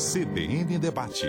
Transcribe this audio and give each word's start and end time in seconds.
CBN 0.00 0.78
Debate. 0.78 1.26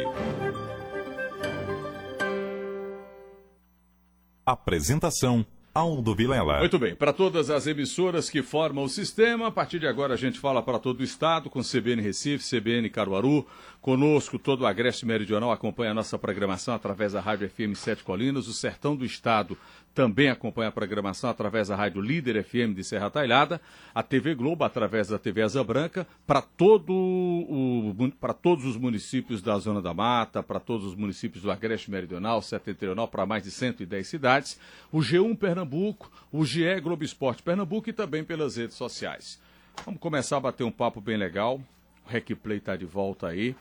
Apresentação 4.45 5.45
Aldo 5.73 6.15
Vilela. 6.15 6.59
Muito 6.59 6.79
bem, 6.79 6.95
para 6.95 7.11
todas 7.11 7.49
as 7.49 7.67
emissoras 7.67 8.29
que 8.29 8.41
formam 8.41 8.85
o 8.85 8.89
sistema, 8.89 9.47
a 9.47 9.51
partir 9.51 9.79
de 9.79 9.87
agora 9.87 10.13
a 10.13 10.17
gente 10.17 10.39
fala 10.39 10.63
para 10.63 10.79
todo 10.79 11.01
o 11.01 11.03
estado, 11.03 11.49
com 11.49 11.61
CBN 11.61 12.01
Recife, 12.01 12.43
CBN 12.43 12.89
Caruaru, 12.89 13.45
conosco 13.81 14.39
todo 14.39 14.61
o 14.61 14.65
Agreste 14.65 15.05
Meridional 15.05 15.51
acompanha 15.51 15.91
a 15.91 15.93
nossa 15.93 16.17
programação 16.17 16.73
através 16.73 17.11
da 17.11 17.19
Rádio 17.19 17.49
FM 17.49 17.75
Sete 17.75 18.03
Colinas, 18.03 18.47
o 18.47 18.53
Sertão 18.53 18.95
do 18.95 19.03
Estado 19.05 19.57
também 19.93 20.29
acompanha 20.29 20.69
a 20.69 20.71
programação 20.71 21.29
através 21.29 21.67
da 21.67 21.75
Rádio 21.75 22.01
Líder 22.01 22.43
FM 22.43 22.73
de 22.75 22.83
Serra 22.83 23.09
Talhada, 23.09 23.59
a 23.93 24.01
TV 24.01 24.33
Globo 24.33 24.63
através 24.63 25.09
da 25.09 25.19
TV 25.19 25.41
Asa 25.41 25.63
Branca, 25.63 26.07
para 26.25 26.41
todo 26.41 26.93
para 28.19 28.33
todos 28.33 28.65
os 28.65 28.77
municípios 28.77 29.41
da 29.41 29.57
Zona 29.57 29.81
da 29.81 29.93
Mata, 29.93 30.41
para 30.41 30.59
todos 30.59 30.85
os 30.87 30.95
municípios 30.95 31.43
do 31.43 31.51
Agreste 31.51 31.91
Meridional, 31.91 32.41
Setentrional, 32.41 33.07
para 33.07 33.25
mais 33.25 33.43
de 33.43 33.51
110 33.51 34.07
cidades, 34.07 34.59
o 34.91 34.99
G1 34.99 35.37
Pernambuco, 35.37 36.09
o 36.31 36.45
GE 36.45 36.79
Globo 36.81 37.03
Esporte 37.03 37.43
Pernambuco 37.43 37.89
e 37.89 37.93
também 37.93 38.23
pelas 38.23 38.55
redes 38.55 38.77
sociais. 38.77 39.39
Vamos 39.85 39.99
começar 39.99 40.37
a 40.37 40.41
bater 40.41 40.63
um 40.63 40.71
papo 40.71 41.01
bem 41.01 41.17
legal. 41.17 41.61
O 42.05 42.09
Recplay 42.09 42.57
está 42.57 42.75
de 42.75 42.85
volta 42.85 43.27
aí. 43.27 43.55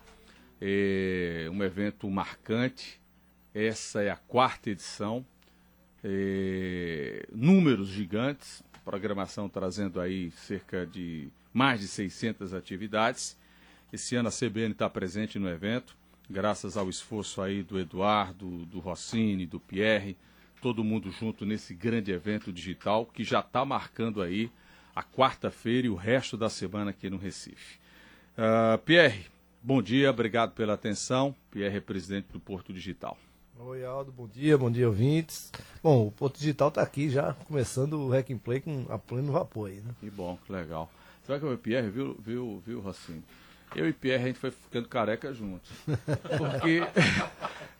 É 0.60 1.48
um 1.50 1.62
evento 1.62 2.08
marcante. 2.08 3.00
Essa 3.54 4.02
é 4.02 4.10
a 4.10 4.16
quarta 4.16 4.70
edição 4.70 5.24
é, 6.02 7.26
números 7.32 7.88
gigantes, 7.88 8.62
programação 8.84 9.48
trazendo 9.48 10.00
aí 10.00 10.30
cerca 10.32 10.86
de 10.86 11.28
mais 11.52 11.80
de 11.80 11.88
600 11.88 12.54
atividades. 12.54 13.36
Esse 13.92 14.16
ano 14.16 14.28
a 14.28 14.32
CBN 14.32 14.72
está 14.72 14.88
presente 14.88 15.38
no 15.38 15.48
evento, 15.48 15.96
graças 16.28 16.76
ao 16.76 16.88
esforço 16.88 17.42
aí 17.42 17.62
do 17.62 17.78
Eduardo, 17.78 18.64
do 18.66 18.78
Rossini, 18.78 19.46
do 19.46 19.58
Pierre, 19.58 20.16
todo 20.60 20.84
mundo 20.84 21.10
junto 21.10 21.44
nesse 21.44 21.74
grande 21.74 22.12
evento 22.12 22.52
digital 22.52 23.06
que 23.06 23.24
já 23.24 23.40
está 23.40 23.64
marcando 23.64 24.22
aí 24.22 24.50
a 24.94 25.02
quarta-feira 25.02 25.86
e 25.86 25.90
o 25.90 25.94
resto 25.94 26.36
da 26.36 26.48
semana 26.48 26.90
aqui 26.90 27.08
no 27.08 27.16
Recife. 27.16 27.78
Uh, 28.36 28.78
Pierre, 28.84 29.26
bom 29.62 29.82
dia, 29.82 30.10
obrigado 30.10 30.52
pela 30.52 30.74
atenção. 30.74 31.34
Pierre 31.50 31.78
é 31.78 31.80
presidente 31.80 32.26
do 32.32 32.38
Porto 32.38 32.72
Digital. 32.72 33.18
Oi, 33.62 33.84
Aldo, 33.84 34.10
bom 34.10 34.26
dia, 34.26 34.56
bom 34.56 34.70
dia, 34.70 34.88
ouvintes. 34.88 35.52
Bom, 35.82 36.06
o 36.06 36.10
Porto 36.10 36.38
Digital 36.38 36.68
está 36.68 36.80
aqui 36.80 37.10
já 37.10 37.34
começando 37.46 37.92
o 37.92 38.08
Hack 38.08 38.30
and 38.30 38.38
Play 38.38 38.60
com 38.60 38.86
a 38.88 38.98
pleno 38.98 39.32
vapor 39.32 39.68
aí, 39.68 39.82
né? 39.82 39.94
Que 40.00 40.08
bom, 40.08 40.38
que 40.46 40.50
legal. 40.50 40.90
Vai 41.28 41.38
que 41.38 41.44
o 41.44 41.58
Pierre, 41.58 41.90
viu, 41.90 42.16
viu, 42.18 42.62
viu, 42.66 42.80
Rocinho? 42.80 43.22
Eu 43.76 43.86
e 43.86 43.92
Pierre, 43.92 44.24
a 44.24 44.26
gente 44.28 44.38
foi 44.38 44.50
ficando 44.50 44.88
careca 44.88 45.32
juntos. 45.34 45.70
Porque. 45.86 46.80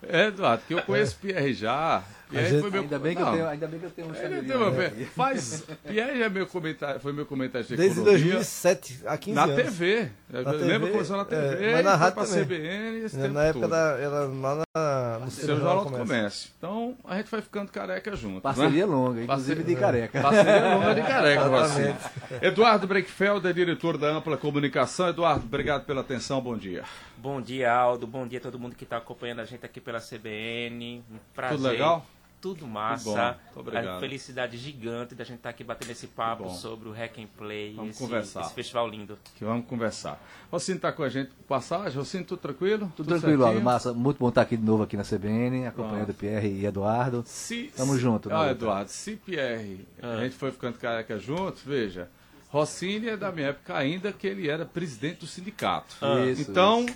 É, 0.08 0.26
Eduardo, 0.26 0.62
que 0.66 0.74
eu 0.74 0.82
conheço 0.82 1.16
Pierre 1.16 1.52
já. 1.52 2.02
Pierre 2.30 2.48
gente, 2.48 2.60
foi 2.60 2.70
meu... 2.70 2.82
ainda, 2.82 2.98
bem 2.98 3.16
que 3.16 3.22
eu 3.22 3.32
tenho, 3.32 3.48
ainda 3.48 3.66
bem 3.66 3.80
que 3.80 3.86
eu 3.86 3.90
tenho 3.90 4.08
um. 4.08 4.12
Né? 4.12 5.06
Faz... 5.16 5.64
Pierre 5.86 6.22
é 6.22 6.28
meu 6.28 6.46
comentário, 6.46 7.00
foi 7.00 7.12
meu 7.12 7.26
comentário 7.26 7.66
de 7.66 7.76
Desde 7.76 7.98
economia. 7.98 8.22
2007, 8.22 9.00
há 9.04 9.18
15 9.18 9.34
na 9.34 9.42
anos. 9.42 9.56
TV. 9.56 10.10
Na 10.30 10.44
TV. 10.44 10.64
Lembra 10.64 10.86
que 10.86 10.92
começou 10.92 11.16
na 11.16 11.24
TV? 11.24 11.64
É, 11.64 11.72
mas 11.72 11.84
na 11.84 11.96
rádio 11.96 12.14
pra 12.14 12.24
também. 12.24 12.44
CBN. 12.44 12.98
Esse 13.04 13.16
na, 13.16 13.22
tempo 13.22 13.34
na 13.34 13.42
época 13.42 13.60
todo. 13.60 13.70
da, 13.70 13.98
era 13.98 14.20
lá 14.20 14.64
na, 14.76 15.18
no 15.24 15.30
Seu 15.30 15.56
Jornal 15.56 15.84
do 15.84 15.90
Comércio. 15.90 16.50
Então, 16.56 16.96
a 17.04 17.16
gente 17.16 17.30
vai 17.30 17.42
ficando 17.42 17.72
careca 17.72 18.14
junto. 18.14 18.40
Parceria 18.40 18.86
né? 18.86 18.92
longa, 18.92 19.22
inclusive 19.22 19.64
de 19.64 19.74
careca. 19.74 20.20
Parceria 20.22 20.74
longa 20.74 20.94
de 20.94 21.02
careca, 21.02 21.44
Rocinho. 21.48 21.96
Eduardo 22.40 22.86
Breckfeld 22.86 23.46
é 23.46 23.52
diretor 23.52 23.98
da 23.98 24.06
Ampla 24.08 24.36
Comunicação. 24.36 25.08
Eduardo, 25.08 25.44
obrigado 25.44 25.84
pela 25.84 26.00
atenção, 26.02 26.40
bom 26.40 26.56
dia. 26.56 26.84
Bom 27.20 27.38
dia, 27.42 27.70
Aldo. 27.70 28.06
Bom 28.06 28.26
dia 28.26 28.38
a 28.38 28.40
todo 28.40 28.58
mundo 28.58 28.74
que 28.74 28.84
está 28.84 28.96
acompanhando 28.96 29.40
a 29.40 29.44
gente 29.44 29.62
aqui 29.66 29.78
pela 29.78 30.00
CBN. 30.00 31.04
Um 31.10 31.18
prazer. 31.34 31.58
Tudo 31.58 31.68
legal? 31.68 32.06
Tudo 32.40 32.66
massa. 32.66 33.38
Tudo 33.48 33.60
obrigado. 33.60 33.98
A 33.98 34.00
felicidade 34.00 34.56
gigante 34.56 35.14
da 35.14 35.22
gente 35.22 35.36
estar 35.36 35.50
aqui 35.50 35.62
batendo 35.62 35.90
esse 35.90 36.06
papo 36.06 36.48
sobre 36.48 36.88
o 36.88 36.92
Hack 36.92 37.18
and 37.18 37.26
Play. 37.36 37.74
Vamos 37.74 37.90
esse, 37.90 38.02
conversar. 38.02 38.40
esse 38.40 38.54
festival 38.54 38.88
lindo. 38.88 39.18
Que 39.34 39.44
vamos 39.44 39.66
conversar. 39.66 40.18
Rocinho 40.50 40.76
está 40.76 40.90
com 40.92 41.02
a 41.02 41.10
gente 41.10 41.28
por 41.28 41.44
passagem. 41.44 41.98
Rocinho, 41.98 42.24
tudo 42.24 42.38
tranquilo? 42.38 42.90
Tudo, 42.96 43.08
tranquilo, 43.08 43.42
certinho? 43.42 43.46
Aldo. 43.48 43.60
Massa. 43.60 43.92
Muito 43.92 44.16
bom 44.16 44.30
estar 44.30 44.40
aqui 44.40 44.56
de 44.56 44.64
novo 44.64 44.84
aqui 44.84 44.96
na 44.96 45.04
CBN, 45.04 45.66
acompanhando 45.66 46.14
Pierre 46.14 46.48
e 46.48 46.64
Eduardo. 46.64 47.22
Se, 47.26 47.70
Tamo 47.76 47.92
se, 47.96 48.00
junto. 48.00 48.32
Ah, 48.32 48.50
Eduardo, 48.50 48.88
se 48.88 49.16
Pierre, 49.16 49.86
a 50.00 50.22
gente 50.22 50.36
foi 50.36 50.50
ficando 50.50 50.78
careca 50.78 51.18
juntos, 51.18 51.60
veja, 51.62 52.08
Rossini 52.48 53.10
é 53.10 53.16
da 53.16 53.30
minha 53.30 53.48
época 53.48 53.76
ainda 53.76 54.10
que 54.10 54.26
ele 54.26 54.48
era 54.48 54.64
presidente 54.64 55.20
do 55.20 55.26
sindicato. 55.26 55.94
Isso, 56.32 56.50
então, 56.50 56.86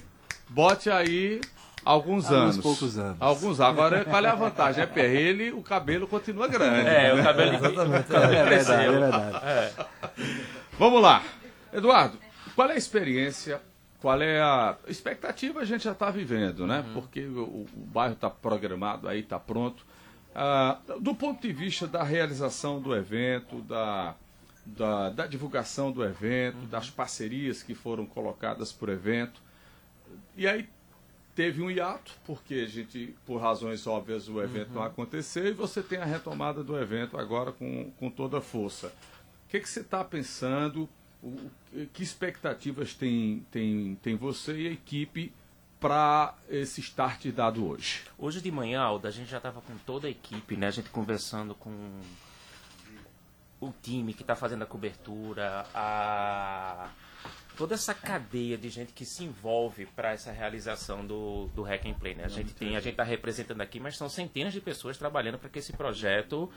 bote 0.48 0.90
aí 0.90 1.40
alguns 1.84 2.26
Alguns 2.26 2.30
anos. 2.30 2.58
poucos 2.58 2.98
anos. 2.98 3.16
Alguns 3.20 3.60
Agora, 3.60 4.04
qual 4.04 4.24
é 4.24 4.28
a 4.28 4.34
vantagem? 4.34 4.82
É 4.82 4.86
Pierre, 4.86 5.16
ele, 5.16 5.52
o 5.52 5.62
cabelo 5.62 6.06
continua 6.06 6.48
grande. 6.48 6.88
É, 6.88 7.12
o 7.14 7.22
cabelo 7.22 7.50
de 7.50 7.56
Exatamente. 7.56 8.14
É 8.14 8.44
verdade, 8.44 8.86
é 8.86 8.90
verdade. 8.90 9.74
Vamos 10.78 11.02
lá. 11.02 11.22
Eduardo, 11.72 12.18
qual 12.54 12.70
é 12.70 12.74
a 12.74 12.76
experiência, 12.76 13.60
qual 14.00 14.20
é 14.22 14.40
a 14.40 14.76
expectativa 14.86 15.60
a 15.60 15.64
gente 15.64 15.84
já 15.84 15.92
está 15.92 16.10
vivendo, 16.10 16.66
né? 16.66 16.84
Porque 16.94 17.20
o, 17.26 17.66
o 17.66 17.66
bairro 17.76 18.14
está 18.14 18.30
programado 18.30 19.08
aí, 19.08 19.20
está 19.20 19.38
pronto. 19.38 19.84
Ah, 20.34 20.78
do 21.00 21.14
ponto 21.14 21.40
de 21.42 21.52
vista 21.52 21.86
da 21.86 22.02
realização 22.02 22.80
do 22.80 22.94
evento, 22.94 23.60
da, 23.62 24.14
da, 24.66 25.10
da 25.10 25.26
divulgação 25.26 25.92
do 25.92 26.04
evento, 26.04 26.58
das 26.66 26.90
parcerias 26.90 27.62
que 27.62 27.74
foram 27.74 28.04
colocadas 28.06 28.72
por 28.72 28.88
evento. 28.88 29.40
E 30.36 30.46
aí 30.48 30.68
teve 31.34 31.62
um 31.62 31.70
hiato, 31.70 32.12
porque 32.24 32.54
a 32.54 32.66
gente, 32.66 33.14
por 33.26 33.40
razões 33.40 33.86
óbvias, 33.86 34.28
o 34.28 34.40
evento 34.40 34.72
não 34.72 34.82
aconteceu, 34.82 35.46
e 35.46 35.52
você 35.52 35.82
tem 35.82 35.98
a 35.98 36.04
retomada 36.04 36.62
do 36.62 36.78
evento 36.78 37.18
agora 37.18 37.52
com, 37.52 37.90
com 37.98 38.10
toda 38.10 38.38
a 38.38 38.40
força. 38.40 38.88
O 38.88 39.50
que, 39.50 39.60
que 39.60 39.68
você 39.68 39.80
está 39.80 40.04
pensando? 40.04 40.88
O, 41.22 41.50
que 41.92 42.02
expectativas 42.02 42.94
tem, 42.94 43.44
tem, 43.50 43.98
tem 44.02 44.16
você 44.16 44.56
e 44.56 44.68
a 44.68 44.72
equipe 44.72 45.32
para 45.80 46.34
esse 46.48 46.80
start 46.80 47.26
dado 47.26 47.66
hoje? 47.66 48.02
Hoje 48.18 48.40
de 48.40 48.50
manhã, 48.50 48.80
Aldo, 48.80 49.06
a 49.06 49.10
gente 49.10 49.30
já 49.30 49.38
estava 49.38 49.60
com 49.60 49.76
toda 49.78 50.06
a 50.06 50.10
equipe, 50.10 50.56
né? 50.56 50.68
A 50.68 50.70
gente 50.70 50.90
conversando 50.90 51.54
com 51.54 51.72
o 53.60 53.72
time 53.82 54.12
que 54.12 54.22
está 54.22 54.36
fazendo 54.36 54.62
a 54.62 54.66
cobertura, 54.66 55.66
a 55.74 56.90
toda 57.56 57.74
essa 57.74 57.94
cadeia 57.94 58.56
de 58.58 58.68
gente 58.68 58.92
que 58.92 59.04
se 59.04 59.24
envolve 59.24 59.86
para 59.86 60.12
essa 60.12 60.32
realização 60.32 61.06
do, 61.06 61.46
do 61.54 61.62
Hack 61.62 61.86
and 61.86 61.94
Play, 61.94 62.14
né? 62.14 62.24
A 62.24 62.28
gente 62.28 62.52
tem, 62.54 62.76
a 62.76 62.80
gente 62.80 62.92
está 62.92 63.02
representando 63.04 63.60
aqui, 63.60 63.78
mas 63.80 63.96
são 63.96 64.08
centenas 64.08 64.52
de 64.52 64.60
pessoas 64.60 64.98
trabalhando 64.98 65.38
para 65.38 65.48
que 65.48 65.58
esse 65.58 65.72
projeto 65.72 66.50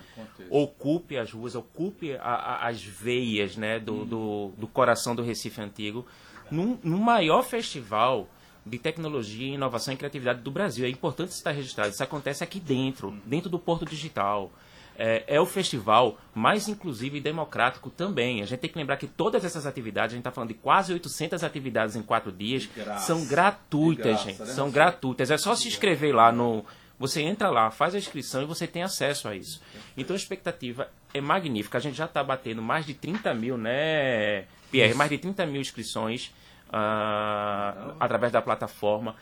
ocupe 0.50 1.18
as 1.18 1.32
ruas, 1.32 1.56
ocupe 1.56 2.16
a- 2.16 2.22
a- 2.22 2.68
as 2.68 2.82
veias, 2.84 3.56
né, 3.56 3.80
do, 3.80 4.06
do, 4.06 4.52
do 4.58 4.68
coração 4.68 5.16
do 5.16 5.22
Recife 5.24 5.62
antigo, 5.62 6.06
num, 6.50 6.78
num 6.84 6.98
maior 7.00 7.44
festival 7.44 8.28
de 8.66 8.78
tecnologia, 8.78 9.54
inovação 9.54 9.94
e 9.94 9.98
criatividade 9.98 10.42
do 10.42 10.52
Brasil. 10.52 10.86
É 10.86 10.90
importante 10.90 11.30
isso 11.30 11.38
estar 11.38 11.52
registrado. 11.52 11.90
Isso 11.92 12.04
acontece 12.04 12.44
aqui 12.44 12.60
dentro, 12.60 13.12
dentro 13.26 13.50
do 13.50 13.58
Porto 13.58 13.86
Digital. 13.86 14.52
É, 15.00 15.24
é 15.28 15.40
o 15.40 15.46
festival 15.46 16.18
mais 16.34 16.68
inclusivo 16.68 17.18
e 17.18 17.22
democrático 17.22 17.90
também. 17.90 18.42
A 18.42 18.46
gente 18.46 18.60
tem 18.60 18.70
que 18.70 18.78
lembrar 18.78 18.98
que 18.98 19.06
todas 19.06 19.46
essas 19.46 19.68
atividades, 19.68 20.14
a 20.14 20.16
gente 20.16 20.22
está 20.22 20.32
falando 20.32 20.50
de 20.50 20.56
quase 20.56 20.92
800 20.92 21.44
atividades 21.44 21.96
em 21.96 22.02
quatro 22.02 22.32
dias, 22.32 22.68
graça. 22.76 23.06
são 23.06 23.26
gratuitas, 23.26 24.06
graça, 24.06 24.24
gente. 24.24 24.40
né? 24.40 24.46
São 24.48 24.72
gratuitas. 24.72 25.30
É 25.30 25.38
só 25.38 25.56
se 25.56 25.68
inscrever 25.68 26.16
lá 26.16 26.32
no. 26.32 26.66
Você 27.00 27.22
entra 27.22 27.52
lá, 27.52 27.70
faz 27.70 27.94
a 27.94 28.00
inscrição 28.00 28.42
e 28.42 28.46
você 28.46 28.66
tem 28.66 28.82
acesso 28.82 29.28
a 29.28 29.36
isso. 29.36 29.62
Então 29.96 30.16
a 30.16 30.18
expectativa 30.18 30.90
é 31.14 31.22
magnífica. 31.22 31.78
A 31.78 31.82
gente 31.82 31.96
já 31.96 32.06
está 32.06 32.24
batendo 32.24 32.62
mais 32.62 32.86
de 32.86 32.96
30 32.96 33.36
mil, 33.36 33.56
né, 33.56 34.46
Pierre? 34.72 34.96
Mais 34.96 35.12
de 35.12 35.20
30 35.20 35.46
mil 35.46 35.62
inscrições 35.62 36.32
ah, 36.74 37.94
através 38.00 38.32
da 38.32 38.42
plataforma. 38.42 39.16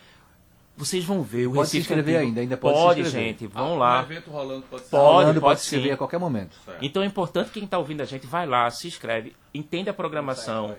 Vocês 0.78 1.06
vão 1.06 1.22
ver 1.24 1.48
o 1.48 1.54
Pode 1.54 1.70
se 1.70 1.78
Recife 1.78 1.94
inscrever 1.94 2.16
Antigo. 2.18 2.28
ainda, 2.30 2.42
ainda 2.42 2.58
pode 2.58 2.78
se 2.78 2.84
Pode, 2.84 3.02
inscrever. 3.02 3.28
gente. 3.30 3.48
Vão 3.48 3.74
Ah, 3.76 3.78
lá. 3.78 4.00
Um 4.00 4.04
evento 4.04 4.30
rolando 4.30 4.62
pode 4.70 4.84
ser. 4.84 4.90
Pode, 4.90 5.04
Rolando, 5.04 5.28
pode 5.28 5.40
pode 5.42 5.60
se 5.62 5.66
inscrever 5.68 5.88
sim. 5.90 5.94
a 5.94 5.98
qualquer 5.98 6.20
momento. 6.20 6.58
Então 6.82 7.02
é 7.02 7.06
importante 7.06 7.48
que 7.48 7.54
quem 7.54 7.64
está 7.64 7.78
ouvindo 7.78 8.02
a 8.02 8.06
gente 8.06 8.28
vai 8.28 8.46
lá, 8.46 8.70
se 8.70 8.88
inscreve, 8.88 9.36
entende 9.54 9.90
a 9.90 9.94
programação. 9.94 10.76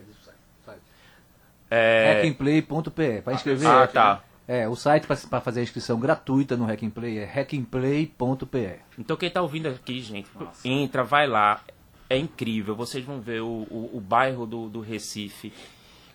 É... 1.71 2.21
Hackandplay.pe. 2.23 3.23
Para 3.23 3.33
inscrever, 3.35 3.67
Ah, 3.69 3.87
tá. 3.87 4.23
é, 4.47 4.69
o 4.69 4.77
site 4.77 5.07
para 5.07 5.41
fazer 5.41 5.61
a 5.61 5.63
inscrição 5.63 5.99
gratuita 5.99 6.57
no 6.57 6.65
Hack 6.67 6.83
and 6.85 6.91
Play 6.91 7.19
é 7.19 7.25
hackandplay.pe. 7.25 8.81
Então 8.99 9.17
quem 9.17 9.29
está 9.29 9.43
ouvindo 9.43 9.69
aqui, 9.69 10.01
gente, 10.01 10.29
entra, 10.65 11.03
vai 11.03 11.27
lá. 11.27 11.61
É 12.09 12.17
incrível. 12.17 12.77
Vocês 12.77 13.05
vão 13.05 13.21
ver 13.21 13.41
o, 13.43 13.67
o, 13.69 13.91
o 13.95 14.01
bairro 14.01 14.47
do, 14.47 14.69
do 14.69 14.81
Recife 14.81 15.53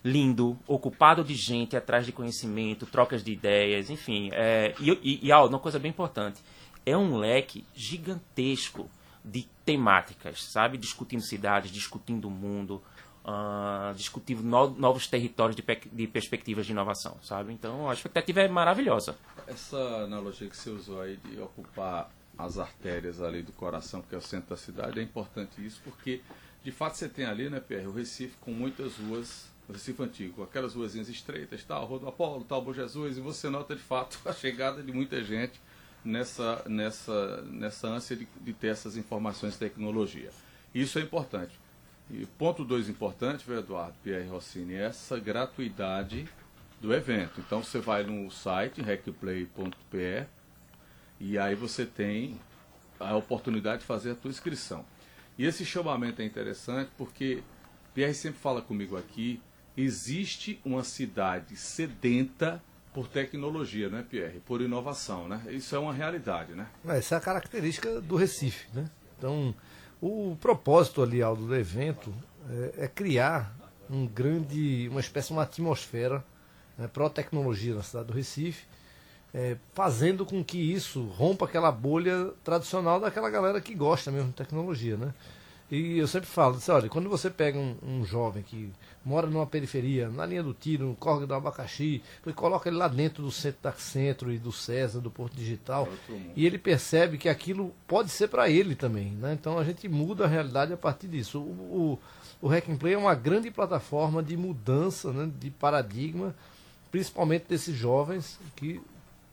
lindo, 0.03 0.57
ocupado 0.68 1.24
de 1.24 1.36
gente 1.36 1.75
atrás 1.77 2.06
de 2.06 2.12
conhecimento, 2.12 2.86
trocas 2.86 3.24
de 3.24 3.31
ideias, 3.31 3.89
enfim. 3.89 4.30
É, 4.33 4.74
e, 4.80 4.92
e, 5.03 5.27
e 5.27 5.31
uma 5.31 5.59
coisa 5.59 5.77
bem 5.80 5.89
importante. 5.89 6.42
É 6.86 6.98
um 6.98 7.15
leque 7.18 7.63
gigantesco 7.75 8.89
de 9.24 9.48
temáticas, 9.65 10.44
sabe? 10.44 10.77
Discutindo 10.77 11.21
cidades, 11.21 11.71
discutindo 11.71 12.27
o 12.27 12.31
mundo. 12.31 12.81
ah, 13.24 13.94
discutindo 13.95 14.42
no- 14.42 14.71
novos 14.71 15.06
territórios 15.06 15.56
de, 15.56 15.63
de 15.92 16.07
perspectivas 16.07 16.65
de 16.65 16.71
inovação, 16.71 17.18
sabe? 17.21 17.54
Então 17.54 17.88
a 17.88 17.94
expectativa 17.94 18.42
é 18.42 18.47
maravilhosa. 18.47 19.15
Essa 19.45 19.77
analogia 20.06 20.50
que 20.50 20.57
você 20.57 20.71
usou 20.71 21.00
aí 21.01 21.18
de 21.18 21.39
ocupar 21.39 22.09
as 22.36 22.57
artérias 22.57 23.21
ali 23.21 23.44
do 23.44 23.51
coração, 23.51 24.01
que 24.01 24.15
é 24.15 24.18
o 24.18 24.21
centro 24.21 24.50
da 24.50 24.57
cidade, 24.57 25.00
é 25.00 25.04
importante 25.04 25.63
isso, 25.63 25.80
porque 25.83 26.21
de 26.63 26.71
fato 26.71 26.97
você 26.97 27.07
tem 27.07 27.25
ali, 27.25 27.47
né, 27.47 27.59
Pierre, 27.59 27.86
o 27.86 27.92
Recife 27.94 28.33
com 28.42 28.50
muitas 28.51 28.95
ruas, 28.97 29.45
Recife 29.71 30.01
antigo, 30.03 30.44
aquelas 30.44 30.73
ruazinhas 30.73 31.09
estreitas, 31.09 31.63
tal, 31.63 31.85
Rua 31.85 32.00
do 32.00 32.07
Apolo, 32.07 32.44
tal, 32.44 32.62
Bom 32.62 32.73
Jesus, 32.73 33.18
e 33.18 33.21
você 33.21 33.50
nota 33.50 33.75
de 33.75 33.81
fato 33.81 34.19
a 34.27 34.33
chegada 34.33 34.81
de 34.81 34.91
muita 34.91 35.23
gente 35.23 35.59
nessa, 36.03 36.63
nessa, 36.68 37.41
nessa 37.44 37.88
ânsia 37.88 38.15
de, 38.15 38.27
de 38.41 38.53
ter 38.53 38.68
essas 38.68 38.97
informações 38.97 39.53
de 39.53 39.59
tecnologia. 39.59 40.31
Isso 40.73 41.00
é 41.00 41.01
importante. 41.01 41.59
E 42.09 42.25
ponto 42.38 42.65
dois 42.65 42.89
importante, 42.89 43.50
Eduardo 43.50 43.95
Pierre 44.03 44.27
Rossini, 44.27 44.73
é 44.73 44.85
essa 44.85 45.18
gratuidade 45.19 46.27
do 46.81 46.94
evento. 46.94 47.39
Então 47.39 47.63
você 47.63 47.79
vai 47.79 48.03
no 48.03 48.29
site 48.31 48.81
recplay.pe 48.81 50.25
e 51.19 51.38
aí 51.38 51.56
você 51.56 51.85
tem 51.85 52.39
a 53.00 53.15
oportunidade 53.15 53.81
de 53.81 53.85
fazer 53.85 54.12
a 54.12 54.15
tua 54.15 54.31
inscrição. 54.31 54.85
E 55.38 55.45
esse 55.45 55.65
chamamento 55.65 56.21
é 56.21 56.25
interessante 56.25 56.91
porque 56.97 57.44
Pierre 57.94 58.13
sempre 58.13 58.39
fala 58.39 58.62
comigo 58.62 58.97
aqui, 58.97 59.39
existe 59.75 60.59
uma 60.65 60.83
cidade 60.83 61.56
sedenta 61.56 62.62
por 62.94 63.07
tecnologia, 63.07 63.89
né, 63.89 64.06
Pierre? 64.09 64.39
Por 64.45 64.62
inovação, 64.62 65.27
né? 65.27 65.41
Isso 65.50 65.75
é 65.75 65.79
uma 65.79 65.94
realidade, 65.94 66.53
né? 66.53 66.68
Essa 66.85 67.15
é 67.15 67.18
a 67.18 67.21
característica 67.21 68.01
do 68.01 68.15
Recife, 68.15 68.68
né? 68.73 68.89
Então, 69.18 69.56
o 70.01 70.35
propósito 70.41 71.01
ali, 71.01 71.21
Aldo, 71.21 71.47
do 71.47 71.56
evento 71.56 72.13
é, 72.50 72.85
é 72.85 72.88
criar 72.88 73.56
um 73.89 74.07
grande, 74.07 74.88
uma 74.89 75.00
espécie 75.00 75.31
uma 75.31 75.44
atmosfera 75.44 76.23
né, 76.77 76.88
pró-tecnologia 76.88 77.75
na 77.75 77.83
cidade 77.83 78.07
do 78.07 78.13
Recife, 78.13 78.65
é, 79.33 79.57
fazendo 79.73 80.25
com 80.25 80.44
que 80.44 80.57
isso 80.57 81.03
rompa 81.06 81.45
aquela 81.45 81.71
bolha 81.71 82.31
tradicional 82.44 83.00
daquela 83.00 83.29
galera 83.29 83.62
que 83.62 83.73
gosta 83.73 84.12
mesmo 84.12 84.29
de 84.29 84.35
tecnologia, 84.35 84.97
né? 84.97 85.13
E 85.71 85.97
eu 85.97 86.06
sempre 86.06 86.27
falo, 86.27 86.57
disse, 86.57 86.69
olha, 86.69 86.89
quando 86.89 87.09
você 87.09 87.29
pega 87.29 87.57
um, 87.57 87.77
um 87.81 88.03
jovem 88.03 88.44
que 88.44 88.69
mora 89.06 89.25
numa 89.25 89.47
periferia, 89.47 90.09
na 90.09 90.25
linha 90.25 90.44
do 90.44 90.53
tiro, 90.53 90.85
no 90.85 90.95
córrego 90.95 91.25
do 91.25 91.33
abacaxi, 91.33 92.03
e 92.27 92.33
coloca 92.33 92.68
ele 92.68 92.75
lá 92.75 92.89
dentro 92.89 93.23
do 93.23 93.31
centro 93.31 93.62
da 93.63 93.71
Centro 93.71 94.33
e 94.33 94.38
do 94.38 94.51
César, 94.51 95.00
do 95.00 95.09
Porto 95.09 95.33
Digital, 95.33 95.88
e 96.35 96.45
ele 96.45 96.57
percebe 96.57 97.18
que 97.18 97.29
aquilo 97.29 97.73
pode 97.88 98.09
ser 98.09 98.27
para 98.27 98.50
ele 98.50 98.75
também, 98.75 99.12
né? 99.12 99.31
Então 99.31 99.57
a 99.57 99.63
gente 99.63 99.88
muda 99.88 100.25
a 100.25 100.27
realidade 100.27 100.73
a 100.73 100.77
partir 100.77 101.07
disso. 101.07 101.39
O, 101.39 102.00
o, 102.41 102.45
o 102.45 102.47
Hack 102.50 102.69
and 102.69 102.75
Play 102.75 102.95
é 102.95 102.97
uma 102.97 103.15
grande 103.15 103.50
plataforma 103.50 104.21
de 104.21 104.35
mudança, 104.35 105.13
né, 105.13 105.31
de 105.39 105.50
paradigma, 105.51 106.35
principalmente 106.91 107.45
desses 107.47 107.73
jovens 107.73 108.38
que 108.57 108.81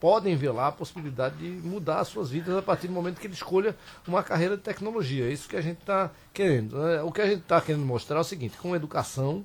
podem 0.01 0.37
ver 0.37 0.51
lá 0.51 0.69
a 0.69 0.73
possibilidade 0.73 1.37
de 1.37 1.49
mudar 1.67 2.01
as 2.01 2.09
suas 2.09 2.31
vidas 2.31 2.57
a 2.57 2.63
partir 2.63 2.87
do 2.87 2.93
momento 2.93 3.21
que 3.21 3.27
ele 3.27 3.35
escolha 3.35 3.77
uma 4.07 4.23
carreira 4.23 4.57
de 4.57 4.63
tecnologia. 4.63 5.27
É 5.29 5.33
isso 5.33 5.49
que 5.49 5.57
a 5.57 5.61
gente 5.61 5.79
está 5.81 6.11
querendo. 6.33 6.77
né? 6.79 7.03
O 7.03 7.11
que 7.11 7.21
a 7.21 7.27
gente 7.27 7.41
está 7.41 7.61
querendo 7.61 7.85
mostrar 7.85 8.19
é 8.19 8.21
o 8.21 8.25
seguinte, 8.25 8.57
com 8.59 8.75
educação, 8.77 9.45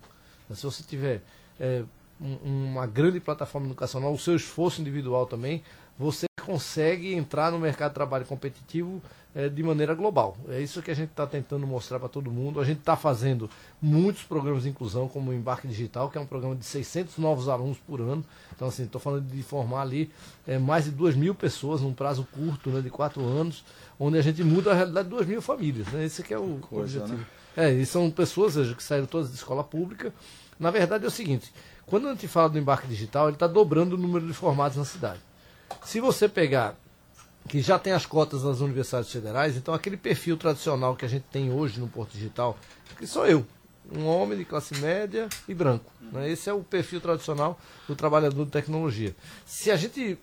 né, 0.50 0.56
se 0.56 0.64
você 0.64 0.84
tiver 0.84 1.22
é, 1.60 1.84
um- 2.20 2.70
uma 2.72 2.86
grande 2.88 3.20
plataforma 3.20 3.68
educacional, 3.68 4.12
o 4.14 4.18
seu 4.18 4.36
esforço 4.36 4.82
individual 4.82 5.26
também, 5.26 5.64
você 5.98 6.26
consegue 6.46 7.14
entrar 7.14 7.52
no 7.52 7.60
mercado 7.60 7.92
de 7.92 7.96
trabalho 7.96 8.26
competitivo 8.26 9.02
é, 9.36 9.50
de 9.50 9.64
maneira 9.64 9.94
global. 9.94 10.38
É 10.50 10.62
isso 10.62 10.82
que 10.82 10.92
a 10.92 10.94
gente 10.94 11.10
está 11.10 11.26
tentando 11.26 11.66
mostrar 11.66 12.00
para 12.00 12.08
todo 12.08 12.30
mundo. 12.30 12.60
A 12.60 12.64
gente 12.64 12.80
está 12.80 12.96
fazendo 12.96 13.50
muitos 13.82 14.24
programas 14.24 14.64
de 14.64 14.70
inclusão, 14.70 15.08
como 15.08 15.32
o 15.32 15.34
Embarque 15.34 15.68
Digital, 15.68 16.10
que 16.10 16.18
é 16.18 16.22
um 16.22 16.26
programa 16.26 16.56
de 16.56 16.66
600 16.66 17.18
novos 17.18 17.50
alunos 17.50 17.78
por 17.80 18.00
ano. 18.00 18.24
Então, 18.56 18.68
assim, 18.68 18.84
estou 18.84 19.02
falando 19.02 19.26
de 19.26 19.42
formar 19.42 19.82
ali 19.82 20.12
é, 20.48 20.58
mais 20.58 20.86
de 20.86 20.92
2 20.92 21.16
mil 21.16 21.34
pessoas 21.34 21.82
num 21.82 21.94
prazo 21.94 22.28
curto, 22.32 22.70
né, 22.70 22.82
de 22.82 22.90
4 22.90 23.24
anos, 23.26 23.64
onde 24.00 24.18
a 24.18 24.22
gente 24.22 24.44
muda 24.44 24.72
a 24.72 24.76
realidade 24.76 25.10
de 25.10 25.16
2 25.16 25.28
mil 25.28 25.42
famílias. 25.42 25.88
Né? 25.88 26.06
Esse 26.06 26.22
que 26.22 26.34
é 26.34 26.38
o 26.38 26.60
Coisa, 26.62 27.00
objetivo. 27.00 27.18
né? 27.18 27.26
É, 27.56 27.72
e 27.72 27.86
são 27.86 28.10
pessoas 28.10 28.56
veja, 28.56 28.74
que 28.74 28.84
saíram 28.84 29.06
todas 29.06 29.30
de 29.30 29.36
escola 29.36 29.64
pública. 29.64 30.14
Na 30.60 30.72
verdade 30.72 31.06
é 31.06 31.08
o 31.08 31.12
seguinte, 31.12 31.52
quando 31.86 32.08
a 32.08 32.12
gente 32.12 32.28
fala 32.28 32.50
do 32.50 32.58
embarque 32.58 32.88
digital, 32.88 33.28
ele 33.28 33.36
está 33.36 33.48
dobrando 33.48 33.96
o 33.96 33.98
número 33.98 34.26
de 34.26 34.34
formados 34.34 34.78
na 34.78 34.86
cidade. 34.86 35.20
Se 35.86 36.00
você 36.00 36.28
pegar 36.28 36.76
que 37.48 37.62
já 37.62 37.78
tem 37.78 37.94
as 37.94 38.06
cotas 38.06 38.44
das 38.44 38.60
universidades 38.60 39.12
federais, 39.12 39.58
então 39.58 39.74
aquele 39.74 39.98
perfil 39.98 40.38
tradicional 40.38 40.96
que 40.96 41.06
a 41.06 41.08
gente 41.08 41.26
tem 41.32 41.52
hoje 41.52 41.80
no 41.80 41.88
Porto 41.88 42.14
Digital, 42.14 42.58
que 42.98 43.06
sou 43.06 43.28
eu, 43.28 43.46
um 43.92 44.06
homem 44.06 44.38
de 44.38 44.46
classe 44.46 44.76
média 44.78 45.28
e 45.48 45.54
branco. 45.54 45.92
né? 46.02 46.30
Esse 46.30 46.50
é 46.50 46.54
o 46.54 46.64
perfil 46.64 47.02
tradicional 47.02 47.60
do 47.88 47.96
trabalhador 47.96 48.46
de 48.46 48.52
tecnologia. 48.52 49.16
Se 49.46 49.72
a 49.72 49.76
gente 49.76 50.18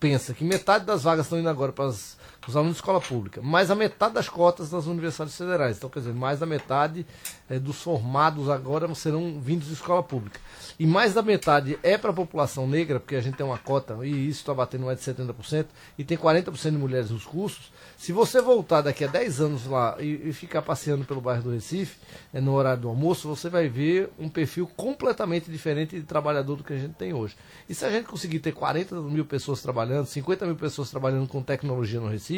pensa 0.00 0.32
que 0.34 0.44
metade 0.44 0.84
das 0.84 1.02
vagas 1.02 1.26
estão 1.26 1.38
indo 1.38 1.48
agora 1.48 1.72
para 1.72 1.92
os 2.46 2.56
alunos 2.56 2.74
de 2.74 2.78
escola 2.78 3.00
pública, 3.00 3.42
mais 3.42 3.70
a 3.70 3.74
metade 3.74 4.14
das 4.14 4.28
cotas 4.28 4.70
das 4.70 4.86
universidades 4.86 5.36
federais. 5.36 5.76
Então, 5.76 5.90
quer 5.90 6.00
dizer, 6.00 6.14
mais 6.14 6.38
da 6.38 6.46
metade 6.46 7.04
eh, 7.48 7.58
dos 7.58 7.82
formados 7.82 8.48
agora 8.48 8.92
serão 8.94 9.40
vindos 9.40 9.68
de 9.68 9.74
escola 9.74 10.02
pública. 10.02 10.38
E 10.78 10.86
mais 10.86 11.14
da 11.14 11.22
metade 11.22 11.78
é 11.82 11.98
para 11.98 12.10
a 12.10 12.14
população 12.14 12.66
negra, 12.68 13.00
porque 13.00 13.16
a 13.16 13.20
gente 13.20 13.36
tem 13.36 13.46
uma 13.46 13.58
cota, 13.58 13.98
e 14.04 14.28
isso 14.28 14.40
está 14.40 14.54
batendo 14.54 14.86
mais 14.86 14.98
de 14.98 15.04
70%, 15.04 15.66
e 15.98 16.04
tem 16.04 16.16
40% 16.16 16.70
de 16.70 16.78
mulheres 16.78 17.10
nos 17.10 17.24
cursos. 17.24 17.72
Se 17.96 18.12
você 18.12 18.40
voltar 18.40 18.82
daqui 18.82 19.04
a 19.04 19.08
10 19.08 19.40
anos 19.40 19.66
lá 19.66 19.96
e, 19.98 20.28
e 20.28 20.32
ficar 20.32 20.62
passeando 20.62 21.04
pelo 21.04 21.20
bairro 21.20 21.42
do 21.42 21.50
Recife, 21.50 21.96
eh, 22.32 22.40
no 22.40 22.52
horário 22.52 22.82
do 22.82 22.88
almoço, 22.88 23.28
você 23.28 23.48
vai 23.48 23.68
ver 23.68 24.10
um 24.18 24.28
perfil 24.28 24.70
completamente 24.76 25.50
diferente 25.50 25.96
de 25.96 26.02
trabalhador 26.02 26.56
do 26.56 26.64
que 26.64 26.74
a 26.74 26.78
gente 26.78 26.94
tem 26.94 27.12
hoje. 27.12 27.34
E 27.68 27.74
se 27.74 27.84
a 27.84 27.90
gente 27.90 28.06
conseguir 28.06 28.40
ter 28.40 28.52
40 28.52 28.94
mil 29.00 29.24
pessoas 29.24 29.62
trabalhando, 29.62 30.06
50 30.06 30.46
mil 30.46 30.56
pessoas 30.56 30.90
trabalhando 30.90 31.26
com 31.26 31.42
tecnologia 31.42 31.98
no 31.98 32.08
Recife, 32.08 32.35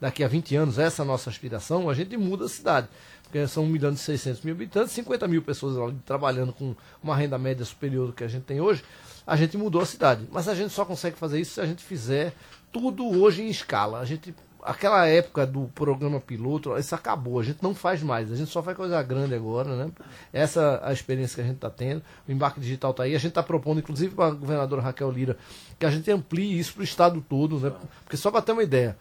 daqui 0.00 0.24
a 0.24 0.28
20 0.28 0.56
anos, 0.56 0.78
essa 0.78 1.02
é 1.02 1.04
a 1.04 1.06
nossa 1.06 1.30
aspiração, 1.30 1.88
a 1.88 1.94
gente 1.94 2.16
muda 2.16 2.46
a 2.46 2.48
cidade. 2.48 2.88
Porque 3.22 3.46
são 3.46 3.64
1 3.64 3.66
milhão 3.66 3.92
e 3.92 3.96
600 3.96 4.42
mil 4.42 4.54
habitantes, 4.54 4.92
50 4.92 5.28
mil 5.28 5.42
pessoas 5.42 5.94
trabalhando 6.04 6.52
com 6.52 6.74
uma 7.02 7.14
renda 7.14 7.38
média 7.38 7.64
superior 7.64 8.06
do 8.06 8.12
que 8.12 8.24
a 8.24 8.28
gente 8.28 8.44
tem 8.44 8.60
hoje, 8.60 8.82
a 9.26 9.36
gente 9.36 9.56
mudou 9.58 9.82
a 9.82 9.86
cidade. 9.86 10.26
Mas 10.32 10.48
a 10.48 10.54
gente 10.54 10.72
só 10.72 10.84
consegue 10.84 11.16
fazer 11.16 11.38
isso 11.38 11.54
se 11.54 11.60
a 11.60 11.66
gente 11.66 11.84
fizer 11.84 12.34
tudo 12.72 13.06
hoje 13.06 13.42
em 13.42 13.48
escala. 13.48 14.00
A 14.00 14.04
gente 14.06 14.34
aquela 14.62 15.06
época 15.06 15.46
do 15.46 15.70
programa 15.74 16.20
piloto, 16.20 16.76
isso 16.76 16.94
acabou, 16.94 17.38
a 17.40 17.42
gente 17.42 17.62
não 17.62 17.74
faz 17.74 18.02
mais, 18.02 18.32
a 18.32 18.36
gente 18.36 18.50
só 18.50 18.62
faz 18.62 18.76
coisa 18.76 19.02
grande 19.02 19.34
agora, 19.34 19.76
né? 19.76 19.90
Essa 20.32 20.80
é 20.82 20.90
a 20.90 20.92
experiência 20.92 21.36
que 21.36 21.40
a 21.40 21.44
gente 21.44 21.56
está 21.56 21.70
tendo, 21.70 22.02
o 22.26 22.32
embarque 22.32 22.60
digital 22.60 22.90
está 22.90 23.04
aí, 23.04 23.14
a 23.14 23.18
gente 23.18 23.30
está 23.30 23.42
propondo, 23.42 23.78
inclusive 23.78 24.14
para 24.14 24.26
a 24.26 24.30
governadora 24.30 24.82
Raquel 24.82 25.10
Lira, 25.10 25.38
que 25.78 25.86
a 25.86 25.90
gente 25.90 26.10
amplie 26.10 26.58
isso 26.58 26.74
para 26.74 26.80
o 26.80 26.84
estado 26.84 27.24
todo, 27.28 27.58
né? 27.58 27.72
Porque 28.04 28.16
só 28.16 28.30
para 28.30 28.42
ter 28.42 28.52
uma 28.52 28.62
ideia, 28.62 28.96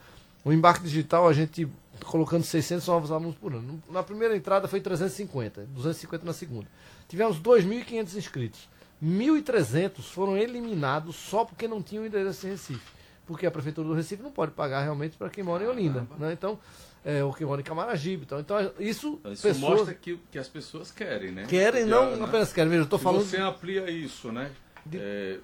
o 0.47 0.53
embarque 0.53 0.83
digital 0.83 1.27
a 1.27 1.33
gente 1.33 1.67
colocando 2.05 2.43
600 2.43 2.87
novos 2.87 3.11
alunos 3.11 3.35
por 3.35 3.53
ano. 3.53 3.81
Na 3.89 4.01
primeira 4.01 4.35
entrada 4.35 4.67
foi 4.67 4.79
350, 4.79 5.65
250 5.73 6.25
na 6.25 6.33
segunda. 6.33 6.67
Tivemos 7.07 7.39
2.500 7.39 8.15
inscritos. 8.15 8.69
1.300 9.03 10.01
foram 10.01 10.37
eliminados 10.37 11.15
só 11.15 11.43
porque 11.45 11.67
não 11.67 11.81
tinham 11.81 12.05
endereço 12.05 12.47
em 12.47 12.51
Recife 12.51 12.97
porque 13.27 13.45
a 13.45 13.51
prefeitura 13.51 13.85
do 13.89 13.93
Recife 13.93 14.23
não 14.23 14.31
pode 14.31 14.53
pagar 14.53 14.83
realmente 14.83 15.17
para 15.17 15.29
quem 15.29 15.43
mora 15.43 15.61
em 15.61 15.67
Olinda, 15.67 16.07
né? 16.17 16.31
Então, 16.31 16.57
é, 17.03 17.21
ou 17.21 17.33
quem 17.33 17.45
mora 17.45 17.59
em 17.59 17.63
Camaragibe, 17.63 18.23
então, 18.23 18.39
então 18.39 18.57
isso, 18.79 19.19
Isso 19.25 19.43
pessoas 19.43 19.57
mostra 19.79 19.93
que, 19.95 20.17
que 20.31 20.39
as 20.39 20.47
pessoas 20.47 20.91
querem, 20.91 21.31
né? 21.33 21.45
querem, 21.45 21.83
Que 21.83 21.89
não 21.89 22.13
a- 22.13 22.15
né? 22.15 22.23
apenas 22.23 22.53
querem, 22.53 22.69
veja, 22.69 22.83
eu 22.83 22.85
estou 22.85 22.97
Se 22.97 23.03
falando 23.03 23.25
você 23.25 23.35
amplia 23.35 23.89
isso, 23.91 24.31
né? 24.31 24.49
É, 24.93 25.39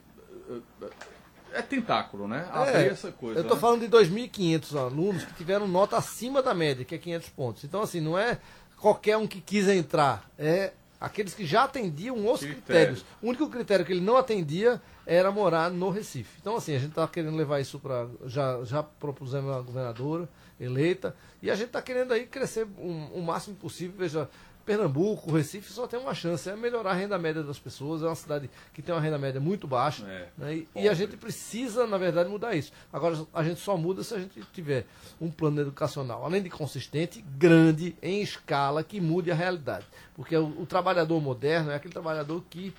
é 1.53 1.61
tentáculo, 1.61 2.27
né? 2.27 2.47
Abrir 2.51 2.75
É, 2.75 2.87
essa 2.87 3.11
coisa. 3.11 3.39
Eu 3.39 3.43
estou 3.43 3.55
né? 3.55 3.61
falando 3.61 3.81
de 3.81 3.87
2.500 3.87 4.75
alunos 4.77 5.23
que 5.23 5.33
tiveram 5.33 5.67
nota 5.67 5.95
acima 5.97 6.41
da 6.41 6.53
média, 6.53 6.83
que 6.83 6.95
é 6.95 6.97
500 6.97 7.29
pontos. 7.29 7.63
Então, 7.63 7.81
assim, 7.81 8.01
não 8.01 8.17
é 8.17 8.39
qualquer 8.77 9.15
um 9.17 9.25
que 9.27 9.39
quis 9.39 9.67
entrar, 9.67 10.29
é 10.37 10.73
aqueles 10.99 11.33
que 11.33 11.45
já 11.45 11.63
atendiam 11.65 12.15
os 12.17 12.39
Critérios. 12.39 12.63
critérios. 12.63 13.05
O 13.21 13.27
único 13.27 13.49
critério 13.49 13.85
que 13.85 13.91
ele 13.91 14.01
não 14.01 14.15
atendia 14.17 14.81
era 15.05 15.29
morar 15.31 15.69
no 15.69 15.89
Recife. 15.89 16.37
Então, 16.41 16.55
assim, 16.55 16.73
a 16.75 16.79
gente 16.79 16.89
está 16.91 17.05
querendo 17.07 17.35
levar 17.35 17.59
isso 17.59 17.77
para. 17.79 18.07
Já, 18.25 18.63
já 18.63 18.81
propusemos 18.83 19.51
a 19.53 19.59
governadora 19.61 20.29
eleita, 20.59 21.13
e 21.41 21.51
a 21.51 21.55
gente 21.55 21.67
está 21.67 21.81
querendo 21.81 22.13
aí 22.13 22.25
crescer 22.25 22.65
um- 22.77 23.07
o 23.13 23.21
máximo 23.21 23.55
possível. 23.55 23.95
Veja, 23.97 24.29
Pernambuco, 24.65 25.29
o 25.29 25.35
Recife 25.35 25.71
só 25.71 25.85
tem 25.85 25.99
uma 25.99 26.13
chance, 26.13 26.49
é 26.49 26.55
melhorar 26.55 26.91
a 26.91 26.93
renda 26.93 27.19
média 27.19 27.43
das 27.43 27.59
pessoas. 27.59 28.01
É 28.01 28.05
uma 28.05 28.15
cidade 28.15 28.49
que 28.73 28.81
tem 28.81 28.95
uma 28.95 29.01
renda 29.01 29.17
média 29.17 29.41
muito 29.41 29.67
baixa. 29.67 30.05
É, 30.07 30.27
né? 30.37 30.55
E, 30.55 30.67
e 30.75 30.89
a 30.89 30.93
gente 30.93 31.17
precisa, 31.17 31.85
na 31.85 31.97
verdade, 31.97 32.29
mudar 32.29 32.55
isso. 32.55 32.71
Agora, 32.91 33.25
a 33.33 33.43
gente 33.43 33.59
só 33.59 33.75
muda 33.75 34.03
se 34.03 34.13
a 34.13 34.19
gente 34.19 34.41
tiver 34.53 34.85
um 35.19 35.29
plano 35.29 35.59
educacional, 35.61 36.23
além 36.23 36.41
de 36.41 36.49
consistente, 36.49 37.23
grande, 37.37 37.95
em 38.01 38.21
escala, 38.21 38.83
que 38.83 39.01
mude 39.01 39.31
a 39.31 39.35
realidade. 39.35 39.85
Porque 40.15 40.35
o, 40.35 40.61
o 40.61 40.65
trabalhador 40.65 41.21
moderno 41.21 41.71
é 41.71 41.75
aquele 41.75 41.93
trabalhador 41.93 42.41
que 42.49 42.73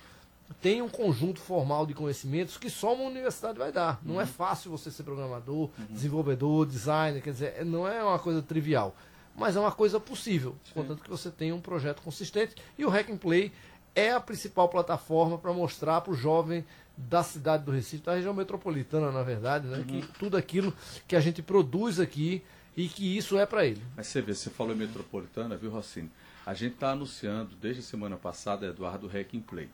tem 0.61 0.81
um 0.81 0.89
conjunto 0.89 1.39
formal 1.39 1.85
de 1.85 1.93
conhecimentos 1.93 2.57
que 2.57 2.69
só 2.69 2.93
uma 2.93 3.05
universidade 3.05 3.57
vai 3.57 3.71
dar. 3.71 3.99
Não 4.03 4.19
é 4.19 4.25
fácil 4.25 4.71
você 4.71 4.91
ser 4.91 5.03
programador, 5.03 5.69
desenvolvedor, 5.89 6.65
designer, 6.65 7.21
quer 7.21 7.31
dizer, 7.31 7.65
não 7.65 7.87
é 7.87 8.03
uma 8.03 8.19
coisa 8.19 8.41
trivial. 8.41 8.95
Mas 9.35 9.55
é 9.55 9.59
uma 9.59 9.71
coisa 9.71 9.99
possível, 9.99 10.55
contanto 10.73 11.03
que 11.03 11.09
você 11.09 11.29
tenha 11.29 11.53
um 11.53 11.61
projeto 11.61 12.01
consistente. 12.01 12.55
E 12.77 12.85
o 12.85 12.89
Hack 12.89 13.09
and 13.09 13.17
Play 13.17 13.51
é 13.93 14.11
a 14.11 14.19
principal 14.19 14.69
plataforma 14.69 15.37
para 15.37 15.53
mostrar 15.53 16.01
para 16.01 16.13
o 16.13 16.15
jovem 16.15 16.65
da 16.97 17.23
cidade 17.23 17.63
do 17.63 17.71
Recife, 17.71 18.03
da 18.03 18.15
região 18.15 18.33
metropolitana, 18.33 19.11
na 19.11 19.23
verdade, 19.23 19.67
né, 19.67 19.83
que 19.87 20.05
tudo 20.19 20.37
aquilo 20.37 20.73
que 21.07 21.15
a 21.15 21.19
gente 21.19 21.41
produz 21.41 21.99
aqui 21.99 22.41
e 22.75 22.87
que 22.87 23.17
isso 23.17 23.37
é 23.37 23.45
para 23.45 23.65
ele. 23.65 23.81
Mas 23.95 24.07
você 24.07 24.21
vê, 24.21 24.33
você 24.33 24.49
falou 24.49 24.73
em 24.73 24.77
metropolitana, 24.77 25.55
viu, 25.55 25.71
Rossini? 25.71 26.09
A 26.45 26.53
gente 26.53 26.73
está 26.75 26.91
anunciando 26.91 27.55
desde 27.55 27.81
a 27.81 27.83
semana 27.83 28.17
passada, 28.17 28.67
Eduardo, 28.67 29.07
Hack 29.07 29.33
and 29.33 29.41
Play. 29.41 29.69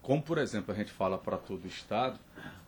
Como, 0.00 0.22
por 0.22 0.38
exemplo, 0.38 0.72
a 0.72 0.76
gente 0.76 0.90
fala 0.90 1.18
para 1.18 1.36
todo 1.36 1.64
o 1.64 1.68
estado, 1.68 2.18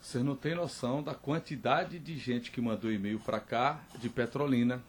vocês 0.00 0.23
não 0.23 0.37
têm 0.37 0.55
noção 0.55 1.02
da 1.02 1.14
quantidade 1.14 1.99
de 1.99 2.19
gente 2.19 2.50
que 2.50 2.61
mandou 2.61 2.93
e-mail 2.93 3.19
para 3.19 3.41
cá 3.41 3.81
de 3.99 4.09
Petrolina, 4.09 4.83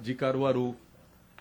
de 0.00 0.14
Caruaru, 0.14 0.76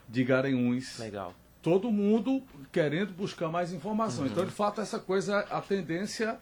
de 0.08 0.24
Garanhuns. 0.24 0.98
Legal. 1.00 1.34
Todo 1.62 1.92
mundo 1.92 2.42
querendo 2.72 3.14
buscar 3.14 3.50
mais 3.50 3.72
informação. 3.72 4.26
Então, 4.26 4.46
de 4.46 4.52
fato, 4.52 4.82
essa 4.82 5.00
coisa, 5.00 5.40
a 5.40 5.62
tendência 5.62 6.40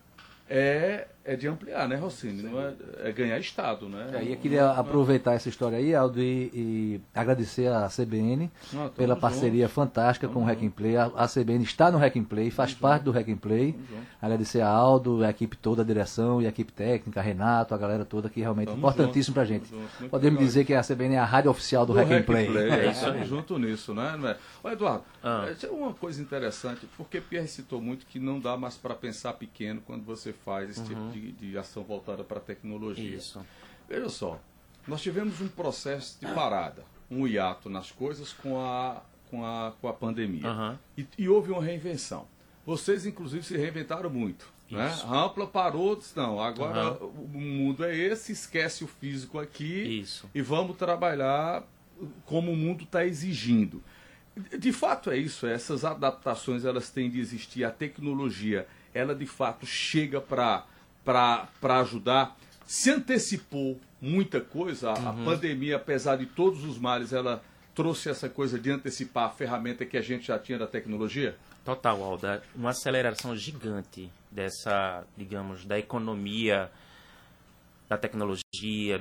é, 0.50 1.08
é 1.34 1.36
de 1.36 1.48
ampliar, 1.48 1.88
né, 1.88 1.96
Rossini? 1.96 2.42
Não 2.44 2.60
é, 2.60 2.74
é 3.04 3.12
ganhar 3.12 3.38
estado, 3.40 3.88
né? 3.88 4.10
É, 4.14 4.24
e 4.24 4.32
eu 4.32 4.38
queria 4.38 4.72
aproveitar 4.72 5.34
essa 5.34 5.50
história 5.50 5.78
aí, 5.78 5.94
Aldo, 5.94 6.22
e, 6.22 6.50
e 6.54 7.02
agradecer 7.14 7.68
à 7.72 7.88
CBN 7.88 8.50
Não, 8.74 8.80
tamo 8.82 8.90
pela 8.92 9.16
parceria 9.16 9.66
junto. 9.66 9.74
fantástica 9.76 10.28
com 10.28 10.42
o 10.42 10.44
Hack 10.46 10.64
and 10.64 10.70
Play. 10.72 10.98
A, 10.98 11.06
a 11.16 11.28
CBN 11.28 11.64
está 11.64 11.92
no 11.92 11.98
Hack 11.98 12.16
and 12.18 12.24
Play, 12.24 12.50
faz 12.52 12.74
parte 12.74 13.04
do 13.04 13.12
Hack 13.12 13.30
and 13.30 13.38
Play. 13.38 13.76
Agradecer 14.22 14.62
a 14.62 14.68
Aldo, 14.70 15.24
a 15.24 15.30
equipe 15.30 15.56
toda, 15.56 15.82
a 15.82 15.86
direção 15.86 16.42
e 16.42 16.46
a 16.46 16.50
equipe 16.50 16.72
técnica, 16.74 17.22
Renato, 17.22 17.74
a 17.74 17.78
galera 17.78 18.04
toda 18.06 18.30
que 18.30 18.40
realmente 18.42 18.70
é 18.70 18.72
Tamo 18.72 18.80
importantíssimo 18.80 19.26
junto, 19.26 19.34
pra 19.34 19.46
gente. 19.46 19.70
tamo 19.70 19.82
junto. 20.00 20.10
Podemos 20.10 20.40
legal 20.40 20.48
dizer 20.48 20.66
que 20.66 20.74
a 20.74 20.82
CBN 20.84 21.16
é 21.16 21.20
a 21.20 21.26
rádio 21.26 21.52
oficial 21.52 21.86
do, 21.86 21.94
Do 21.94 22.00
Hack 22.00 22.12
and 22.12 22.24
Play. 22.24 22.48
É, 22.58 22.86
isso 22.90 23.00
estamos 23.00 23.22
aí. 23.22 23.28
junto 23.28 23.58
nisso, 23.60 23.94
né? 23.94 24.16
Não 24.20 24.30
é? 24.30 24.38
Ô, 24.64 24.70
Eduardo, 24.70 25.04
Ah. 25.24 25.46
é, 25.50 25.54
tem 25.54 25.70
uma 25.70 25.94
coisa 25.94 26.22
interessante, 26.22 26.88
porque 26.98 27.22
Pierre 27.22 27.48
citou 27.48 27.80
muito 27.82 28.06
que 28.06 28.20
não 28.20 28.40
dá 28.40 28.58
mais 28.58 28.76
para 28.76 28.96
pensar 28.96 29.34
pequeno 29.34 29.82
quando 29.86 30.04
você 30.04 30.34
faz 30.34 30.70
esse 30.70 30.84
tipo 30.84 31.02
de, 31.12 31.19
de 31.20 31.58
ação 31.58 31.84
voltada 31.84 32.24
para 32.24 32.38
a 32.38 32.42
tecnologia. 32.42 33.16
Isso. 33.16 33.46
Veja 33.88 34.10
só, 34.10 34.40
nós 34.88 35.02
tivemos 35.02 35.42
um 35.42 35.48
processo 35.48 36.18
de 36.20 36.32
parada, 36.34 36.84
um 37.10 37.28
hiato 37.28 37.70
nas 37.70 37.92
coisas 37.92 38.34
com 38.34 38.60
a, 38.60 39.02
com 39.30 39.46
a, 39.46 39.74
com 39.80 39.88
a 39.88 39.94
pandemia. 39.94 40.48
Aham. 40.48 40.80
E, 40.98 41.08
e 41.18 41.30
houve 41.30 41.52
uma 41.52 41.64
reinvenção. 41.64 42.28
Vocês, 42.66 43.06
inclusive, 43.06 43.44
se 43.44 43.58
reinventaram 43.58 44.10
muito. 44.10 44.48
Né? 44.70 44.96
A 45.06 45.26
Ampla 45.26 45.48
parou, 45.48 45.96
disse, 45.96 46.16
não, 46.16 46.40
agora 46.40 46.94
o 47.04 47.30
o 47.34 47.40
mundo 47.40 47.84
é 47.84 47.96
esse, 47.96 48.32
esquece 48.32 48.84
o 48.84 48.88
físico 48.88 49.40
aqui 49.40 50.00
Isso. 50.02 50.30
e 50.34 50.42
vamos 50.42 50.78
trabalhar 50.78 51.64
como 52.26 52.52
o 52.52 52.56
mundo 52.56 52.84
está 52.84 53.06
exigindo. 53.06 53.84
De 54.58 54.72
fato 54.72 55.10
é 55.10 55.18
isso, 55.18 55.48
essas 55.48 55.84
adaptações 55.84 56.64
elas 56.64 56.90
têm 56.90 57.10
de 57.10 57.20
existir, 57.20 57.64
a 57.64 57.72
tecnologia 57.72 58.68
ela 58.94 59.14
de 59.14 59.26
fato 59.26 59.66
chega 59.66 60.22
para 60.22 60.66
ajudar. 61.62 62.38
Se 62.66 62.92
antecipou 62.92 63.80
muita 64.02 64.40
coisa, 64.40 64.92
a, 64.92 65.10
a 65.10 65.14
pandemia, 65.14 65.76
apesar 65.76 66.16
de 66.18 66.26
todos 66.26 66.64
os 66.64 66.78
males, 66.78 67.14
ela 67.14 67.44
trouxe 67.74 68.10
essa 68.10 68.28
coisa 68.28 68.60
de 68.60 68.70
antecipar 68.70 69.26
a 69.26 69.30
ferramenta 69.30 69.86
que 69.86 69.98
a 69.98 70.02
gente 70.02 70.28
já 70.28 70.38
tinha 70.38 70.58
da 70.58 70.68
tecnologia? 70.68 71.38
Total, 71.64 72.02
Alda. 72.04 72.44
Uma 72.56 72.72
aceleração 72.72 73.36
gigante 73.36 74.12
dessa, 74.32 75.04
digamos, 75.16 75.66
da 75.66 75.78
economia, 75.78 76.70
da 77.88 77.98
tecnologia, 77.98 78.44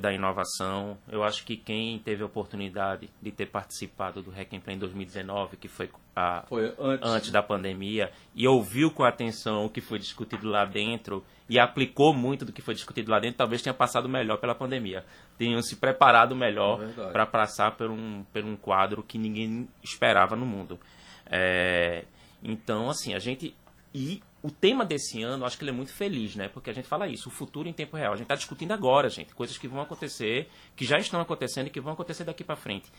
da 0.00 0.12
inovação. 0.12 0.98
Eu 1.08 1.22
acho 1.22 1.44
que 1.44 1.56
quem 1.56 1.98
teve 1.98 2.22
a 2.22 2.26
oportunidade 2.26 3.08
de 3.20 3.30
ter 3.30 3.46
participado 3.46 4.22
do 4.22 4.30
Hack 4.30 4.48
Play 4.60 4.76
em 4.76 4.78
2019, 4.78 5.56
que 5.56 5.68
foi 5.68 5.90
a, 6.14 6.44
Foi 6.48 6.74
antes, 6.78 7.08
antes 7.08 7.30
da 7.30 7.42
pandemia, 7.42 8.10
e 8.34 8.46
ouviu 8.46 8.90
com 8.90 9.04
atenção 9.04 9.66
o 9.66 9.70
que 9.70 9.80
foi 9.80 9.98
discutido 9.98 10.48
lá 10.48 10.64
dentro 10.64 11.24
e 11.48 11.58
aplicou 11.58 12.12
muito 12.12 12.44
do 12.44 12.52
que 12.52 12.60
foi 12.60 12.74
discutido 12.74 13.10
lá 13.10 13.18
dentro, 13.18 13.38
talvez 13.38 13.62
tenha 13.62 13.74
passado 13.74 14.08
melhor 14.08 14.38
pela 14.38 14.54
pandemia. 14.54 15.04
Tenham 15.38 15.62
se 15.62 15.76
preparado 15.76 16.36
melhor 16.36 16.82
É 16.82 17.10
para 17.10 17.24
passar 17.24 17.72
por 17.72 17.90
um, 17.90 18.24
por 18.32 18.44
um 18.44 18.56
quadro 18.56 19.02
que 19.02 19.16
ninguém 19.16 19.68
esperava 19.82 20.36
no 20.36 20.44
mundo. 20.44 20.78
É, 21.26 22.04
então, 22.42 22.90
assim, 22.90 23.14
a 23.14 23.18
gente. 23.18 23.54
E 23.94 24.22
o 24.42 24.50
tema 24.50 24.84
desse 24.84 25.22
ano, 25.22 25.44
acho 25.44 25.58
que 25.58 25.64
ele 25.64 25.70
é 25.70 25.74
muito 25.74 25.92
feliz, 25.92 26.36
né? 26.36 26.48
Porque 26.48 26.70
a 26.70 26.72
gente 26.72 26.86
fala 26.86 27.08
isso, 27.08 27.28
o 27.28 27.32
futuro 27.32 27.68
em 27.68 27.72
tempo 27.72 27.96
real. 27.96 28.12
A 28.12 28.16
gente 28.16 28.24
está 28.24 28.36
discutindo 28.36 28.72
agora, 28.72 29.08
gente, 29.08 29.34
coisas 29.34 29.58
que 29.58 29.66
vão 29.66 29.80
acontecer, 29.80 30.48
que 30.76 30.84
já 30.84 30.98
estão 30.98 31.20
acontecendo 31.20 31.66
e 31.66 31.70
que 31.70 31.80
vão 31.80 31.92
acontecer 31.92 32.24
daqui 32.24 32.44
para 32.44 32.54
frente. 32.54 32.90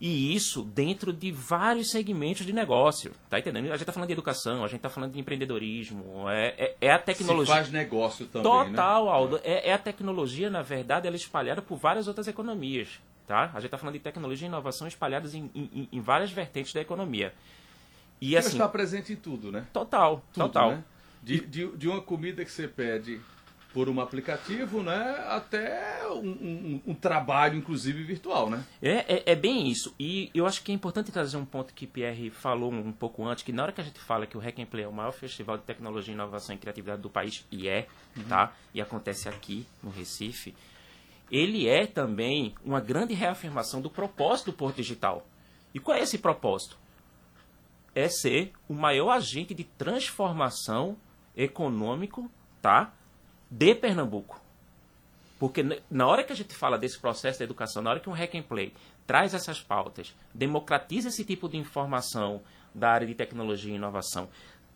E 0.00 0.32
isso 0.32 0.62
dentro 0.62 1.12
de 1.12 1.32
vários 1.32 1.90
segmentos 1.90 2.46
de 2.46 2.52
negócio. 2.52 3.12
Tá 3.28 3.40
entendendo? 3.40 3.66
A 3.66 3.70
gente 3.70 3.80
está 3.80 3.92
falando 3.92 4.06
de 4.06 4.12
educação, 4.12 4.62
a 4.62 4.68
gente 4.68 4.76
está 4.76 4.88
falando 4.88 5.12
de 5.12 5.18
empreendedorismo, 5.18 6.30
é, 6.30 6.54
é, 6.56 6.76
é 6.82 6.92
a 6.92 6.98
se 7.00 7.04
tecnologia. 7.06 7.54
faz 7.54 7.70
negócio 7.70 8.26
também, 8.26 8.52
né? 8.52 8.70
Total, 8.70 9.08
Aldo. 9.08 9.40
É, 9.42 9.70
é 9.70 9.72
a 9.72 9.78
tecnologia, 9.78 10.48
na 10.48 10.62
verdade, 10.62 11.08
ela 11.08 11.16
é 11.16 11.18
espalhada 11.18 11.60
por 11.60 11.76
várias 11.76 12.06
outras 12.06 12.28
economias. 12.28 13.00
Tá? 13.26 13.50
A 13.52 13.56
gente 13.56 13.66
está 13.66 13.76
falando 13.76 13.94
de 13.94 14.00
tecnologia 14.00 14.46
e 14.46 14.48
inovação 14.48 14.86
espalhadas 14.86 15.34
em, 15.34 15.50
em, 15.54 15.88
em 15.92 16.00
várias 16.00 16.30
vertentes 16.30 16.72
da 16.72 16.80
economia. 16.80 17.34
E 18.20 18.34
Ela 18.34 18.40
assim, 18.46 18.56
está 18.56 18.68
presente 18.68 19.12
em 19.12 19.16
tudo, 19.16 19.52
né? 19.52 19.66
total, 19.72 20.24
Tudo, 20.32 20.44
total. 20.46 20.70
né? 20.72 20.84
De, 21.22 21.40
de, 21.40 21.66
de 21.76 21.88
uma 21.88 22.00
comida 22.00 22.44
que 22.44 22.50
você 22.50 22.66
pede 22.66 23.20
por 23.72 23.88
um 23.88 24.00
aplicativo, 24.00 24.82
né? 24.82 25.24
Até 25.28 26.00
um, 26.08 26.26
um- 26.30 26.82
um 26.88 26.94
trabalho, 26.94 27.56
inclusive, 27.58 28.02
virtual, 28.02 28.48
né? 28.48 28.64
É, 28.82 29.16
é, 29.16 29.22
é 29.32 29.34
bem 29.36 29.68
isso. 29.68 29.94
E 30.00 30.30
eu 30.34 30.46
acho 30.46 30.62
que 30.62 30.72
é 30.72 30.74
importante 30.74 31.12
trazer 31.12 31.36
um 31.36 31.44
ponto 31.44 31.74
que 31.74 31.86
Pierre 31.86 32.30
falou 32.30 32.72
um 32.72 32.92
pouco 32.92 33.24
antes, 33.26 33.44
que 33.44 33.52
na 33.52 33.62
hora 33.64 33.72
que 33.72 33.80
a 33.80 33.84
gente 33.84 34.00
fala 34.00 34.26
que 34.26 34.36
o 34.36 34.40
Hack 34.40 34.58
and 34.58 34.66
Play 34.66 34.84
é 34.84 34.88
o 34.88 34.92
maior 34.92 35.12
festival 35.12 35.58
de 35.58 35.64
tecnologia, 35.64 36.14
inovação 36.14 36.54
e 36.54 36.58
criatividade 36.58 37.02
do 37.02 37.10
país, 37.10 37.44
e 37.52 37.68
é, 37.68 37.86
tá? 38.28 38.52
E 38.72 38.80
acontece 38.80 39.28
aqui, 39.28 39.66
no 39.82 39.90
Recife, 39.90 40.54
ele 41.30 41.68
é 41.68 41.86
também 41.86 42.54
uma 42.64 42.80
grande 42.80 43.12
reafirmação 43.12 43.82
do 43.82 43.90
propósito 43.90 44.46
do 44.50 44.56
Porto 44.56 44.76
Digital. 44.76 45.26
E 45.74 45.78
qual 45.78 45.96
é 45.96 46.00
esse 46.02 46.16
propósito? 46.18 46.78
É 47.98 48.08
ser 48.08 48.52
o 48.68 48.74
maior 48.74 49.10
agente 49.10 49.52
de 49.52 49.64
transformação 49.64 50.96
econômico, 51.36 52.30
tá? 52.62 52.94
De 53.50 53.74
Pernambuco. 53.74 54.40
Porque 55.36 55.64
na 55.90 56.06
hora 56.06 56.22
que 56.22 56.32
a 56.32 56.36
gente 56.36 56.54
fala 56.54 56.78
desse 56.78 56.96
processo 57.00 57.40
da 57.40 57.44
educação, 57.44 57.82
na 57.82 57.90
hora 57.90 57.98
que 57.98 58.08
um 58.08 58.12
hack 58.12 58.36
and 58.36 58.42
play 58.42 58.72
traz 59.04 59.34
essas 59.34 59.60
pautas, 59.60 60.14
democratiza 60.32 61.08
esse 61.08 61.24
tipo 61.24 61.48
de 61.48 61.56
informação 61.56 62.40
da 62.72 62.88
área 62.88 63.04
de 63.04 63.16
tecnologia 63.16 63.72
e 63.72 63.76
inovação, 63.76 64.28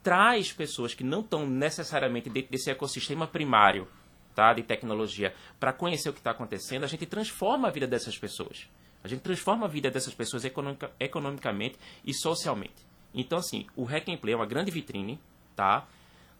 traz 0.02 0.52
pessoas 0.52 0.92
que 0.92 1.04
não 1.04 1.20
estão 1.20 1.46
necessariamente 1.46 2.28
dentro 2.28 2.50
desse 2.50 2.72
ecossistema 2.72 3.28
primário 3.28 3.86
tá, 4.34 4.52
de 4.52 4.64
tecnologia 4.64 5.32
para 5.60 5.72
conhecer 5.72 6.08
o 6.08 6.12
que 6.12 6.18
está 6.18 6.32
acontecendo, 6.32 6.82
a 6.82 6.88
gente 6.88 7.06
transforma 7.06 7.68
a 7.68 7.70
vida 7.70 7.86
dessas 7.86 8.18
pessoas. 8.18 8.68
A 9.04 9.06
gente 9.06 9.20
transforma 9.20 9.66
a 9.66 9.68
vida 9.68 9.92
dessas 9.92 10.12
pessoas 10.12 10.44
economica- 10.44 10.90
economicamente 10.98 11.78
e 12.04 12.12
socialmente. 12.12 12.90
Então, 13.14 13.38
assim, 13.38 13.66
o 13.76 13.84
Hack 13.84 14.08
and 14.08 14.16
Play 14.16 14.34
é 14.34 14.36
uma 14.36 14.46
grande 14.46 14.70
vitrine, 14.70 15.20
tá? 15.54 15.86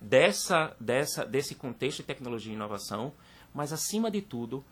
Dessa, 0.00 0.74
dessa, 0.80 1.24
desse 1.24 1.54
contexto 1.54 1.98
de 1.98 2.04
tecnologia 2.04 2.52
e 2.52 2.56
inovação, 2.56 3.12
mas 3.54 3.72
acima 3.72 4.10
de 4.10 4.20
tudo, 4.20 4.64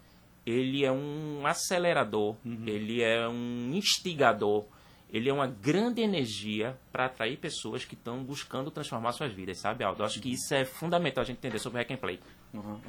ele 0.45 0.85
é 0.85 0.91
um 0.91 1.47
acelerador, 1.47 2.37
ele 2.45 3.03
é 3.03 3.29
um 3.29 3.71
instigador, 3.73 4.65
ele 5.13 5.29
é 5.29 5.33
uma 5.33 5.47
grande 5.47 6.01
energia 6.01 6.79
para 6.91 7.07
atrair 7.07 7.37
pessoas 7.37 7.85
que 7.85 7.95
estão 7.95 8.23
buscando 8.23 8.71
transformar 8.71 9.13
suas 9.13 9.33
vidas, 9.33 9.59
sabe, 9.59 9.85
Aldo? 9.85 10.03
Eu 10.03 10.07
acho 10.07 10.21
que 10.21 10.33
isso 10.33 10.55
é 10.55 10.65
fundamental 10.65 11.23
a 11.23 11.25
gente 11.25 11.39
entender 11.39 11.59
sobre 11.59 11.79
o 11.79 11.83
Hack 11.83 11.91
and 11.91 11.97
Play. 11.97 12.21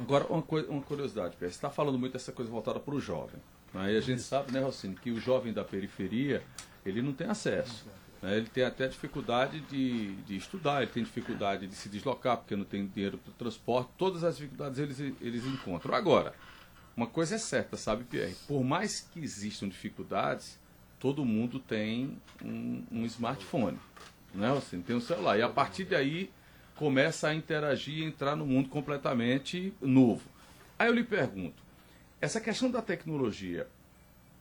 Agora, 0.00 0.26
uma, 0.26 0.42
uma 0.68 0.82
curiosidade. 0.82 1.36
Você 1.38 1.46
está 1.46 1.70
falando 1.70 1.98
muito 1.98 2.12
dessa 2.12 2.32
coisa 2.32 2.50
voltada 2.50 2.80
para 2.80 2.94
o 2.94 3.00
jovem. 3.00 3.40
Né? 3.74 3.94
E 3.94 3.96
a 3.96 4.00
gente 4.00 4.22
sabe, 4.22 4.52
né, 4.52 4.60
Rossini, 4.60 4.94
que 4.94 5.10
o 5.10 5.20
jovem 5.20 5.52
da 5.52 5.64
periferia, 5.64 6.42
ele 6.86 7.02
não 7.02 7.12
tem 7.12 7.28
acesso. 7.28 7.86
Né? 8.22 8.36
Ele 8.36 8.46
tem 8.46 8.64
até 8.64 8.86
dificuldade 8.86 9.60
de, 9.62 10.14
de 10.22 10.36
estudar, 10.36 10.82
ele 10.82 10.92
tem 10.92 11.02
dificuldade 11.02 11.66
de 11.66 11.74
se 11.74 11.88
deslocar, 11.88 12.36
porque 12.36 12.54
não 12.54 12.64
tem 12.64 12.86
dinheiro 12.86 13.18
para 13.18 13.30
o 13.30 13.34
transporte. 13.34 13.90
Todas 13.98 14.22
as 14.22 14.36
dificuldades 14.36 14.78
eles, 14.78 15.00
eles 15.20 15.44
encontram. 15.44 15.94
Agora, 15.94 16.32
uma 16.96 17.06
coisa 17.06 17.34
é 17.34 17.38
certa, 17.38 17.76
sabe, 17.76 18.04
Pierre? 18.04 18.36
Por 18.46 18.62
mais 18.62 19.00
que 19.00 19.18
existam 19.18 19.68
dificuldades, 19.68 20.58
todo 21.00 21.24
mundo 21.24 21.58
tem 21.58 22.16
um, 22.42 22.84
um 22.92 23.04
smartphone. 23.06 23.78
Né, 24.32 24.48
Rossini? 24.48 24.82
Tem 24.82 24.94
um 24.94 25.00
celular. 25.00 25.36
E 25.38 25.42
a 25.42 25.48
partir 25.48 25.84
daí 25.84 26.30
começa 26.76 27.28
a 27.28 27.34
interagir 27.34 28.04
entrar 28.04 28.36
no 28.36 28.46
mundo 28.46 28.68
completamente 28.68 29.74
novo. 29.80 30.22
Aí 30.78 30.88
eu 30.88 30.94
lhe 30.94 31.04
pergunto, 31.04 31.62
essa 32.20 32.40
questão 32.40 32.70
da 32.70 32.80
tecnologia, 32.80 33.66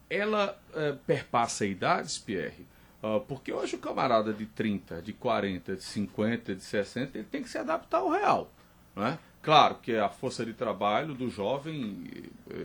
ela 0.09 0.57
eh, 0.73 0.95
perpassa 1.05 1.65
idades, 1.65 2.17
Pierre? 2.17 2.65
Ah, 3.03 3.19
porque 3.27 3.51
hoje 3.51 3.75
o 3.75 3.79
camarada 3.79 4.33
de 4.33 4.45
30, 4.45 5.01
de 5.01 5.13
40, 5.13 5.75
de 5.75 5.83
50, 5.83 6.55
de 6.55 6.63
60, 6.63 7.17
ele 7.17 7.27
tem 7.29 7.41
que 7.43 7.49
se 7.49 7.57
adaptar 7.57 7.99
ao 7.99 8.09
real. 8.09 8.51
Né? 8.95 9.17
Claro 9.41 9.75
que 9.81 9.95
a 9.95 10.09
força 10.09 10.45
de 10.45 10.53
trabalho 10.53 11.15
do 11.15 11.29
jovem, 11.29 12.03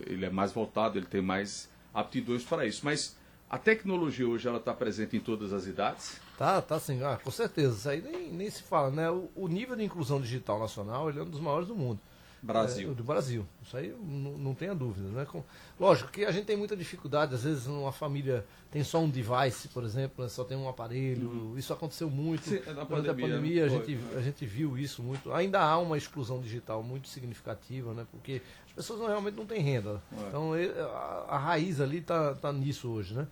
ele 0.05 0.25
é 0.25 0.29
mais 0.29 0.51
voltado, 0.51 0.97
ele 0.97 1.07
tem 1.07 1.21
mais 1.21 1.69
aptidões 1.93 2.43
para 2.43 2.65
isso. 2.67 2.81
Mas 2.85 3.17
A 3.49 3.57
tecnologia 3.57 4.27
hoje 4.27 4.45
ela 4.47 4.57
está 4.57 4.73
presente 4.73 5.15
em 5.15 5.21
todas 5.21 5.53
as 5.53 5.65
idades? 5.67 6.19
Tá, 6.35 6.61
tá 6.61 6.79
sim, 6.79 7.01
ah, 7.01 7.17
com 7.23 7.31
certeza. 7.31 7.75
Isso 7.77 7.89
aí 7.89 8.01
nem, 8.01 8.31
nem 8.33 8.49
se 8.49 8.61
fala, 8.61 8.91
né? 8.91 9.09
O, 9.09 9.31
o 9.35 9.47
nível 9.47 9.75
de 9.75 9.83
inclusão 9.85 10.19
digital 10.19 10.59
nacional 10.59 11.09
ele 11.09 11.19
é 11.19 11.23
um 11.23 11.29
dos 11.29 11.39
maiores 11.39 11.67
do 11.67 11.75
mundo. 11.75 11.99
Brasil. 12.41 12.91
É, 12.91 12.93
do 12.93 13.03
Brasil. 13.03 13.45
Isso 13.61 13.75
aí 13.75 13.93
não, 13.99 14.37
não 14.37 14.53
tenha 14.53 14.73
dúvida. 14.75 15.07
Né? 15.09 15.25
Com, 15.25 15.43
lógico 15.79 16.11
que 16.11 16.25
a 16.25 16.31
gente 16.31 16.45
tem 16.45 16.55
muita 16.55 16.75
dificuldade, 16.75 17.33
às 17.33 17.43
vezes 17.43 17.67
uma 17.67 17.91
família 17.91 18.45
tem 18.71 18.83
só 18.83 18.99
um 18.99 19.09
device, 19.09 19.67
por 19.69 19.83
exemplo, 19.83 20.23
né? 20.23 20.29
só 20.29 20.43
tem 20.43 20.57
um 20.57 20.69
aparelho. 20.69 21.29
Uhum. 21.29 21.57
Isso 21.57 21.73
aconteceu 21.73 22.09
muito. 22.09 22.49
Sim, 22.49 22.61
na 22.67 22.83
Durante 22.83 22.87
pandemia, 22.87 23.11
a 23.11 23.29
pandemia 23.29 23.65
a 23.65 23.69
foi, 23.69 23.77
gente, 23.77 23.97
foi. 23.97 24.17
a 24.17 24.21
gente 24.21 24.45
viu 24.45 24.77
isso 24.77 25.01
muito. 25.01 25.33
Ainda 25.33 25.59
há 25.59 25.77
uma 25.77 25.97
exclusão 25.97 26.39
digital 26.39 26.83
muito 26.83 27.07
significativa, 27.07 27.93
né? 27.93 28.05
porque 28.11 28.41
as 28.67 28.73
pessoas 28.73 28.99
não, 28.99 29.07
realmente 29.07 29.35
não 29.35 29.45
têm 29.45 29.61
renda. 29.61 30.01
É. 30.11 30.27
Então 30.27 30.51
a, 30.53 31.25
a 31.29 31.37
raiz 31.37 31.81
ali 31.81 31.97
está 31.97 32.35
tá 32.35 32.53
nisso 32.53 32.89
hoje. 32.89 33.13
Né? 33.13 33.27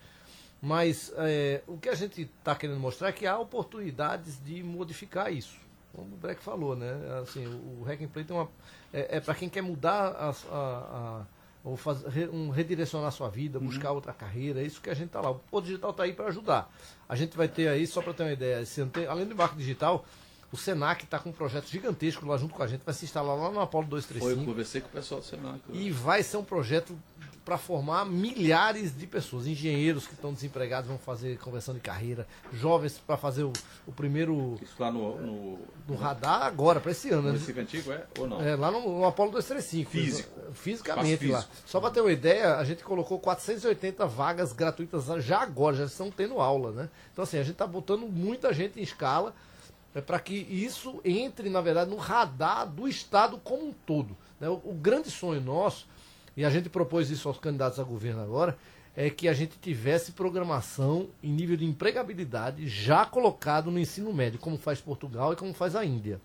Mas 0.61 1.13
é, 1.17 1.61
o 1.67 1.77
que 1.77 1.89
a 1.89 1.95
gente 1.95 2.23
está 2.23 2.55
querendo 2.55 2.79
mostrar 2.79 3.09
é 3.09 3.11
que 3.11 3.27
há 3.27 3.37
oportunidades 3.37 4.43
de 4.43 4.63
modificar 4.63 5.31
isso. 5.31 5.55
Como 5.93 6.15
o 6.15 6.17
Breck 6.17 6.41
falou, 6.41 6.75
né? 6.75 6.91
Assim, 7.21 7.45
o, 7.45 7.81
o 7.81 7.83
Hack 7.83 8.01
and 8.01 8.07
Play 8.07 8.25
tem 8.25 8.35
uma. 8.35 8.49
É, 8.97 9.17
é 9.17 9.19
para 9.19 9.35
quem 9.35 9.49
quer 9.49 9.61
mudar 9.61 10.07
a, 10.17 10.29
a, 10.29 10.55
a- 10.55 11.21
ou 11.65 11.75
fazer, 11.75 12.29
um, 12.29 12.49
redirecionar 12.49 13.07
a 13.07 13.11
sua 13.11 13.27
vida, 13.27 13.59
buscar 13.59 13.91
outra 13.91 14.13
carreira, 14.13 14.61
é 14.61 14.63
isso 14.63 14.79
que 14.79 14.89
a 14.89 14.93
gente 14.93 15.07
está 15.07 15.19
lá. 15.19 15.31
O 15.31 15.35
Porto 15.35 15.65
Digital 15.65 15.89
está 15.91 16.03
aí 16.03 16.13
para 16.13 16.27
ajudar. 16.27 16.71
A 17.09 17.15
gente 17.15 17.35
vai 17.35 17.47
ter 17.47 17.67
aí, 17.67 17.85
só 17.87 18.01
para 18.03 18.13
ter 18.13 18.23
uma 18.23 18.31
ideia, 18.31 18.63
tem- 18.93 19.07
além 19.07 19.25
do 19.25 19.33
embarque 19.33 19.55
digital, 19.57 20.05
o 20.51 20.57
Senac 20.57 21.03
está 21.03 21.17
com 21.19 21.29
um 21.29 21.33
projeto 21.33 21.67
gigantesco 21.67 22.23
lá 22.25 22.37
junto 22.37 22.53
com 22.53 22.61
a 22.63 22.67
gente, 22.67 22.83
vai 22.85 22.93
se 22.93 23.03
instalar 23.03 23.35
lá 23.35 23.49
no 23.51 23.59
Apolo 23.59 23.83
Foi, 23.87 23.97
eu 23.97 24.01
235. 24.01 24.45
conversei 24.45 24.79
com 24.81 24.87
o 24.87 24.91
pessoal 24.91 25.19
do 25.19 25.25
Senac. 25.25 25.59
E 25.73 25.89
vai 25.91 26.21
ser 26.23 26.37
um 26.37 26.43
projeto 26.43 26.95
para 27.45 27.59
formar 27.59 28.05
milhares 28.05 28.97
de 28.97 29.05
pessoas. 29.05 29.45
Engenheiros 29.45 30.07
que 30.07 30.15
estão 30.15 30.33
desempregados 30.33 30.89
vão 30.89 30.97
fazer 30.97 31.37
conversão 31.37 31.75
de 31.75 31.79
carreira, 31.79 32.27
jovens 32.51 32.97
para 32.97 33.15
fazer 33.15 33.43
o, 33.43 33.53
o 33.85 33.91
primeiro 33.91 34.57
Isso 34.61 34.73
lá 34.79 34.91
no, 34.91 35.21
no, 35.21 35.59
no 35.87 35.95
radar 35.95 36.41
agora, 36.41 36.79
para 36.79 36.91
esse 36.91 37.11
ano. 37.11 37.21
no 37.21 37.27
né? 37.33 37.37
Recife 37.37 37.59
Antigo, 37.59 37.91
é? 37.91 38.03
Ou 38.17 38.27
não? 38.27 38.41
É, 38.41 38.55
lá 38.55 38.71
no, 38.71 38.99
no 38.99 39.05
Apolo 39.05 39.31
235. 39.31 39.91
Físico. 39.91 40.29
Fisicamente 40.53 41.27
lá. 41.27 41.45
Só 41.65 41.79
para 41.79 41.91
ter 41.91 42.01
uma 42.01 42.11
ideia, 42.11 42.55
a 42.55 42.63
gente 42.65 42.83
colocou 42.83 43.19
480 43.19 44.07
vagas 44.07 44.51
gratuitas 44.51 45.05
já 45.23 45.39
agora, 45.39 45.75
já 45.75 45.85
estão 45.85 46.09
tendo 46.09 46.41
aula, 46.41 46.71
né? 46.71 46.89
Então 47.13 47.23
assim, 47.23 47.37
a 47.37 47.43
gente 47.43 47.53
está 47.53 47.67
botando 47.67 48.07
muita 48.07 48.51
gente 48.51 48.79
em 48.79 48.83
escala 48.83 49.35
é, 49.93 50.01
para 50.01 50.19
que 50.19 50.33
isso 50.33 50.99
entre, 51.05 51.49
na 51.49 51.61
verdade, 51.61 51.91
no 51.91 51.97
radar 51.97 52.67
do 52.67 52.87
Estado 52.87 53.39
como 53.43 53.67
um 53.67 53.73
todo. 53.85 54.17
né? 54.39 54.49
O, 54.49 54.61
o 54.65 54.73
grande 54.73 55.11
sonho 55.11 55.39
nosso, 55.39 55.87
e 56.35 56.43
a 56.43 56.49
gente 56.49 56.69
propôs 56.69 57.09
isso 57.09 57.27
aos 57.27 57.37
candidatos 57.37 57.79
a 57.79 57.83
governo 57.83 58.21
agora, 58.21 58.57
é 58.95 59.09
que 59.09 59.27
a 59.27 59.33
gente 59.33 59.57
tivesse 59.57 60.13
programação 60.13 61.09
em 61.21 61.31
nível 61.31 61.57
de 61.57 61.65
empregabilidade 61.65 62.67
já 62.67 63.05
colocado 63.05 63.69
no 63.69 63.79
ensino 63.79 64.13
médio, 64.13 64.39
como 64.39 64.57
faz 64.57 64.79
Portugal 64.79 65.33
e 65.33 65.35
como 65.35 65.53
faz 65.53 65.75
a 65.75 65.83
Índia. 65.83 66.19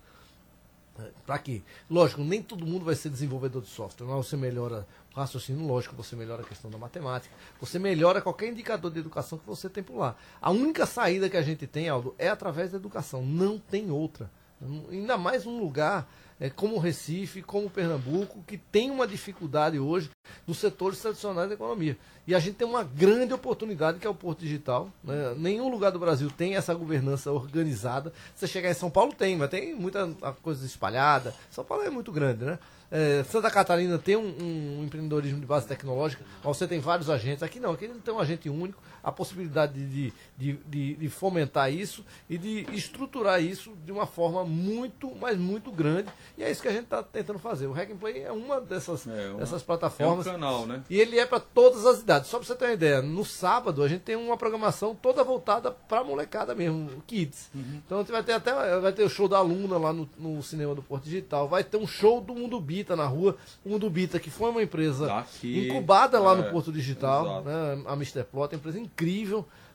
Para 1.25 1.39
quê? 1.39 1.61
Lógico, 1.89 2.21
nem 2.21 2.41
todo 2.41 2.65
mundo 2.65 2.85
vai 2.85 2.95
ser 2.95 3.09
desenvolvedor 3.09 3.61
de 3.61 3.69
software, 3.69 4.05
mas 4.05 4.27
você 4.27 4.37
melhora 4.37 4.85
o 5.13 5.19
raciocínio 5.19 5.65
lógico, 5.65 5.95
você 5.95 6.15
melhora 6.15 6.43
a 6.43 6.45
questão 6.45 6.69
da 6.69 6.77
matemática, 6.77 7.33
você 7.59 7.79
melhora 7.79 8.21
qualquer 8.21 8.49
indicador 8.49 8.91
de 8.91 8.99
educação 8.99 9.37
que 9.37 9.47
você 9.47 9.69
tem 9.69 9.83
por 9.83 9.97
lá. 9.97 10.15
A 10.41 10.51
única 10.51 10.85
saída 10.85 11.29
que 11.29 11.37
a 11.37 11.41
gente 11.41 11.65
tem, 11.65 11.89
Aldo, 11.89 12.13
é 12.17 12.29
através 12.29 12.71
da 12.71 12.77
educação, 12.77 13.25
não 13.25 13.57
tem 13.57 13.89
outra. 13.89 14.29
Ainda 14.91 15.17
mais 15.17 15.45
um 15.45 15.59
lugar 15.59 16.07
é, 16.41 16.49
como 16.49 16.79
Recife, 16.79 17.43
como 17.43 17.69
Pernambuco, 17.69 18.43
que 18.47 18.57
tem 18.57 18.89
uma 18.89 19.07
dificuldade 19.07 19.77
hoje 19.77 20.09
nos 20.47 20.57
setores 20.57 20.99
tradicionais 20.99 21.47
da 21.47 21.53
economia. 21.53 21.95
E 22.25 22.33
a 22.33 22.39
gente 22.39 22.55
tem 22.55 22.67
uma 22.67 22.83
grande 22.83 23.31
oportunidade 23.31 23.99
que 23.99 24.07
é 24.07 24.09
o 24.09 24.15
Porto 24.15 24.39
Digital. 24.39 24.89
né? 25.03 25.35
Nenhum 25.37 25.69
lugar 25.69 25.91
do 25.91 25.99
Brasil 25.99 26.31
tem 26.35 26.55
essa 26.55 26.73
governança 26.73 27.31
organizada. 27.31 28.11
Você 28.35 28.47
chegar 28.47 28.71
em 28.71 28.73
São 28.73 28.89
Paulo 28.89 29.13
tem, 29.13 29.37
mas 29.37 29.51
tem 29.51 29.75
muita 29.75 30.07
coisa 30.41 30.65
espalhada. 30.65 31.31
São 31.51 31.63
Paulo 31.63 31.83
é 31.83 31.91
muito 31.91 32.11
grande, 32.11 32.43
né? 32.43 32.57
É, 32.89 33.23
Santa 33.23 33.49
Catarina 33.49 33.97
tem 33.97 34.17
um, 34.17 34.79
um 34.79 34.83
empreendedorismo 34.83 35.39
de 35.39 35.45
base 35.45 35.65
tecnológica, 35.65 36.25
você 36.43 36.67
tem 36.67 36.81
vários 36.81 37.09
agentes. 37.09 37.41
Aqui 37.41 37.57
não, 37.57 37.71
aqui 37.71 37.87
não 37.87 37.99
tem 37.99 38.13
um 38.13 38.19
agente 38.19 38.49
único. 38.49 38.81
A 39.03 39.11
possibilidade 39.11 39.73
de, 39.73 40.13
de, 40.37 40.53
de, 40.67 40.95
de 40.95 41.09
fomentar 41.09 41.71
isso 41.73 42.05
e 42.29 42.37
de 42.37 42.67
estruturar 42.73 43.41
isso 43.41 43.73
de 43.85 43.91
uma 43.91 44.05
forma 44.05 44.43
muito, 44.45 45.11
mas 45.19 45.37
muito 45.37 45.71
grande. 45.71 46.09
E 46.37 46.43
é 46.43 46.51
isso 46.51 46.61
que 46.61 46.67
a 46.67 46.71
gente 46.71 46.83
está 46.83 47.01
tentando 47.01 47.39
fazer. 47.39 47.67
O 47.67 47.71
Hack 47.71 47.91
and 47.91 47.97
Play 47.97 48.21
é 48.23 48.31
uma 48.31 48.59
dessas, 48.61 49.07
É 49.07 49.29
uma- 49.29 49.39
dessas 49.39 49.59
É 49.61 49.63
um 49.63 49.65
plataformas. 49.65 50.25
canal, 50.25 50.65
né? 50.65 50.83
E 50.89 50.99
ele 50.99 51.17
é 51.19 51.25
para 51.25 51.39
todas 51.39 51.85
as 51.85 52.01
idades. 52.01 52.29
Só 52.29 52.37
para 52.37 52.47
você 52.47 52.55
ter 52.55 52.65
uma 52.65 52.73
ideia, 52.73 53.01
no 53.01 53.25
sábado 53.25 53.81
a 53.83 53.87
gente 53.87 54.01
tem 54.01 54.15
uma 54.15 54.37
programação 54.37 54.93
toda 54.95 55.23
voltada 55.23 55.71
para 55.71 56.03
molecada 56.03 56.53
mesmo, 56.53 56.89
kids. 57.07 57.49
Então 57.55 57.97
a 57.99 58.01
gente 58.01 58.11
vai 58.11 58.23
ter 58.23 58.33
até 58.33 58.51
vai 58.79 58.91
ter 58.93 59.03
o 59.03 59.09
show 59.09 59.27
da 59.27 59.37
aluna 59.37 59.77
lá 59.77 59.91
no, 59.93 60.09
no 60.17 60.41
cinema 60.43 60.75
do 60.75 60.81
Porto 60.81 61.05
Digital, 61.05 61.47
vai 61.47 61.63
ter 61.63 61.77
um 61.77 61.87
show 61.87 62.21
do 62.21 62.33
Mundo 62.35 62.59
Bita 62.59 62.95
na 62.95 63.05
rua, 63.05 63.35
o 63.65 63.69
Mundo 63.69 63.89
Bita 63.89 64.19
que 64.19 64.29
foi 64.29 64.49
uma 64.49 64.61
empresa 64.61 65.05
Daqui. 65.07 65.67
incubada 65.67 66.19
lá 66.19 66.33
É, 66.33 66.35
no 66.35 66.43
Porto 66.51 66.71
Digital, 66.71 67.25
exato. 67.25 67.49
né? 67.49 67.83
A 67.87 67.93
Mr. 67.93 68.23
Plot, 68.23 68.53
uma 68.53 68.59
empresa 68.59 68.77
incrível. 68.79 68.90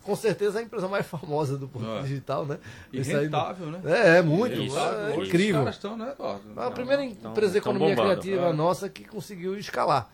Com 0.02 0.14
certeza 0.14 0.58
é 0.58 0.62
a 0.62 0.64
empresa 0.64 0.86
mais 0.86 1.04
famosa 1.04 1.58
do 1.58 1.66
Porto 1.66 1.88
É. 1.88 2.02
Digital, 2.02 2.46
né? 2.46 2.58
E 2.92 3.00
Isso 3.00 3.10
aí- 3.16 3.24
rentável, 3.24 3.66
né? 3.72 3.80
É, 3.84 4.18
é 4.18 4.22
muito. 4.22 4.54
Rentável. 4.54 5.00
é 5.08 5.16
Hoje 5.18 5.28
incrível. 5.28 5.54
Os 5.56 5.64
caras 5.64 5.74
estão, 5.74 5.96
né, 5.96 6.12
Eduardo? 6.12 6.42
A 6.60 6.70
primeira 6.70 7.04
Então, 7.04 7.32
empresa 7.32 7.52
de 7.54 7.60
tão 7.60 7.72
economia 7.72 7.96
bombando. 7.96 8.20
criativa 8.20 8.46
É. 8.48 8.52
nossa 8.52 8.88
que 8.88 9.04
conseguiu 9.04 9.58
escalar. 9.58 10.08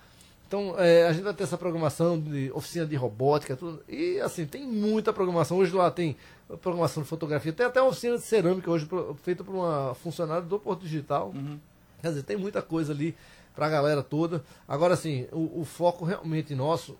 Então, 0.49 0.75
é, 0.79 1.07
a 1.07 1.13
gente 1.13 1.23
vai 1.25 1.35
ter 1.35 1.45
essa 1.45 1.59
programação 1.59 2.19
de 2.19 2.51
oficina 2.55 2.87
de 2.87 2.97
robótica, 2.97 3.55
tudo. 3.57 3.83
E, 3.89 4.19
assim, 4.21 4.47
tem 4.47 4.67
muita 4.67 5.13
programação. 5.13 5.59
Hoje 5.59 5.73
lá 5.75 5.91
tem 5.91 6.17
programação 6.63 7.03
de 7.03 7.09
fotografia, 7.09 7.53
tem 7.53 7.65
até 7.67 7.81
uma 7.81 7.89
oficina 7.91 8.17
de 8.17 8.23
cerâmica 8.23 8.71
hoje 8.71 8.87
feita 9.23 9.43
por 9.45 9.55
uma 9.55 9.95
funcionária 9.95 10.43
do 10.43 10.59
Porto 10.59 10.83
Digital. 10.83 11.35
Quer 12.01 12.09
dizer, 12.09 12.23
tem 12.23 12.37
muita 12.37 12.61
coisa 12.63 12.93
ali 12.95 13.15
pra 13.55 13.69
galera 13.69 14.03
toda. 14.03 14.43
Agora, 14.67 14.95
assim, 14.95 15.27
o, 15.33 15.61
o 15.61 15.65
foco 15.67 16.05
realmente 16.05 16.55
nosso 16.55 16.97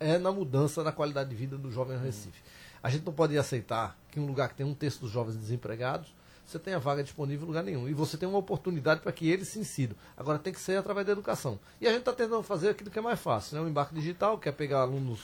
é 0.00 0.18
na 0.18 0.32
mudança 0.32 0.82
da 0.82 0.90
qualidade 0.90 1.30
de 1.30 1.36
vida 1.36 1.56
do 1.58 1.70
jovem 1.70 1.96
no 1.96 2.02
Recife. 2.02 2.42
A 2.82 2.88
gente 2.88 3.04
não 3.04 3.12
pode 3.12 3.36
aceitar 3.36 3.96
que 4.10 4.18
um 4.18 4.26
lugar 4.26 4.48
que 4.48 4.54
tem 4.56 4.64
um 4.66 4.74
terço 4.74 5.00
dos 5.00 5.10
jovens 5.10 5.36
desempregados, 5.36 6.12
você 6.46 6.58
tenha 6.58 6.78
vaga 6.80 7.04
disponível 7.04 7.44
em 7.44 7.48
lugar 7.48 7.62
nenhum. 7.62 7.88
E 7.88 7.92
você 7.94 8.16
tem 8.16 8.28
uma 8.28 8.38
oportunidade 8.38 9.00
para 9.00 9.12
que 9.12 9.28
eles 9.30 9.46
se 9.48 9.58
incidam. 9.58 9.96
Agora 10.16 10.38
tem 10.38 10.52
que 10.52 10.58
ser 10.58 10.76
através 10.78 11.06
da 11.06 11.12
educação. 11.12 11.60
E 11.80 11.86
a 11.86 11.90
gente 11.90 12.00
está 12.00 12.12
tentando 12.12 12.42
fazer 12.42 12.70
aquilo 12.70 12.90
que 12.90 12.98
é 12.98 13.02
mais 13.02 13.20
fácil, 13.20 13.56
né? 13.56 13.62
O 13.62 13.68
embarque 13.68 13.94
digital, 13.94 14.38
que 14.38 14.48
é 14.48 14.52
pegar 14.52 14.80
alunos 14.80 15.20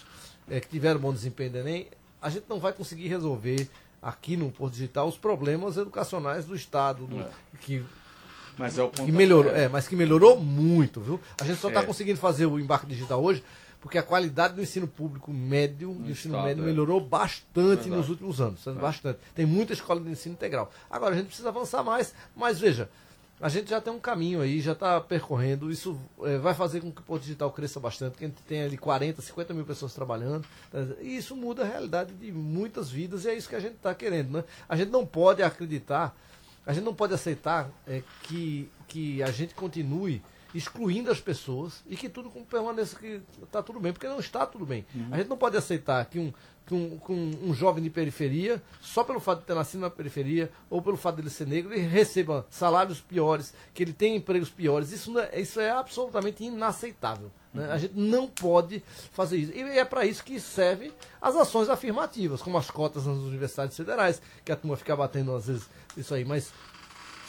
eh, 0.48 0.60
que 0.60 0.68
tiveram 0.68 1.00
bom 1.00 1.12
desempenho 1.12 1.50
do 1.50 1.58
Enem. 1.58 1.88
A 2.22 2.28
gente 2.30 2.44
não 2.48 2.60
vai 2.60 2.72
conseguir 2.72 3.08
resolver 3.08 3.68
aqui 4.02 4.36
no 4.36 4.52
Porto 4.52 4.74
Digital 4.74 5.08
os 5.08 5.16
problemas 5.16 5.76
educacionais 5.76 6.44
do 6.44 6.54
Estado, 6.54 7.06
do- 7.06 7.24
que 7.60 7.84
Mas 8.58 8.78
é 8.78 8.82
o 8.82 8.88
que 8.90 9.10
melhorou, 9.10 9.52
é, 9.54 9.68
mas 9.68 9.88
que 9.88 9.96
melhorou 9.96 10.38
muito, 10.40 11.00
viu? 11.00 11.20
A 11.40 11.44
gente 11.44 11.58
só 11.60 11.68
está 11.68 11.80
É. 11.80 11.84
conseguindo 11.84 12.18
fazer 12.20 12.46
o 12.46 12.58
embarque 12.60 12.86
digital 12.86 13.22
hoje 13.22 13.42
porque 13.86 13.98
a 13.98 14.02
qualidade 14.02 14.54
do 14.54 14.60
ensino 14.60 14.88
público 14.88 15.32
médio, 15.32 15.94
do 15.94 16.10
ensino 16.10 16.34
estado, 16.34 16.44
médio 16.44 16.64
é. 16.64 16.66
melhorou 16.66 17.00
bastante 17.00 17.82
Verdade. 17.82 17.90
nos 17.90 18.08
últimos 18.10 18.40
anos, 18.40 18.64
bastante. 18.80 19.20
Tem 19.32 19.46
muita 19.46 19.74
escola 19.74 20.00
de 20.00 20.10
ensino 20.10 20.34
integral. 20.34 20.72
Agora 20.90 21.14
a 21.14 21.16
gente 21.16 21.28
precisa 21.28 21.50
avançar 21.50 21.84
mais, 21.84 22.12
mas 22.34 22.58
veja, 22.58 22.90
a 23.40 23.48
gente 23.48 23.70
já 23.70 23.80
tem 23.80 23.92
um 23.92 24.00
caminho 24.00 24.40
aí, 24.40 24.60
já 24.60 24.72
está 24.72 25.00
percorrendo. 25.00 25.70
Isso 25.70 25.96
eh, 26.24 26.36
vai 26.36 26.52
fazer 26.52 26.80
com 26.80 26.90
que 26.90 27.00
o 27.00 27.04
Porto 27.04 27.22
Digital 27.22 27.48
cresça 27.52 27.78
bastante, 27.78 28.14
porque 28.14 28.24
a 28.24 28.28
gente 28.28 28.42
tem 28.42 28.62
ali 28.64 28.76
40, 28.76 29.22
50 29.22 29.54
mil 29.54 29.64
pessoas 29.64 29.94
trabalhando. 29.94 30.44
E 31.00 31.16
isso 31.16 31.36
muda 31.36 31.62
a 31.62 31.66
realidade 31.66 32.12
de 32.12 32.32
muitas 32.32 32.90
vidas 32.90 33.24
e 33.24 33.28
é 33.28 33.36
isso 33.36 33.48
que 33.48 33.54
a 33.54 33.60
gente 33.60 33.76
está 33.76 33.94
querendo. 33.94 34.32
Né? 34.32 34.44
A 34.68 34.74
gente 34.74 34.90
não 34.90 35.06
pode 35.06 35.44
acreditar, 35.44 36.12
a 36.66 36.72
gente 36.72 36.82
não 36.82 36.94
pode 36.94 37.14
aceitar 37.14 37.70
eh, 37.86 38.02
que, 38.24 38.68
que 38.88 39.22
a 39.22 39.30
gente 39.30 39.54
continue 39.54 40.20
excluindo 40.56 41.10
as 41.10 41.20
pessoas 41.20 41.82
e 41.86 41.96
que 41.96 42.08
tudo 42.08 42.30
permaneça 42.48 42.98
que 42.98 43.20
está 43.42 43.62
tudo 43.62 43.78
bem, 43.78 43.92
porque 43.92 44.08
não 44.08 44.18
está 44.18 44.46
tudo 44.46 44.64
bem. 44.64 44.86
A 45.10 45.18
gente 45.18 45.28
não 45.28 45.36
pode 45.36 45.56
aceitar 45.56 46.04
que 46.06 46.18
um, 46.18 46.32
que, 46.66 46.74
um, 46.74 46.98
que 46.98 47.12
um, 47.12 47.50
um 47.50 47.54
jovem 47.54 47.82
de 47.82 47.90
periferia, 47.90 48.62
só 48.80 49.04
pelo 49.04 49.20
fato 49.20 49.40
de 49.40 49.46
ter 49.46 49.54
nascido 49.54 49.80
na 49.80 49.90
periferia 49.90 50.50
ou 50.70 50.80
pelo 50.80 50.96
fato 50.96 51.16
de 51.16 51.22
ele 51.22 51.30
ser 51.30 51.46
negro, 51.46 51.72
ele 51.72 51.86
receba 51.86 52.46
salários 52.50 53.00
piores, 53.00 53.52
que 53.74 53.82
ele 53.82 53.92
tenha 53.92 54.16
empregos 54.16 54.50
piores. 54.50 54.92
Isso, 54.92 55.10
não 55.10 55.20
é, 55.20 55.40
isso 55.40 55.60
é 55.60 55.70
absolutamente 55.70 56.42
inaceitável. 56.42 57.30
né? 57.52 57.70
A 57.70 57.78
gente 57.78 57.94
não 57.94 58.26
pode 58.26 58.82
fazer 59.12 59.36
isso. 59.36 59.52
E 59.52 59.60
é 59.60 59.84
para 59.84 60.06
isso 60.06 60.24
que 60.24 60.40
servem 60.40 60.90
as 61.20 61.36
ações 61.36 61.68
afirmativas, 61.68 62.40
como 62.40 62.56
as 62.56 62.70
cotas 62.70 63.06
nas 63.06 63.18
universidades 63.18 63.76
federais, 63.76 64.22
que 64.44 64.50
a 64.50 64.56
turma 64.56 64.76
fica 64.76 64.96
batendo 64.96 65.34
às 65.34 65.46
vezes 65.46 65.68
isso 65.96 66.14
aí, 66.14 66.24
mas 66.24 66.52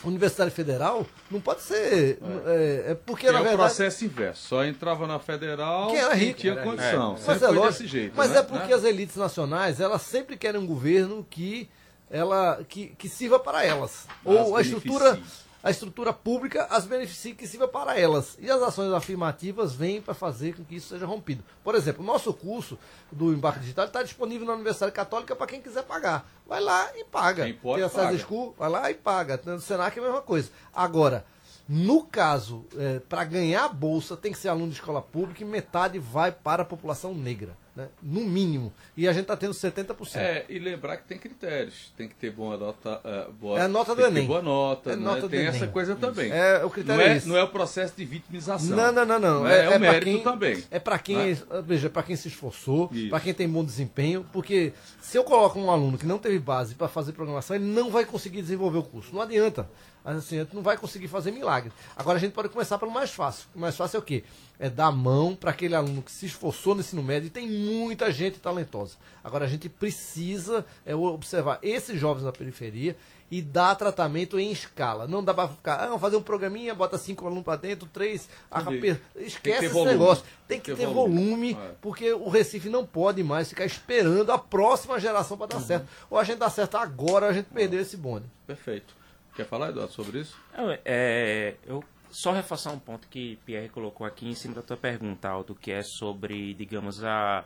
Universidade 0.03 0.51
Federal 0.51 1.05
não 1.31 1.41
pode 1.41 1.61
ser. 1.61 2.19
É, 2.45 2.91
é 2.91 2.95
porque, 2.95 3.25
Que 3.25 3.31
na 3.31 3.39
é 3.39 3.41
o 3.41 3.43
verdade. 3.45 3.57
processo 3.69 4.05
inverso. 4.05 4.47
Só 4.47 4.63
entrava 4.63 5.07
na 5.07 5.17
federal 5.19 5.87
Quem 5.87 5.97
era 5.99 6.13
rico. 6.13 6.39
tinha 6.39 6.53
Era 6.53 6.63
condição. 6.63 7.11
Mas 7.13 7.21
Sempre 7.21 7.45
é 7.45 7.49
lógico. 7.49 7.87
jeito. 7.87 8.13
mas 8.15 8.29
né? 8.31 8.37
é 8.37 8.43
porque 8.43 8.67
Né? 8.67 8.73
as 8.75 8.83
elites 8.83 9.15
nacionais, 9.15 9.79
elas 9.79 10.01
sempre 10.03 10.37
querem 10.37 10.61
um 10.61 10.67
governo 10.67 11.25
que 11.29 11.67
ela 12.09 12.63
que, 12.69 12.87
que 12.97 13.09
sirva 13.09 13.39
para 13.39 13.65
elas. 13.65 14.05
As 14.25 14.47
Ou 14.47 14.55
a 14.55 14.61
estrutura. 14.61 15.19
A 15.63 15.71
estrutura 15.71 16.13
pública 16.13 16.65
as 16.69 16.85
beneficie 16.85 17.33
que 17.33 17.47
sirva 17.47 17.67
para 17.67 17.99
elas. 17.99 18.37
E 18.39 18.49
as 18.49 18.61
ações 18.61 18.93
afirmativas 18.93 19.73
vêm 19.73 20.01
para 20.01 20.13
fazer 20.13 20.55
com 20.55 20.63
que 20.63 20.75
isso 20.75 20.89
seja 20.89 21.05
rompido. 21.05 21.43
Por 21.63 21.75
exemplo, 21.75 22.03
o 22.03 22.05
nosso 22.05 22.33
curso 22.33 22.77
do 23.11 23.33
Embarque 23.33 23.59
Digital 23.61 23.85
está 23.85 24.03
disponível 24.03 24.45
na 24.47 24.53
Universidade 24.53 24.91
Católica 24.91 25.35
para 25.35 25.47
quem 25.47 25.61
quiser 25.61 25.83
pagar. 25.83 26.29
Vai 26.47 26.61
lá 26.61 26.89
e 26.95 27.03
paga. 27.03 27.43
Quem 27.43 27.53
pode, 27.53 27.81
Tem 27.81 27.89
paga. 27.89 28.15
à 28.15 28.19
School, 28.19 28.55
vai 28.57 28.69
lá 28.69 28.91
e 28.91 28.93
paga. 28.93 29.39
No 29.45 29.59
Senac 29.59 29.97
é 29.97 30.01
a 30.01 30.05
mesma 30.05 30.21
coisa. 30.21 30.49
Agora, 30.73 31.25
no 31.67 32.03
caso, 32.03 32.65
para 33.09 33.23
ganhar 33.25 33.65
a 33.65 33.69
bolsa, 33.69 34.15
tem 34.15 34.31
que 34.31 34.37
ser 34.37 34.49
aluno 34.49 34.69
de 34.69 34.75
escola 34.75 35.01
pública 35.01 35.43
e 35.43 35.45
metade 35.45 35.99
vai 35.99 36.31
para 36.31 36.61
a 36.63 36.65
população 36.65 37.13
negra. 37.13 37.55
Né? 37.75 37.89
No 38.01 38.21
mínimo. 38.21 38.73
E 38.95 39.07
a 39.07 39.11
gente 39.13 39.21
está 39.23 39.37
tendo 39.37 39.53
70%. 39.53 40.15
É, 40.15 40.45
e 40.49 40.57
lembrar 40.57 40.97
que 40.97 41.03
tem 41.03 41.15
critérios. 41.19 41.93
Tem 41.95 42.07
que 42.07 42.15
ter 42.15 42.31
boa 42.31 42.57
nota. 42.57 42.99
eh, 43.03 43.27
boa, 43.39 43.59
É 43.59 43.61
a 43.61 43.67
nota 43.67 43.93
do 43.93 44.01
Enem. 44.01 44.25
boa 44.25 44.41
nota. 44.41 44.93
É 44.93 44.95
né? 44.95 45.03
nota 45.03 45.21
do 45.21 45.29
tem 45.29 45.45
essa 45.45 45.57
Enem. 45.59 45.69
coisa 45.69 45.95
também. 45.95 46.31
É, 46.31 46.65
o 46.65 46.71
critério 46.71 46.99
não, 46.99 47.07
é 47.07 47.17
é, 47.17 47.21
não 47.25 47.37
é 47.37 47.43
o 47.43 47.49
processo 47.49 47.93
de 47.95 48.03
vitimização. 48.03 48.75
Não, 48.75 48.91
não, 48.91 49.05
não, 49.05 49.19
não. 49.19 49.47
É, 49.47 49.67
o 49.67 49.69
pra 49.69 49.79
mérito 49.79 50.05
quem, 50.05 50.23
também. 50.23 50.63
É 50.71 50.79
para 50.79 50.97
quem, 50.97 51.17
né? 51.17 51.37
veja, 51.63 51.87
para 51.87 52.01
quem 52.01 52.15
se 52.15 52.29
esforçou, 52.29 52.89
para 53.11 53.19
quem 53.19 53.31
tem 53.31 53.47
bom 53.47 53.63
desempenho, 53.63 54.25
porque 54.33 54.73
se 54.99 55.15
eu 55.15 55.23
coloco 55.23 55.59
um 55.59 55.69
aluno 55.69 55.99
que 55.99 56.05
não 56.07 56.17
teve 56.17 56.39
base 56.39 56.73
para 56.73 56.87
fazer 56.87 57.11
programação, 57.11 57.55
ele 57.55 57.65
não 57.65 57.91
vai 57.91 58.05
conseguir 58.05 58.41
desenvolver 58.41 58.79
o 58.79 58.83
curso. 58.83 59.13
Não 59.13 59.21
adianta. 59.21 59.69
Assim, 60.15 60.37
a 60.39 60.43
gente 60.43 60.55
não 60.55 60.61
vai 60.61 60.77
conseguir 60.77 61.07
fazer 61.09 61.31
milagre. 61.31 61.71
Agora 61.95 62.17
a 62.17 62.19
gente 62.19 62.31
pode 62.31 62.47
começar 62.49 62.77
pelo 62.77 62.91
mais 62.91 63.11
fácil. 63.11 63.45
O 63.53 63.59
mais 63.59 63.75
fácil 63.75 63.97
é 63.97 63.99
o 63.99 64.03
quê? 64.03 64.23
É 64.57 64.69
dar 64.69 64.85
a 64.87 64.91
mão 64.91 65.35
para 65.35 65.51
aquele 65.51 65.75
aluno 65.75 66.01
que 66.01 66.11
se 66.11 66.25
esforçou 66.25 66.73
no 66.73 66.79
ensino 66.79 67.03
médio 67.03 67.27
e 67.27 67.29
tem 67.29 67.47
muita 67.47 68.09
gente 68.11 68.39
talentosa. 68.39 68.95
Agora 69.23 69.43
a 69.43 69.47
gente 69.49 69.67
precisa 69.67 70.65
é, 70.85 70.95
observar 70.95 71.59
esses 71.61 71.99
jovens 71.99 72.23
na 72.23 72.31
periferia 72.31 72.95
e 73.29 73.41
dar 73.41 73.75
tratamento 73.75 74.39
em 74.39 74.49
escala. 74.49 75.05
Não 75.05 75.21
dá 75.21 75.33
para 75.33 75.49
ficar, 75.49 75.75
ah, 75.81 75.85
vamos 75.87 75.99
fazer 76.01 76.15
um 76.15 76.21
programinha, 76.21 76.73
bota 76.73 76.97
cinco 76.97 77.25
alunos 77.25 77.43
para 77.43 77.57
dentro, 77.59 77.85
três, 77.91 78.29
arrape- 78.49 78.97
esquece 79.17 79.65
esse 79.65 79.73
volume. 79.73 79.91
negócio. 79.91 80.23
Tem 80.47 80.57
Tem 80.57 80.59
que 80.61 80.71
que 80.71 80.77
ter 80.77 80.85
volume, 80.87 81.19
volume. 81.25 81.53
É. 81.53 81.71
porque 81.81 82.13
o 82.13 82.29
Recife 82.29 82.69
não 82.69 82.85
pode 82.85 83.21
mais 83.23 83.49
ficar 83.49 83.65
esperando 83.65 84.31
a 84.31 84.37
próxima 84.37 84.97
geração 85.01 85.37
para 85.37 85.47
dar 85.47 85.57
Uhum. 85.57 85.63
certo. 85.65 85.87
Ou 86.09 86.17
a 86.17 86.23
gente 86.23 86.37
dá 86.37 86.49
certo 86.49 86.77
agora, 86.77 87.25
ou 87.25 87.31
a 87.31 87.33
gente 87.33 87.47
perdeu 87.47 87.81
esse 87.81 87.97
bonde. 87.97 88.25
Perfeito. 88.47 88.95
Quer 89.37 89.45
falar, 89.45 89.69
Eduardo, 89.69 89.93
sobre 89.93 90.19
isso? 90.19 90.35
Não, 90.57 90.69
é, 90.83 91.55
eu 91.65 91.81
só 92.09 92.31
reforçar 92.33 92.71
um 92.71 92.79
ponto 92.79 93.07
que 93.07 93.37
Pierre 93.45 93.69
colocou 93.69 94.05
aqui 94.05 94.27
em 94.27 94.33
cima 94.33 94.55
da 94.55 94.61
tua 94.61 94.75
pergunta, 94.75 95.29
Aldo, 95.29 95.55
que 95.55 95.71
é 95.71 95.81
sobre, 95.83 96.53
digamos, 96.55 97.03
a, 97.03 97.45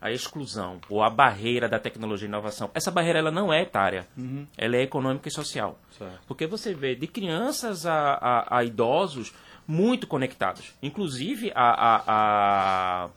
a 0.00 0.10
exclusão 0.10 0.80
ou 0.88 1.02
a 1.02 1.08
barreira 1.08 1.68
da 1.68 1.78
tecnologia 1.78 2.26
e 2.26 2.28
inovação. 2.28 2.70
Essa 2.74 2.90
barreira 2.90 3.18
ela 3.20 3.30
não 3.30 3.52
é 3.52 3.62
etária, 3.62 4.06
ela 4.58 4.76
é 4.76 4.82
econômica 4.82 5.28
e 5.28 5.32
social. 5.32 5.78
Certo. 5.96 6.20
Porque 6.26 6.46
você 6.46 6.74
vê 6.74 6.94
de 6.96 7.06
crianças 7.06 7.86
a, 7.86 8.14
a- 8.14 8.58
a 8.58 8.64
idosos 8.64 9.32
muito 9.68 10.06
conectados. 10.08 10.74
Inclusive, 10.82 11.52
a, 11.54 11.70
a- 11.70 12.04
a- 12.08 13.08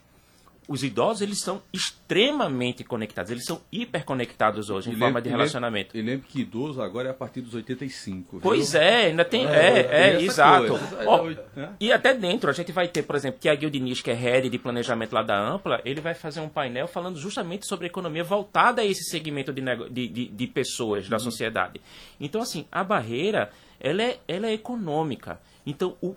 os 0.67 0.83
idosos 0.83 1.21
eles 1.21 1.39
são 1.41 1.61
extremamente 1.73 2.83
conectados, 2.83 3.31
eles 3.31 3.45
são 3.45 3.61
hiperconectados 3.71 4.69
hoje 4.69 4.89
em 4.89 4.93
E 4.93 4.95
forma 4.95 5.07
lembra- 5.07 5.21
de 5.21 5.29
relacionamento. 5.29 5.97
E 5.97 6.01
lembre 6.01 6.27
que 6.27 6.41
idoso 6.41 6.81
agora 6.81 7.07
é 7.09 7.11
a 7.11 7.13
partir 7.13 7.41
dos 7.41 7.53
85. 7.53 8.31
viu? 8.33 8.41
Pois 8.41 8.75
é, 8.75 9.07
ainda 9.07 9.25
tem. 9.25 9.45
É, 9.47 9.51
É, 9.51 9.79
é, 9.79 10.09
essa 10.15 10.23
exato. 10.23 10.79
Ó, 11.05 11.29
É, 11.29 11.37
né? 11.55 11.73
e 11.79 11.91
até 11.91 12.13
dentro, 12.13 12.49
a 12.49 12.53
gente 12.53 12.71
vai 12.71 12.87
ter, 12.87 13.03
por 13.03 13.15
exemplo, 13.15 13.39
Tiago 13.39 13.69
Diniz, 13.69 14.01
que 14.01 14.11
é 14.11 14.13
head 14.13 14.49
de 14.49 14.57
planejamento 14.59 15.13
lá 15.13 15.23
da 15.23 15.39
Ampla, 15.39 15.81
ele 15.83 16.01
vai 16.01 16.13
fazer 16.13 16.39
um 16.39 16.49
painel 16.49 16.87
falando 16.87 17.17
justamente 17.19 17.65
sobre 17.67 17.85
a 17.85 17.89
economia 17.89 18.23
voltada 18.23 18.81
a 18.81 18.85
esse 18.85 19.03
segmento 19.09 19.51
de, 19.51 19.61
de, 19.89 20.07
de, 20.07 20.25
de 20.27 20.47
pessoas 20.47 21.05
Uhum. 21.05 21.09
da 21.09 21.19
sociedade. 21.19 21.81
Então, 22.19 22.41
assim, 22.41 22.65
a 22.71 22.83
barreira, 22.83 23.49
ela 23.79 24.01
é, 24.03 24.19
ela 24.27 24.47
é 24.47 24.53
econômica. 24.53 25.39
Então, 25.65 25.95
o, 26.01 26.15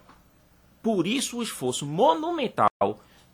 por 0.82 1.06
isso 1.06 1.38
o 1.38 1.42
esforço 1.42 1.84
monumental 1.86 2.68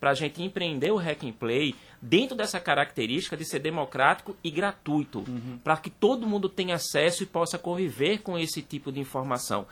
para 0.03 0.11
a 0.11 0.15
gente 0.15 0.43
empreender 0.43 0.91
o 0.91 0.97
Hack 0.97 1.23
and 1.23 1.31
Play 1.31 1.77
dentro 2.01 2.37
dessa 2.37 2.59
característica 2.59 3.37
de 3.37 3.45
ser 3.45 3.61
democrático 3.61 4.37
e 4.43 4.51
gratuito, 4.51 5.25
para 5.63 5.77
que 5.77 5.89
todo 5.89 6.27
mundo 6.27 6.49
tenha 6.49 6.75
acesso 6.75 7.23
e 7.23 7.27
possa 7.27 7.57
conviver 7.57 8.19
com 8.21 8.37
esse 8.37 8.61
tipo 8.63 8.91
de 8.91 8.99
informação. 8.99 9.65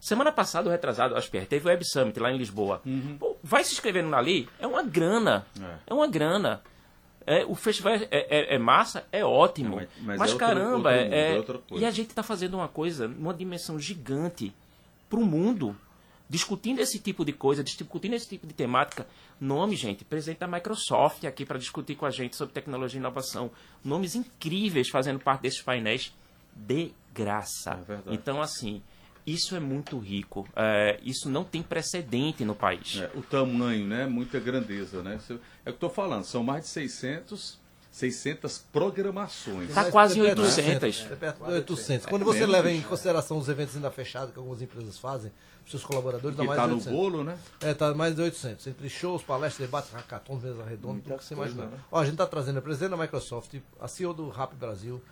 Semana 0.00 0.32
passada, 0.32 0.68
o 0.68 0.72
retrasado, 0.72 1.14
acho 1.14 1.30
que 1.30 1.40
teve 1.42 1.66
o 1.66 1.68
Web 1.68 1.84
Summit 1.84 2.18
lá 2.18 2.32
em 2.32 2.36
Lisboa. 2.36 2.82
Pô, 3.20 3.36
vai 3.44 3.62
se 3.62 3.72
inscrevendo 3.74 4.12
ali, 4.16 4.48
é 4.58 4.66
uma 4.66 4.82
grana. 4.82 5.46
É. 5.62 5.74
É, 5.86 5.94
uma 5.94 6.08
grana. 6.08 6.60
É, 7.24 7.44
o 7.46 7.54
festival 7.54 7.92
é, 7.94 8.08
é- 8.10 8.54
é 8.56 8.58
massa, 8.58 9.04
é 9.12 9.24
ótimo. 9.24 9.74
É, 9.78 9.82
mas- 9.82 9.88
mas 9.98 10.18
mas 10.18 10.30
é 10.30 10.32
outro- 10.32 10.38
caramba, 10.48 10.64
outro 10.90 11.04
mundo, 11.04 11.14
é, 11.14 11.32
é 11.34 11.36
outra 11.36 11.58
coisa. 11.58 11.84
e 11.84 11.86
a 11.86 11.90
gente 11.92 12.08
está 12.08 12.24
fazendo 12.24 12.54
uma 12.54 12.66
coisa 12.66 13.06
numa 13.06 13.32
dimensão 13.32 13.78
gigante 13.78 14.52
para 15.08 15.20
o 15.20 15.24
mundo. 15.24 15.76
Discutindo 16.30 16.78
esse 16.78 17.00
tipo 17.00 17.24
de 17.24 17.32
coisa, 17.32 17.64
discutindo 17.64 18.14
esse 18.14 18.28
tipo 18.28 18.46
de 18.46 18.54
temática. 18.54 19.04
Nome, 19.40 19.74
gente, 19.74 20.04
presidente 20.04 20.38
da 20.38 20.46
Microsoft 20.46 21.24
aqui 21.24 21.44
para 21.44 21.58
discutir 21.58 21.96
com 21.96 22.06
a 22.06 22.10
gente 22.10 22.36
sobre 22.36 22.54
tecnologia 22.54 22.98
e 22.98 23.00
inovação. 23.00 23.50
Nomes 23.84 24.14
incríveis 24.14 24.88
fazendo 24.88 25.18
parte 25.18 25.42
desses 25.42 25.60
painéis 25.60 26.14
de 26.54 26.92
graça. 27.12 27.84
É 27.88 28.14
então, 28.14 28.40
assim, 28.40 28.80
isso 29.26 29.56
é 29.56 29.60
muito 29.60 29.98
rico. 29.98 30.48
É, 30.54 31.00
isso 31.02 31.28
não 31.28 31.42
tem 31.42 31.64
precedente 31.64 32.44
no 32.44 32.54
país. 32.54 33.00
É, 33.00 33.10
o 33.16 33.22
tamanho, 33.22 33.84
né? 33.86 34.06
Muita 34.06 34.38
grandeza, 34.38 35.02
né? 35.02 35.18
É 35.28 35.34
o 35.34 35.38
que 35.38 35.42
eu 35.66 35.72
tô 35.72 35.90
falando, 35.90 36.22
são 36.22 36.44
mais 36.44 36.62
de 36.62 36.68
600, 36.68 37.59
600 38.00 38.64
programações. 38.72 39.68
Tá 39.74 39.82
Mas 39.82 39.90
quase 39.90 40.20
é 40.26 40.34
de 40.34 40.40
800. 40.40 41.06
É 41.10 41.16
perto 41.16 41.44
de 41.44 41.52
800. 41.52 42.06
Quando 42.06 42.24
você 42.24 42.40
mesmo, 42.40 42.52
leva 42.52 42.70
em 42.70 42.80
consideração 42.80 43.38
os 43.38 43.48
eventos 43.48 43.76
ainda 43.76 43.90
fechados 43.90 44.32
que 44.32 44.38
algumas 44.38 44.62
empresas 44.62 44.98
fazem, 44.98 45.30
os 45.64 45.70
seus 45.70 45.84
colaboradores, 45.84 46.36
dá 46.36 46.42
mais 46.42 46.58
tá 46.58 46.64
de 46.64 46.70
no 46.70 46.76
800. 46.76 46.98
bolo, 46.98 47.22
né? 47.22 47.38
É, 47.60 47.74
tá 47.74 47.94
mais 47.94 48.14
de 48.14 48.22
800. 48.22 48.66
Entre 48.66 48.88
shows, 48.88 49.22
palestras, 49.22 49.68
debates, 49.68 49.92
hackathons, 49.92 50.42
mesa 50.42 50.64
redonda, 50.64 51.02
tudo 51.02 51.18
que 51.18 51.24
você 51.24 51.34
imaginar. 51.34 51.66
né? 51.66 51.78
Ó, 51.92 52.00
a 52.00 52.04
gente 52.06 52.16
tá 52.16 52.26
trazendo 52.26 52.58
a 52.58 52.62
presidente 52.62 52.90
da 52.90 52.96
Microsoft, 52.96 53.54
a 53.78 53.86
CEO 53.86 54.14
do 54.14 54.30
Rap 54.30 54.54
Brasil, 54.54 55.02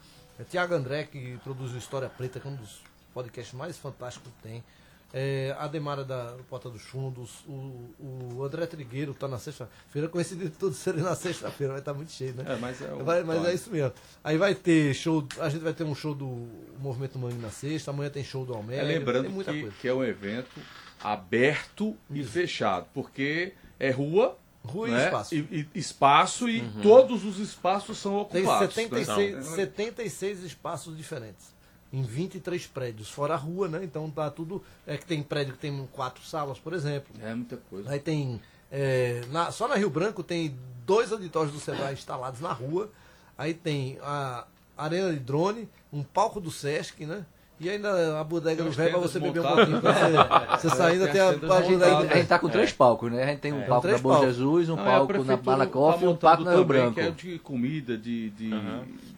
é 0.40 0.44
Tiago 0.44 0.74
André, 0.74 1.05
que 1.05 1.38
produz 1.44 1.72
o 1.72 1.77
História 1.77 2.09
Preta, 2.09 2.40
que 2.40 2.48
é 2.48 2.51
um 2.51 2.57
dos 2.57 2.81
podcasts 3.12 3.53
mais 3.53 3.77
fantásticos 3.77 4.33
que 4.33 4.48
tem. 4.48 4.64
É, 5.12 5.57
a 5.59 5.66
Demara 5.66 6.05
da 6.05 6.37
Porta 6.51 6.68
dos 6.68 6.83
Fundos, 6.83 7.42
o, 7.49 7.94
o 8.37 8.44
André 8.44 8.66
Trigueiro 8.66 9.14
tá 9.14 9.27
na 9.27 9.38
sexta-feira, 9.38 10.07
coincidiu 10.07 10.51
de 10.51 10.57
todos 10.57 10.77
serem 10.77 11.01
na 11.03 11.14
sexta-feira, 11.14 11.73
vai 11.73 11.81
estar 11.81 11.94
muito 11.94 12.12
cheio, 12.12 12.35
né? 12.35 12.44
É, 12.47 12.57
mas 12.57 12.83
é 12.83 12.92
o- 12.92 13.03
Vai- 13.03 13.23
mas 13.25 13.42
é 13.47 13.55
isso 13.55 13.71
mesmo. 13.71 13.92
Aí 14.23 14.37
vai 14.37 14.55
ter 14.55 14.92
show, 14.92 15.27
a 15.40 15.49
gente 15.49 15.62
vai 15.62 15.73
ter 15.73 15.85
um 15.85 15.94
show 15.94 16.14
do 16.14 16.47
Movimento 16.79 17.18
Mangue 17.18 17.38
na 17.38 17.49
sexta, 17.51 17.90
amanhã 17.90 18.11
tem 18.11 18.23
show 18.23 18.44
do 18.44 18.53
É, 18.53 18.57
Almério, 18.57 18.87
lembrando 18.87 19.25
tem 19.25 19.33
muita 19.33 19.51
que, 19.53 19.61
coisa. 19.62 19.77
que 19.81 19.88
é 19.88 19.94
um 19.94 20.05
evento 20.05 20.61
aberto 21.03 21.97
e 22.11 22.23
fechado, 22.23 22.87
porque 22.92 23.55
é 23.81 23.90
rua, 23.90 24.37
Rua 24.62 24.88
e 24.88 24.90
né? 24.90 25.05
espaço. 25.07 25.35
e, 25.35 25.68
e 25.75 25.79
espaço 25.79 26.49
e 26.51 26.68
todos 26.83 27.25
os 27.25 27.38
espaços 27.38 27.97
são 27.97 28.23
Tem 28.27 28.42
ocupados. 28.42 28.75
76, 28.75 29.37
né? 29.37 29.42
76 29.42 30.42
espaços 30.42 30.94
diferentes. 30.97 31.57
Em 31.92 32.03
23 32.03 32.66
prédios, 32.66 33.09
fora 33.11 33.35
a 33.35 33.37
rua, 33.37 33.66
né? 33.68 33.83
Então 33.83 34.11
tá 34.11 34.31
tudo. 34.31 34.62
É 34.87 34.96
que 34.98 35.07
tem 35.07 35.22
prédio 35.22 35.55
que 35.55 35.59
tem 35.59 35.88
quatro 35.92 36.22
salas, 36.24 36.59
por 36.59 36.72
exemplo. 36.74 37.14
É 37.22 37.35
muita 37.35 37.57
coisa. 37.57 37.90
Aí 37.90 37.98
tem. 37.98 38.40
é, 38.70 39.22
na- 39.31 39.51
só 39.51 39.66
na 39.66 39.74
Rio 39.77 39.88
Branco 39.88 40.22
tem 40.22 40.55
dois 40.85 41.11
auditórios 41.12 41.53
do 41.53 41.59
Sebrae 41.61 41.94
instalados 41.94 42.40
na 42.40 42.53
rua. 42.53 42.90
Aí 43.38 43.55
tem 43.55 43.98
a 44.03 44.46
arena 44.77 45.12
de 45.12 45.18
drone, 45.20 45.66
um 45.92 46.03
palco 46.03 46.40
do 46.40 46.51
Sesc, 46.51 47.07
né? 47.07 47.24
E 47.61 47.68
ainda 47.68 48.21
a 48.21 48.25
bodega 48.25 48.62
Tem 48.62 48.64
do 48.64 48.71
velho 48.71 48.90
pra 48.90 49.01
você 49.01 49.18
beber 49.18 49.40
um 49.40 49.55
pouquinho. 49.55 49.81
Pra 49.81 49.92
você, 50.57 50.68
você 50.68 50.77
saindo 50.77 51.05
Tem 51.05 51.12
tem 51.14 51.21
as 51.21 51.42
a, 51.42 51.55
a 51.55 51.59
A 51.59 51.62
gente, 51.62 51.83
a 51.85 52.16
gente 52.16 52.29
tá 52.29 52.38
com 52.38 52.49
três 52.49 52.73
palcos, 52.73 53.11
né? 53.11 53.25
A 53.25 53.27
gente 53.27 53.40
tem 53.40 53.53
um 53.53 53.62
palco 53.62 53.83
três 53.83 54.01
na 54.01 54.09
Bom. 54.09 54.21
Jesus, 54.25 54.68
um 54.68 54.79
é 54.79 54.85
palco 54.85 55.25
na 55.25 55.37
Malacoff 55.37 55.99
tá 55.99 56.05
e 56.05 56.09
um 56.09 56.16
palco 56.16 56.44
na 56.44 56.55
Rio 56.55 56.64
Branco. 56.64 56.94
Que 56.94 57.01
é 57.01 57.11
de 57.11 57.38
comida, 57.40 57.97
de. 57.97 58.31
de 58.31 58.51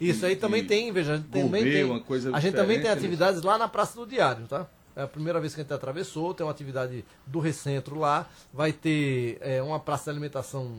Isso 0.00 0.24
aí 0.24 0.34
de- 0.34 0.40
também 0.40 0.64
tem, 0.64 0.90
veja, 0.90 1.14
a 1.14 1.16
gente 1.16 1.28
também 1.28 1.64
tem. 1.64 1.84
uma 1.84 2.00
coisa 2.00 2.34
a 2.34 2.40
gente 2.40 2.54
também 2.54 2.78
tem 2.78 2.86
né? 2.86 2.92
atividades 2.92 3.42
lá 3.42 3.58
na 3.58 3.68
Praça 3.68 3.98
do 3.98 4.06
Diário, 4.06 4.46
tá? 4.46 4.66
É 4.96 5.02
a 5.02 5.06
primeira 5.06 5.38
vez 5.38 5.54
que 5.54 5.60
a 5.60 5.62
gente 5.64 5.72
atravessou, 5.72 6.34
tem 6.34 6.44
uma 6.44 6.50
atividade 6.52 7.04
do 7.26 7.38
Recentro 7.38 7.98
lá, 7.98 8.26
vai 8.52 8.72
ter 8.72 9.38
é, 9.40 9.62
uma 9.62 9.78
praça 9.78 10.04
de 10.04 10.10
alimentação 10.10 10.72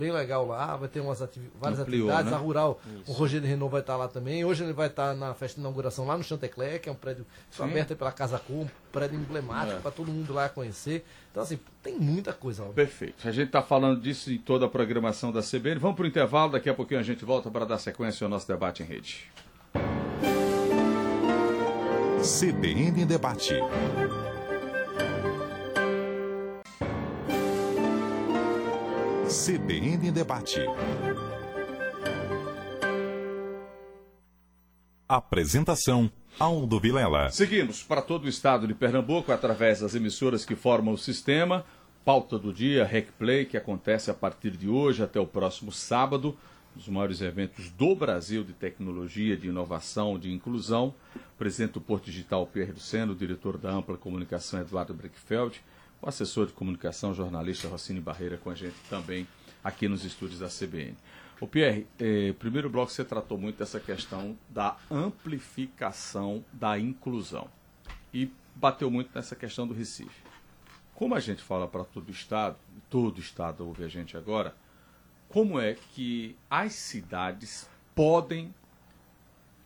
bem 0.00 0.10
legal 0.10 0.46
lá, 0.46 0.76
vai 0.76 0.88
ter 0.88 1.00
umas 1.00 1.20
ativi- 1.22 1.50
várias 1.60 1.78
Ampliou, 1.80 2.08
atividades, 2.08 2.30
né? 2.32 2.36
a 2.36 2.40
Rural, 2.40 2.80
o 3.06 3.12
Rogério 3.12 3.46
Renault 3.46 3.70
vai 3.70 3.80
estar 3.82 3.96
lá 3.96 4.08
também, 4.08 4.44
hoje 4.44 4.64
ele 4.64 4.72
vai 4.72 4.86
estar 4.88 5.14
na 5.14 5.34
festa 5.34 5.56
de 5.56 5.60
inauguração 5.60 6.06
lá 6.06 6.16
no 6.16 6.24
Chantecler, 6.24 6.80
que 6.80 6.88
é 6.88 6.92
um 6.92 6.96
prédio 6.96 7.26
só 7.50 7.64
Sim. 7.64 7.70
aberto 7.70 7.94
pela 7.94 8.10
Casa 8.10 8.38
Cor, 8.38 8.56
um 8.64 8.68
prédio 8.90 9.18
emblemático 9.20 9.76
É. 9.78 9.80
para 9.80 9.90
todo 9.90 10.10
mundo 10.10 10.32
lá 10.32 10.48
conhecer. 10.48 11.04
Então 11.30 11.42
assim, 11.42 11.60
tem 11.82 11.96
muita 11.98 12.32
coisa 12.32 12.64
lá. 12.64 12.70
Perfeito. 12.72 13.28
A 13.28 13.30
gente 13.30 13.46
está 13.48 13.62
falando 13.62 14.00
disso 14.00 14.32
em 14.32 14.38
toda 14.38 14.66
a 14.66 14.68
programação 14.68 15.30
da 15.30 15.42
CBN. 15.42 15.78
Vamos 15.78 15.96
para 15.96 16.04
o 16.04 16.08
intervalo, 16.08 16.52
daqui 16.52 16.68
a 16.68 16.74
pouquinho 16.74 16.98
a 17.00 17.04
gente 17.04 17.24
volta 17.24 17.50
para 17.50 17.64
dar 17.66 17.78
sequência 17.78 18.24
ao 18.24 18.30
nosso 18.30 18.48
debate 18.48 18.82
em 18.82 18.86
rede. 18.86 19.30
CBN 22.22 23.04
Debate. 23.06 23.54
CBN 29.30 30.10
Debate. 30.10 30.58
Apresentação: 35.08 36.10
Aldo 36.36 36.80
Vilela. 36.80 37.30
Seguimos 37.30 37.80
para 37.80 38.02
todo 38.02 38.24
o 38.24 38.28
estado 38.28 38.66
de 38.66 38.74
Pernambuco 38.74 39.30
através 39.30 39.78
das 39.78 39.94
emissoras 39.94 40.44
que 40.44 40.56
formam 40.56 40.94
o 40.94 40.98
sistema. 40.98 41.64
Pauta 42.04 42.40
do 42.40 42.52
dia, 42.52 42.84
RecPlay, 42.84 43.46
que 43.46 43.56
acontece 43.56 44.10
a 44.10 44.14
partir 44.14 44.50
de 44.50 44.68
hoje 44.68 45.00
até 45.00 45.20
o 45.20 45.26
próximo 45.26 45.70
sábado, 45.70 46.36
um 46.74 46.78
dos 46.78 46.88
maiores 46.88 47.20
eventos 47.20 47.70
do 47.70 47.94
Brasil 47.94 48.42
de 48.42 48.52
tecnologia, 48.52 49.36
de 49.36 49.46
inovação, 49.46 50.18
de 50.18 50.32
inclusão. 50.32 50.92
O 51.14 51.38
presidente 51.38 51.74
do 51.74 51.80
Porto 51.80 52.06
Digital, 52.06 52.48
Pierre 52.48 52.72
Luceno, 52.72 53.12
o 53.12 53.16
diretor 53.16 53.58
da 53.58 53.70
Ampla 53.70 53.96
Comunicação, 53.96 54.60
Eduardo 54.60 54.92
Brickfeld, 54.92 55.62
o 56.02 56.08
assessor 56.08 56.46
de 56.46 56.52
comunicação, 56.52 57.12
jornalista 57.12 57.68
Rossini 57.68 58.00
Barreira, 58.00 58.38
com 58.38 58.50
a 58.50 58.54
gente 58.54 58.76
também 58.88 59.26
aqui 59.62 59.88
nos 59.88 60.04
estúdios 60.04 60.40
da 60.40 60.48
CBN. 60.48 60.96
O 61.40 61.46
Pierre, 61.46 61.86
eh, 61.98 62.34
primeiro 62.38 62.68
bloco 62.68 62.90
você 62.90 63.04
tratou 63.04 63.38
muito 63.38 63.58
dessa 63.58 63.80
questão 63.80 64.36
da 64.48 64.76
amplificação 64.90 66.44
da 66.52 66.78
inclusão 66.78 67.48
e 68.12 68.30
bateu 68.54 68.90
muito 68.90 69.10
nessa 69.14 69.34
questão 69.34 69.66
do 69.66 69.72
Recife. 69.72 70.22
Como 70.94 71.14
a 71.14 71.20
gente 71.20 71.42
fala 71.42 71.66
para 71.66 71.82
todo 71.84 72.08
o 72.08 72.12
estado, 72.12 72.56
todo 72.90 73.16
o 73.16 73.20
estado 73.20 73.66
ouve 73.66 73.84
a 73.84 73.88
gente 73.88 74.16
agora, 74.16 74.54
como 75.28 75.58
é 75.58 75.74
que 75.94 76.36
as 76.50 76.74
cidades 76.74 77.68
podem 77.94 78.54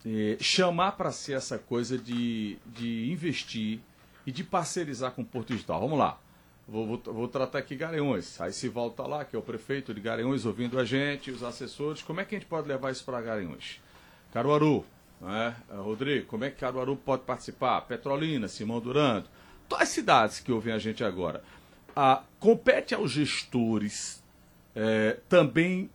eh, 0.04 0.36
chamar 0.40 0.92
para 0.92 1.10
si 1.10 1.32
essa 1.32 1.58
coisa 1.58 1.98
de, 1.98 2.56
de 2.66 3.10
investir 3.10 3.80
e 4.26 4.30
de 4.30 4.44
parcerizar 4.44 5.10
com 5.12 5.22
o 5.22 5.24
Porto 5.24 5.48
Digital? 5.48 5.80
Vamos 5.80 5.98
lá. 5.98 6.20
Vou, 6.66 6.86
vou, 6.86 7.02
vou, 7.12 7.28
tratar 7.28 7.58
aqui 7.58 7.76
Garanhuns. 7.76 8.40
Aí 8.40 8.52
se 8.52 8.68
volta 8.68 9.02
lá, 9.02 9.24
que 9.24 9.36
é 9.36 9.38
o 9.38 9.42
prefeito 9.42 9.92
de 9.92 10.00
Garanhuns, 10.00 10.46
ouvindo 10.46 10.78
a 10.78 10.84
gente, 10.84 11.30
os 11.30 11.42
assessores. 11.42 12.02
Como 12.02 12.20
é 12.20 12.24
que 12.24 12.34
a 12.34 12.38
gente 12.38 12.48
pode 12.48 12.66
levar 12.66 12.90
isso 12.90 13.04
para 13.04 13.20
Garanhuns? 13.20 13.80
Caruaru, 14.32 14.84
né? 15.20 15.54
Rodrigo, 15.70 16.26
como 16.26 16.44
é 16.44 16.50
que 16.50 16.56
Caruaru 16.56 16.96
pode 16.96 17.22
participar? 17.22 17.82
Petrolina, 17.82 18.48
Simão 18.48 18.80
Durando. 18.80 19.28
Todas 19.68 19.88
as 19.88 19.94
cidades 19.94 20.40
que 20.40 20.50
ouvem 20.50 20.72
a 20.72 20.78
gente 20.78 21.04
agora. 21.04 21.42
Ah, 21.94 22.22
compete 22.40 22.94
aos 22.94 23.10
gestores 23.10 24.22
é, 24.74 25.18
também 25.28 25.90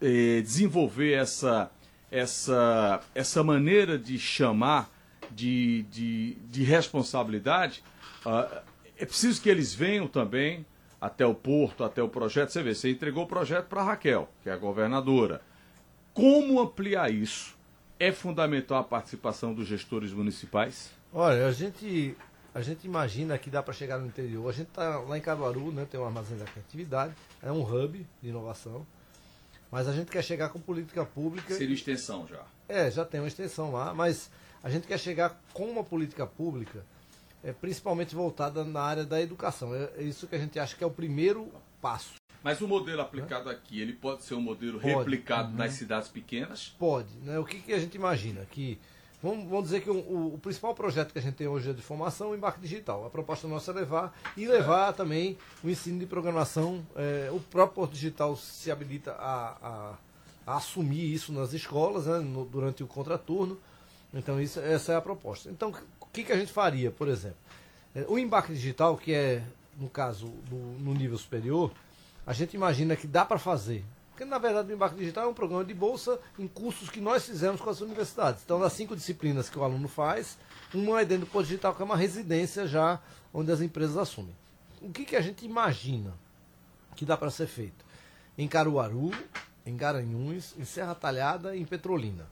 é, 0.00 0.40
desenvolver 0.40 1.12
essa, 1.12 1.70
essa, 2.10 3.00
essa 3.14 3.44
maneira 3.44 3.98
de 3.98 4.18
chamar 4.18 4.90
de, 5.30 5.82
de, 5.90 6.34
de 6.50 6.64
responsabilidade. 6.64 7.82
Ah, 8.24 8.62
é 8.98 9.06
preciso 9.06 9.40
que 9.40 9.48
eles 9.48 9.72
venham 9.72 10.08
também 10.08 10.66
até 11.00 11.24
o 11.24 11.34
porto, 11.34 11.84
até 11.84 12.02
o 12.02 12.08
projeto. 12.08 12.50
Você 12.50 12.62
vê, 12.62 12.74
você 12.74 12.90
entregou 12.90 13.24
o 13.24 13.26
projeto 13.26 13.66
para 13.66 13.80
a 13.80 13.84
Raquel, 13.84 14.28
que 14.42 14.50
é 14.50 14.52
a 14.52 14.56
governadora. 14.56 15.40
Como 16.12 16.60
ampliar 16.60 17.12
isso? 17.12 17.56
É 17.98 18.10
fundamental 18.10 18.78
a 18.78 18.84
participação 18.84 19.54
dos 19.54 19.66
gestores 19.66 20.12
municipais? 20.12 20.90
Olha, 21.12 21.46
a 21.46 21.52
gente, 21.52 22.16
a 22.54 22.60
gente 22.60 22.84
imagina 22.84 23.38
que 23.38 23.48
dá 23.48 23.62
para 23.62 23.72
chegar 23.72 23.98
no 23.98 24.06
interior. 24.06 24.48
A 24.48 24.52
gente 24.52 24.68
está 24.68 24.98
lá 24.98 25.16
em 25.16 25.20
Caruaru, 25.20 25.72
né, 25.72 25.86
tem 25.88 25.98
um 25.98 26.04
armazém 26.04 26.36
da 26.36 26.44
criatividade, 26.44 27.14
é 27.42 27.50
um 27.52 27.62
hub 27.62 28.04
de 28.20 28.28
inovação. 28.28 28.86
Mas 29.70 29.86
a 29.86 29.92
gente 29.92 30.10
quer 30.10 30.22
chegar 30.22 30.48
com 30.48 30.58
política 30.58 31.04
pública. 31.04 31.54
Seria 31.54 31.74
extensão 31.74 32.26
já. 32.26 32.42
É, 32.68 32.90
já 32.90 33.04
tem 33.04 33.20
uma 33.20 33.28
extensão 33.28 33.70
lá, 33.70 33.94
mas 33.94 34.30
a 34.62 34.70
gente 34.70 34.86
quer 34.86 34.98
chegar 34.98 35.40
com 35.52 35.64
uma 35.64 35.84
política 35.84 36.26
pública 36.26 36.84
é, 37.48 37.52
principalmente 37.52 38.14
voltada 38.14 38.64
na 38.64 38.80
área 38.80 39.04
da 39.04 39.20
educação. 39.20 39.74
É, 39.74 39.90
é 39.98 40.02
isso 40.02 40.26
que 40.26 40.34
a 40.34 40.38
gente 40.38 40.58
acha 40.58 40.76
que 40.76 40.84
é 40.84 40.86
o 40.86 40.90
primeiro 40.90 41.50
passo. 41.80 42.14
Mas 42.42 42.60
o 42.60 42.68
modelo 42.68 43.00
aplicado 43.00 43.50
aqui, 43.50 43.80
ele 43.80 43.92
pode 43.92 44.22
ser 44.22 44.34
um 44.34 44.40
modelo 44.40 44.80
pode. 44.80 44.94
replicado 44.94 45.50
uhum. 45.50 45.56
nas 45.56 45.72
cidades 45.72 46.08
pequenas? 46.08 46.74
Pode. 46.78 47.08
Né? 47.22 47.38
O 47.38 47.44
que, 47.44 47.60
que 47.60 47.72
a 47.72 47.78
gente 47.78 47.94
imagina? 47.94 48.44
Que 48.50 48.78
Vamos, 49.20 49.48
vamos, 49.48 49.64
dizer 49.64 49.80
que 49.80 49.90
o, 49.90 49.96
o, 49.96 50.34
o, 50.34 50.38
principal 50.38 50.72
projeto 50.76 51.12
que 51.12 51.18
a 51.18 51.22
gente 51.22 51.34
tem 51.34 51.48
hoje 51.48 51.70
é 51.70 51.72
de 51.72 51.82
formação, 51.82 52.30
o 52.30 52.36
embarque 52.36 52.60
digital. 52.60 53.04
A 53.04 53.10
proposta 53.10 53.48
nossa 53.48 53.72
é 53.72 53.74
levar 53.74 54.16
e 54.36 54.46
levar 54.46 54.90
é. 54.90 54.92
também 54.92 55.36
o 55.62 55.68
ensino 55.68 55.98
de 55.98 56.06
programação. 56.06 56.86
É, 56.94 57.28
o 57.32 57.40
próprio 57.40 57.74
Porto 57.74 57.94
Digital 57.94 58.36
se 58.36 58.70
habilita 58.70 59.10
a, 59.14 59.56
a, 59.60 59.94
a 60.46 60.56
assumir 60.56 61.12
isso 61.12 61.32
nas 61.32 61.52
escolas 61.52 62.06
né, 62.06 62.18
no, 62.20 62.44
durante 62.44 62.84
o 62.84 62.86
contraturno. 62.86 63.58
Então, 64.14 64.40
isso, 64.40 64.60
essa 64.60 64.92
é 64.92 64.96
a 64.96 65.00
proposta. 65.00 65.50
Então, 65.50 65.74
que, 66.18 66.24
que 66.24 66.32
a 66.32 66.36
gente 66.36 66.52
faria, 66.52 66.90
por 66.90 67.08
exemplo? 67.08 67.38
É, 67.94 68.04
o 68.08 68.18
embarque 68.18 68.52
digital, 68.52 68.96
que 68.96 69.12
é, 69.12 69.42
no 69.78 69.88
caso, 69.88 70.26
no, 70.50 70.78
no 70.78 70.94
nível 70.94 71.16
superior, 71.16 71.72
a 72.26 72.32
gente 72.32 72.54
imagina 72.54 72.96
que 72.96 73.06
dá 73.06 73.24
para 73.24 73.38
fazer. 73.38 73.84
Porque, 74.10 74.24
na 74.24 74.38
verdade, 74.38 74.72
o 74.72 74.74
embarque 74.74 74.96
digital 74.96 75.24
é 75.24 75.28
um 75.28 75.34
programa 75.34 75.64
de 75.64 75.72
bolsa 75.72 76.18
em 76.38 76.48
cursos 76.48 76.90
que 76.90 77.00
nós 77.00 77.24
fizemos 77.24 77.60
com 77.60 77.70
as 77.70 77.80
universidades. 77.80 78.42
Então, 78.44 78.58
das 78.58 78.72
cinco 78.72 78.96
disciplinas 78.96 79.48
que 79.48 79.58
o 79.58 79.62
aluno 79.62 79.86
faz, 79.86 80.36
uma 80.74 81.00
é 81.00 81.04
dentro 81.04 81.26
do 81.26 81.30
Porto 81.30 81.46
Digital, 81.46 81.74
que 81.74 81.82
é 81.82 81.84
uma 81.84 81.96
residência 81.96 82.66
já 82.66 83.00
onde 83.32 83.52
as 83.52 83.60
empresas 83.60 83.96
assumem. 83.96 84.34
O 84.82 84.90
que, 84.90 85.04
que 85.04 85.16
a 85.16 85.20
gente 85.20 85.46
imagina 85.46 86.12
que 86.96 87.04
dá 87.04 87.16
para 87.16 87.30
ser 87.30 87.46
feito? 87.46 87.84
Em 88.36 88.48
Caruaru, 88.48 89.12
em 89.64 89.76
Garanhuns, 89.76 90.54
em 90.58 90.64
Serra 90.64 90.94
Talhada 90.94 91.54
e 91.54 91.60
em 91.60 91.64
Petrolina 91.64 92.26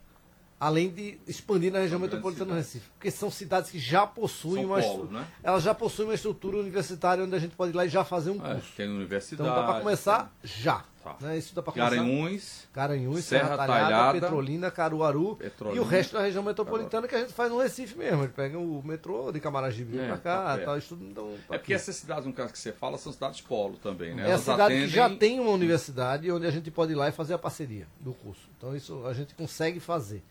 além 0.59 0.89
de 0.89 1.19
expandir 1.27 1.73
na 1.73 1.81
região 1.81 2.01
metropolitana 2.01 2.53
do 2.53 2.57
Recife. 2.57 2.89
Porque 2.95 3.11
são 3.11 3.31
cidades 3.31 3.71
que 3.71 3.79
já 3.79 4.07
possuem 4.07 4.67
são 4.67 5.01
uma 5.01 5.21
né? 5.21 5.27
elas 5.43 5.63
já 5.63 5.75
possuem 5.75 6.09
uma 6.09 6.15
estrutura 6.15 6.57
universitária 6.57 7.23
onde 7.23 7.35
a 7.35 7.39
gente 7.39 7.55
pode 7.55 7.73
ir 7.73 7.77
lá 7.77 7.85
e 7.85 7.89
já 7.89 8.05
fazer 8.05 8.31
um 8.31 8.45
é, 8.45 8.55
curso. 8.55 8.73
tem 8.77 8.89
universidade. 8.89 9.49
Então 9.49 9.55
dá 9.55 9.67
para 9.71 9.81
começar 9.81 10.35
já. 10.43 10.85
Tá. 11.05 11.15
Né? 11.21 11.39
Isso 11.39 11.55
dá 11.55 11.63
para 11.63 11.73
começar. 11.73 11.91
Garanhuns, 11.91 12.69
Garanhuns, 12.75 13.25
Serra, 13.25 13.45
Serra 13.45 13.57
Talhada, 13.59 13.85
Talhada, 13.85 14.21
Petrolina, 14.21 14.71
Caruaru 14.73 15.37
Petrolina, 15.37 15.77
e 15.77 15.81
o 15.81 15.87
resto 15.87 16.15
da 16.15 16.23
região 16.23 16.43
metropolitana 16.43 17.07
que 17.07 17.15
a 17.15 17.21
gente 17.21 17.33
faz 17.33 17.53
no 17.53 17.59
Recife 17.59 17.97
mesmo. 17.97 18.23
A 18.23 18.23
gente 18.25 18.35
pega 18.35 18.59
o 18.59 18.83
metrô 18.85 19.31
de 19.31 19.39
Camaragibe 19.39 19.99
é, 19.99 20.09
para 20.09 20.19
cá, 20.19 20.59
tá 20.59 20.65
tal, 20.65 20.79
então, 20.79 21.35
tá 21.47 21.55
É 21.55 21.59
porque 21.59 21.75
essas 21.75 21.95
cidades, 21.95 22.25
no 22.25 22.33
caso 22.33 22.53
que 22.53 22.59
você 22.59 22.73
fala, 22.73 22.99
são 22.99 23.13
cidades 23.13 23.41
polo 23.41 23.77
também, 23.77 24.15
né? 24.17 24.31
É 24.31 24.33
a 24.33 24.39
cidade 24.39 24.63
atendem... 24.63 24.89
que 24.89 24.95
já 24.95 25.09
tem 25.15 25.39
uma 25.39 25.53
universidade 25.53 26.33
onde 26.33 26.47
a 26.47 26.51
gente 26.51 26.73
pode 26.73 26.91
ir 26.91 26.97
lá 26.97 27.09
e 27.09 27.13
fazer 27.13 27.35
a 27.35 27.39
parceria 27.39 27.87
do 28.01 28.13
curso. 28.13 28.49
Então 28.57 28.75
isso 28.75 29.07
a 29.07 29.13
gente 29.13 29.33
consegue 29.35 29.79
fazer. 29.79 30.25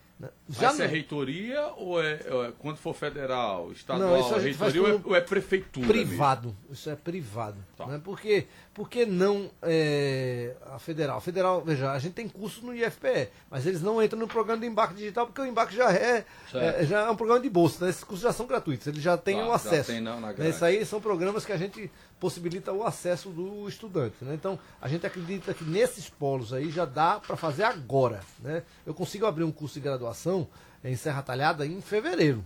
Já 0.47 0.69
Mas 0.69 0.79
é 0.79 0.85
reitoria 0.85 1.61
ou 1.75 2.01
é, 2.01 2.13
é, 2.13 2.53
quando 2.59 2.77
for 2.77 2.95
federal, 2.95 3.69
estadual, 3.73 4.31
não, 4.31 4.39
reitoria 4.39 4.81
ou 4.81 4.87
é, 4.87 5.01
ou 5.03 5.15
é, 5.15 5.19
prefeitura? 5.19 5.85
Privado. 5.85 6.47
Mesmo? 6.47 6.71
Isso 6.71 6.89
é 6.89 6.95
privado. 6.95 7.57
Tá. 7.75 7.85
Né? 7.85 7.99
Porque, 8.01 8.47
porque 8.73 9.05
não 9.05 9.51
é, 9.61 10.55
a 10.67 10.79
federal? 10.79 11.17
A 11.17 11.21
federal, 11.21 11.61
veja, 11.65 11.91
a 11.91 11.99
gente 11.99 12.13
tem 12.13 12.29
cursos 12.29 12.63
no 12.63 12.73
IFPE, 12.73 13.29
mas 13.51 13.65
eles 13.65 13.81
não 13.81 14.01
entram 14.01 14.17
no 14.17 14.27
programa 14.27 14.61
de 14.61 14.67
embarque 14.67 14.95
digital 14.95 15.25
porque 15.25 15.41
o 15.41 15.45
embarque 15.45 15.75
já 15.75 15.91
é, 15.91 16.23
é 16.53 16.85
já 16.85 17.01
é 17.01 17.09
um 17.09 17.15
programa 17.17 17.41
de 17.41 17.49
bolsa. 17.49 17.83
Né? 17.83 17.91
Esses 17.91 18.03
cursos 18.05 18.23
já 18.23 18.31
são 18.31 18.47
gratuitos, 18.47 18.87
eles 18.87 19.03
já 19.03 19.17
têm 19.17 19.35
o 19.35 19.39
tá, 19.39 19.45
um 19.47 19.51
acesso. 19.51 19.91
Tem 19.91 19.99
na, 19.99 20.17
na 20.17 20.31
né? 20.31 20.49
Isso 20.49 20.63
aí 20.63 20.85
são 20.85 21.01
programas 21.01 21.45
que 21.45 21.51
a 21.51 21.57
gente 21.57 21.91
possibilita 22.19 22.71
o 22.71 22.85
acesso 22.85 23.29
do 23.29 23.67
estudante. 23.67 24.15
Né? 24.21 24.33
Então, 24.33 24.57
a 24.81 24.87
gente 24.87 25.05
acredita 25.05 25.53
que 25.53 25.63
nesses 25.63 26.09
polos 26.09 26.53
aí 26.53 26.71
já 26.71 26.85
dá 26.85 27.19
para 27.19 27.35
fazer 27.35 27.63
agora. 27.63 28.21
Né? 28.39 28.63
Eu 28.85 28.93
consigo 28.93 29.25
abrir 29.25 29.43
um 29.43 29.51
curso 29.51 29.75
de 29.75 29.81
graduação 29.81 30.47
em 30.83 30.95
Serra 30.95 31.21
Talhada 31.21 31.65
em 31.65 31.81
fevereiro. 31.81 32.43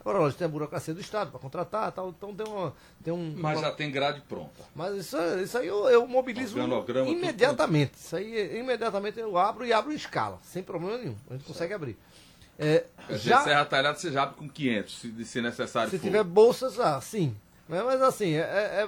Agora, 0.00 0.18
lógico, 0.18 0.38
tem 0.38 0.46
a 0.46 0.48
burocracia 0.48 0.94
do 0.94 1.00
Estado 1.00 1.30
para 1.30 1.38
contratar 1.38 1.92
tal, 1.92 2.08
então 2.08 2.34
tem, 2.34 2.46
uma, 2.46 2.74
tem 3.04 3.12
um. 3.12 3.34
Mas 3.36 3.58
uma... 3.58 3.68
já 3.68 3.72
tem 3.74 3.90
grade 3.90 4.22
pronta. 4.22 4.64
Mas 4.74 4.96
isso, 4.96 5.16
isso 5.42 5.58
aí 5.58 5.66
eu, 5.66 5.86
eu 5.90 6.06
mobilizo 6.06 6.58
imediatamente. 7.06 7.92
Isso 7.98 8.16
aí 8.16 8.58
imediatamente 8.58 9.20
eu 9.20 9.36
abro 9.36 9.66
e 9.66 9.74
abro 9.74 9.92
em 9.92 9.96
escala, 9.96 10.38
sem 10.42 10.62
problema 10.62 10.96
nenhum. 10.96 11.16
A 11.28 11.34
gente 11.34 11.42
certo. 11.42 11.46
consegue 11.46 11.74
abrir. 11.74 11.98
É, 12.58 12.86
já... 13.10 13.42
Serra 13.42 13.64
Talhada 13.66 13.98
você 13.98 14.10
já 14.10 14.22
abre 14.22 14.36
com 14.36 14.48
500, 14.48 14.98
se, 14.98 15.24
se 15.26 15.42
necessário 15.42 15.90
se 15.90 15.98
for. 15.98 16.04
Tiver 16.04 16.24
bolsas, 16.24 16.80
ah, 16.80 16.98
sim. 17.00 17.36
Né? 17.70 17.82
Mas 17.84 18.02
assim, 18.02 18.34
é, 18.34 18.40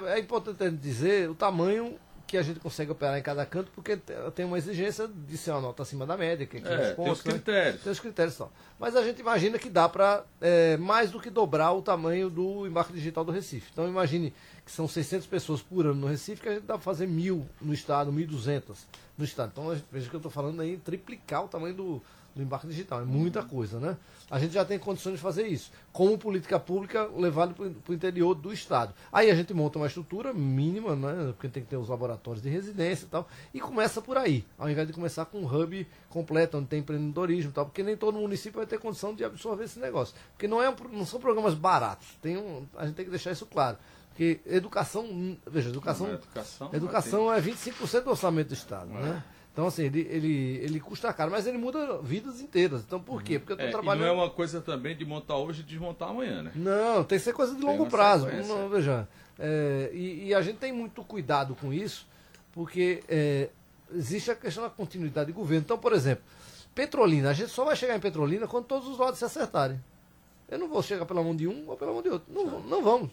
é, 0.03 0.09
é 0.15 0.19
importante 0.19 0.75
dizer 0.75 1.29
o 1.29 1.33
tamanho 1.33 1.97
que 2.27 2.37
a 2.37 2.41
gente 2.41 2.59
consegue 2.59 2.91
operar 2.91 3.17
em 3.17 3.21
cada 3.21 3.45
canto, 3.45 3.71
porque 3.75 3.95
tem 4.33 4.43
uma 4.43 4.57
exigência 4.57 5.07
de 5.07 5.37
ser 5.37 5.51
uma 5.51 5.61
nota 5.61 5.83
acima 5.83 6.05
da 6.05 6.17
média, 6.17 6.47
que 6.47 6.57
é, 6.57 6.59
é 6.59 6.93
pontos, 6.93 7.21
tem 7.21 7.31
os 7.31 7.37
critérios. 7.37 7.75
Né? 7.75 7.81
Tem 7.83 7.91
os 7.91 7.99
critérios 7.99 8.35
só. 8.35 8.51
Mas 8.79 8.95
a 8.95 9.03
gente 9.03 9.19
imagina 9.19 9.59
que 9.59 9.69
dá 9.69 9.87
para 9.87 10.25
é, 10.41 10.75
mais 10.77 11.11
do 11.11 11.19
que 11.19 11.29
dobrar 11.29 11.71
o 11.73 11.81
tamanho 11.81 12.31
do 12.31 12.65
embarque 12.65 12.91
digital 12.91 13.23
do 13.23 13.31
Recife. 13.31 13.69
Então 13.71 13.87
imagine 13.87 14.33
que 14.65 14.71
são 14.71 14.87
600 14.87 15.27
pessoas 15.27 15.61
por 15.61 15.85
ano 15.85 15.93
no 15.93 16.07
Recife, 16.07 16.41
que 16.41 16.49
a 16.49 16.53
gente 16.55 16.63
dá 16.63 16.73
para 16.73 16.83
fazer 16.83 17.07
mil 17.07 17.47
no 17.61 17.73
estado, 17.73 18.11
1.200 18.11 18.77
no 19.15 19.23
estado. 19.23 19.51
Então 19.53 19.81
veja 19.91 20.09
que 20.09 20.15
eu 20.15 20.17
estou 20.17 20.31
falando 20.31 20.59
aí, 20.61 20.77
triplicar 20.77 21.45
o 21.45 21.47
tamanho 21.47 21.75
do, 21.75 22.01
do 22.35 22.41
embarque 22.41 22.67
digital. 22.67 23.01
É 23.01 23.05
muita 23.05 23.43
coisa, 23.43 23.79
né? 23.79 23.97
A 24.29 24.39
gente 24.39 24.53
já 24.53 24.65
tem 24.65 24.79
condições 24.79 25.13
de 25.15 25.21
fazer 25.21 25.47
isso. 25.47 25.71
Como 25.91 26.17
política 26.17 26.59
pública 26.59 27.07
levado 27.15 27.53
para 27.53 27.91
o 27.91 27.93
interior 27.93 28.33
do 28.33 28.51
Estado. 28.51 28.93
Aí 29.11 29.29
a 29.29 29.35
gente 29.35 29.53
monta 29.53 29.77
uma 29.77 29.87
estrutura 29.87 30.33
mínima, 30.33 30.95
né? 30.95 31.33
Porque 31.33 31.47
tem 31.47 31.63
que 31.63 31.69
ter 31.69 31.77
os 31.77 31.89
laboratórios 31.89 32.41
de 32.41 32.49
residência 32.49 33.05
e 33.05 33.09
tal. 33.09 33.27
E 33.53 33.59
começa 33.59 34.01
por 34.01 34.17
aí. 34.17 34.43
Ao 34.57 34.69
invés 34.69 34.87
de 34.87 34.93
começar 34.93 35.25
com 35.25 35.39
um 35.39 35.45
hub 35.45 35.87
completo, 36.09 36.57
onde 36.57 36.67
tem 36.67 36.79
empreendedorismo 36.79 37.51
e 37.51 37.53
tal. 37.53 37.65
Porque 37.65 37.83
nem 37.83 37.95
todo 37.95 38.17
município 38.17 38.57
vai 38.57 38.65
ter 38.65 38.79
condição 38.79 39.13
de 39.13 39.23
absorver 39.23 39.65
esse 39.65 39.79
negócio. 39.79 40.15
Porque 40.31 40.47
não, 40.47 40.61
é 40.61 40.69
um, 40.69 40.75
não 40.91 41.05
são 41.05 41.19
programas 41.19 41.53
baratos. 41.53 42.07
Tem 42.21 42.37
um, 42.37 42.65
a 42.75 42.85
gente 42.85 42.95
tem 42.95 43.05
que 43.05 43.11
deixar 43.11 43.31
isso 43.31 43.45
claro. 43.45 43.77
Porque 44.09 44.39
educação, 44.45 45.37
veja, 45.47 45.69
educação, 45.69 46.07
educação, 46.13 46.69
educação 46.71 47.33
é 47.33 47.41
25% 47.41 48.03
do 48.03 48.11
orçamento 48.11 48.49
do 48.49 48.53
Estado, 48.53 48.87
né? 48.89 49.23
Então, 49.53 49.67
assim, 49.67 49.83
ele, 49.83 50.01
ele, 50.09 50.57
ele 50.63 50.79
custa 50.79 51.13
caro, 51.13 51.29
mas 51.29 51.45
ele 51.45 51.59
muda 51.59 51.99
vidas 52.01 52.41
inteiras. 52.41 52.81
Então, 52.81 52.99
por 52.99 53.21
quê? 53.21 53.37
Porque 53.37 53.53
eu 53.53 53.55
estou 53.55 53.67
É, 53.67 53.69
e 53.69 53.71
trabalhando. 53.71 54.01
não 54.05 54.09
é 54.09 54.11
uma 54.11 54.29
coisa 54.31 54.59
também 54.59 54.97
de 54.97 55.05
montar 55.05 55.37
hoje 55.37 55.61
e 55.61 55.63
desmontar 55.63 56.09
amanhã, 56.09 56.41
né? 56.41 56.51
Não, 56.55 57.03
tem 57.03 57.19
que 57.19 57.23
ser 57.23 57.33
coisa 57.33 57.53
de 57.55 57.61
longo 57.61 57.85
prazo. 57.87 58.27
Não, 58.47 58.67
veja, 58.67 59.07
é, 59.37 59.91
e, 59.93 60.25
e 60.29 60.33
a 60.33 60.41
gente 60.41 60.57
tem 60.57 60.73
muito 60.73 61.03
cuidado 61.03 61.53
com 61.55 61.71
isso, 61.71 62.07
porque 62.51 63.03
é, 63.07 63.49
existe 63.93 64.31
a 64.31 64.35
questão 64.35 64.63
da 64.63 64.71
continuidade 64.71 65.27
de 65.27 65.33
governo. 65.33 65.61
Então, 65.63 65.77
por 65.77 65.93
exemplo, 65.93 66.23
Petrolina, 66.73 67.29
a 67.29 67.33
gente 67.33 67.51
só 67.51 67.63
vai 67.63 67.75
chegar 67.75 67.95
em 67.95 67.99
Petrolina 67.99 68.47
quando 68.47 68.65
todos 68.65 68.87
os 68.89 68.97
lados 68.97 69.19
se 69.19 69.25
acertarem. 69.25 69.79
Eu 70.49 70.57
não 70.57 70.67
vou 70.67 70.81
chegar 70.81 71.05
pela 71.05 71.21
mão 71.21 71.35
de 71.35 71.47
um 71.47 71.69
ou 71.69 71.77
pela 71.77 71.93
mão 71.93 72.01
de 72.01 72.09
outro. 72.09 72.33
Não, 72.33 72.59
não 72.61 72.81
vamos. 72.83 73.11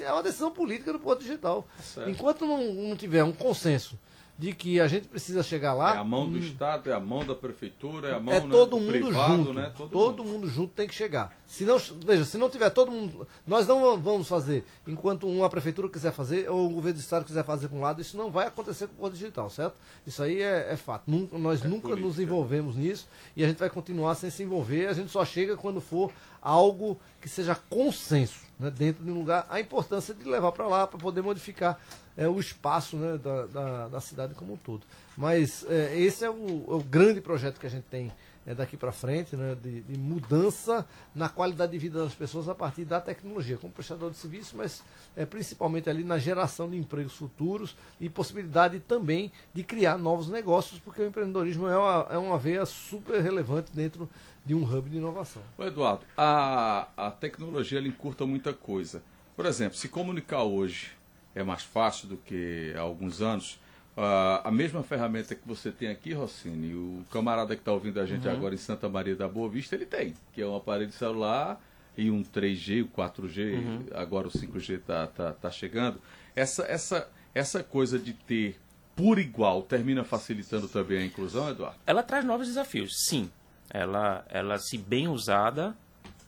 É 0.00 0.10
uma 0.10 0.22
decisão 0.22 0.50
política 0.50 0.90
do 0.90 0.98
Porto 0.98 1.20
Digital. 1.20 1.68
Certo. 1.82 2.08
Enquanto 2.08 2.46
não, 2.46 2.72
não 2.72 2.96
tiver 2.96 3.22
um 3.22 3.32
consenso 3.32 3.98
de 4.40 4.54
que 4.54 4.80
a 4.80 4.88
gente 4.88 5.06
precisa 5.06 5.42
chegar 5.42 5.74
lá. 5.74 5.94
É 5.96 5.98
a 5.98 6.04
mão 6.04 6.26
do 6.30 6.38
Estado, 6.38 6.88
é 6.88 6.94
a 6.94 6.98
mão 6.98 7.26
da 7.26 7.34
Prefeitura, 7.34 8.08
é 8.08 8.14
a 8.14 8.18
mão 8.20 8.32
É 8.32 8.40
né, 8.40 8.48
todo 8.50 8.70
do 8.70 8.80
mundo 8.80 8.90
privado, 8.90 9.36
junto. 9.36 9.52
né? 9.52 9.72
Todo, 9.76 10.24
mundo. 10.24 10.48
junto 10.48 10.72
tem 10.72 10.88
que 10.88 10.94
chegar. 10.94 11.36
Se 11.46 11.64
não, 11.66 11.76
veja, 12.06 12.24
se 12.24 12.38
não 12.38 12.48
tiver 12.48 12.70
todo 12.70 12.90
mundo. 12.90 13.28
Nós 13.46 13.66
não 13.66 14.00
vamos 14.00 14.26
fazer 14.26 14.64
enquanto 14.86 15.28
uma 15.28 15.50
prefeitura 15.50 15.90
quiser 15.90 16.10
fazer 16.12 16.50
ou 16.50 16.66
o 16.66 16.70
governo 16.70 16.98
do 16.98 17.02
estado 17.02 17.26
quiser 17.26 17.44
fazer 17.44 17.68
para 17.68 17.76
um 17.76 17.82
lado, 17.82 18.00
isso 18.00 18.16
não 18.16 18.30
vai 18.30 18.46
acontecer 18.46 18.86
com 18.86 18.94
o 18.94 18.96
Porto 18.96 19.12
Digital, 19.12 19.50
certo? 19.50 19.74
Isso 20.06 20.22
aí 20.22 20.40
é, 20.40 20.72
é 20.72 20.76
fato. 20.76 21.02
Nunca- 21.06 21.36
nós 21.36 21.62
nunca 21.62 21.88
nos 21.88 21.98
política. 22.00 22.22
envolvemos 22.22 22.76
nisso 22.76 23.06
e 23.36 23.44
a 23.44 23.46
gente 23.46 23.58
vai 23.58 23.68
continuar 23.68 24.14
sem 24.14 24.30
se 24.30 24.42
envolver. 24.42 24.86
A 24.86 24.94
gente 24.94 25.10
só 25.10 25.22
chega 25.22 25.54
quando 25.54 25.82
for 25.82 26.10
algo 26.40 26.98
que 27.20 27.28
seja 27.28 27.54
consenso 27.54 28.40
né, 28.58 28.70
dentro 28.70 29.04
de 29.04 29.10
um 29.10 29.14
lugar. 29.18 29.46
A 29.50 29.60
importância 29.60 30.14
de 30.14 30.24
levar 30.24 30.52
para 30.52 30.66
lá 30.66 30.86
para 30.86 30.98
poder 30.98 31.20
modificar 31.20 31.78
é, 32.20 32.28
o 32.28 32.38
espaço 32.38 32.98
né, 32.98 33.16
da, 33.16 33.46
da, 33.46 33.88
da 33.88 34.00
cidade 34.00 34.34
como 34.34 34.52
um 34.52 34.56
todo. 34.58 34.82
Mas 35.16 35.64
é, 35.70 35.98
esse 35.98 36.22
é 36.22 36.28
o, 36.28 36.66
é 36.68 36.74
o 36.74 36.82
grande 36.82 37.18
projeto 37.18 37.58
que 37.58 37.66
a 37.66 37.70
gente 37.70 37.84
tem 37.84 38.12
é, 38.46 38.54
daqui 38.54 38.76
para 38.76 38.92
frente, 38.92 39.34
né, 39.34 39.56
de, 39.60 39.80
de 39.80 39.98
mudança 39.98 40.86
na 41.14 41.30
qualidade 41.30 41.72
de 41.72 41.78
vida 41.78 42.04
das 42.04 42.14
pessoas 42.14 42.46
a 42.46 42.54
partir 42.54 42.84
da 42.84 43.00
tecnologia, 43.00 43.56
como 43.56 43.72
prestador 43.72 44.10
de 44.10 44.18
serviço, 44.18 44.54
mas 44.54 44.82
é, 45.16 45.24
principalmente 45.24 45.88
ali 45.88 46.04
na 46.04 46.18
geração 46.18 46.68
de 46.68 46.76
empregos 46.76 47.14
futuros 47.14 47.74
e 47.98 48.10
possibilidade 48.10 48.80
também 48.80 49.32
de 49.54 49.64
criar 49.64 49.96
novos 49.96 50.28
negócios, 50.28 50.78
porque 50.78 51.00
o 51.00 51.06
empreendedorismo 51.06 51.68
é 51.68 51.76
uma, 51.78 52.06
é 52.10 52.18
uma 52.18 52.36
veia 52.36 52.66
super 52.66 53.22
relevante 53.22 53.72
dentro 53.72 54.06
de 54.44 54.54
um 54.54 54.62
hub 54.62 54.90
de 54.90 54.98
inovação. 54.98 55.42
Ô, 55.56 55.64
Eduardo, 55.64 56.04
a, 56.18 56.86
a 56.98 57.10
tecnologia 57.10 57.78
ela 57.78 57.88
encurta 57.88 58.26
muita 58.26 58.52
coisa. 58.52 59.02
Por 59.34 59.46
exemplo, 59.46 59.78
se 59.78 59.88
comunicar 59.88 60.42
hoje 60.42 60.99
é 61.34 61.42
mais 61.42 61.62
fácil 61.62 62.08
do 62.08 62.16
que 62.16 62.72
há 62.76 62.80
alguns 62.80 63.20
anos. 63.20 63.58
Ah, 63.96 64.42
a 64.44 64.50
mesma 64.50 64.82
ferramenta 64.82 65.34
que 65.34 65.46
você 65.46 65.70
tem 65.70 65.88
aqui, 65.88 66.12
Rossini, 66.12 66.74
o 66.74 67.04
camarada 67.10 67.54
que 67.54 67.62
está 67.62 67.72
ouvindo 67.72 68.00
a 68.00 68.06
gente 68.06 68.28
agora 68.28 68.54
em 68.54 68.58
Santa 68.58 68.88
Maria 68.88 69.16
da 69.16 69.28
Boa 69.28 69.48
Vista, 69.48 69.74
ele 69.74 69.86
tem, 69.86 70.14
que 70.32 70.40
é 70.40 70.46
um 70.46 70.56
aparelho 70.56 70.92
celular 70.92 71.60
e 71.96 72.10
um 72.10 72.22
3G, 72.22 72.84
o 72.84 72.88
4G, 72.88 73.92
agora 73.94 74.28
o 74.28 74.30
5G 74.30 74.76
está 74.76 75.06
tá, 75.06 75.32
tá 75.32 75.50
chegando. 75.50 76.00
Essa, 76.34 76.62
essa, 76.64 77.10
essa 77.34 77.62
coisa 77.62 77.98
de 77.98 78.12
ter 78.12 78.58
por 78.94 79.18
igual 79.18 79.62
termina 79.62 80.04
facilitando 80.04 80.68
também 80.68 80.98
a 80.98 81.04
inclusão, 81.04 81.50
Eduardo? 81.50 81.78
Ela 81.86 82.02
traz 82.02 82.24
novos 82.24 82.46
desafios, 82.46 83.06
sim. 83.06 83.30
Ela, 83.68 84.24
ela 84.28 84.58
se 84.58 84.76
bem 84.78 85.08
usada, 85.08 85.76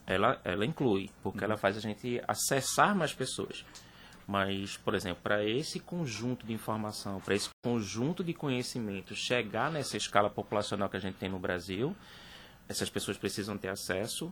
ela, 0.05 0.39
ela 0.43 0.65
inclui, 0.65 1.09
porque 1.21 1.43
ela 1.43 1.57
faz 1.57 1.77
a 1.77 1.79
gente 1.79 2.21
acessar 2.27 2.95
mais 2.95 3.13
pessoas. 3.13 3.65
Mas, 4.27 4.77
por 4.77 4.95
exemplo, 4.95 5.19
para 5.21 5.43
esse 5.43 5.79
conjunto 5.79 6.45
de 6.45 6.53
informação, 6.53 7.19
para 7.19 7.35
esse 7.35 7.49
conjunto 7.63 8.23
de 8.23 8.33
conhecimento 8.33 9.13
chegar 9.13 9.71
nessa 9.71 9.97
escala 9.97 10.29
populacional 10.29 10.89
que 10.89 10.97
a 10.97 10.99
gente 10.99 11.15
tem 11.15 11.29
no 11.29 11.39
Brasil, 11.39 11.95
essas 12.69 12.89
pessoas 12.89 13.17
precisam 13.17 13.57
ter 13.57 13.67
acesso 13.67 14.31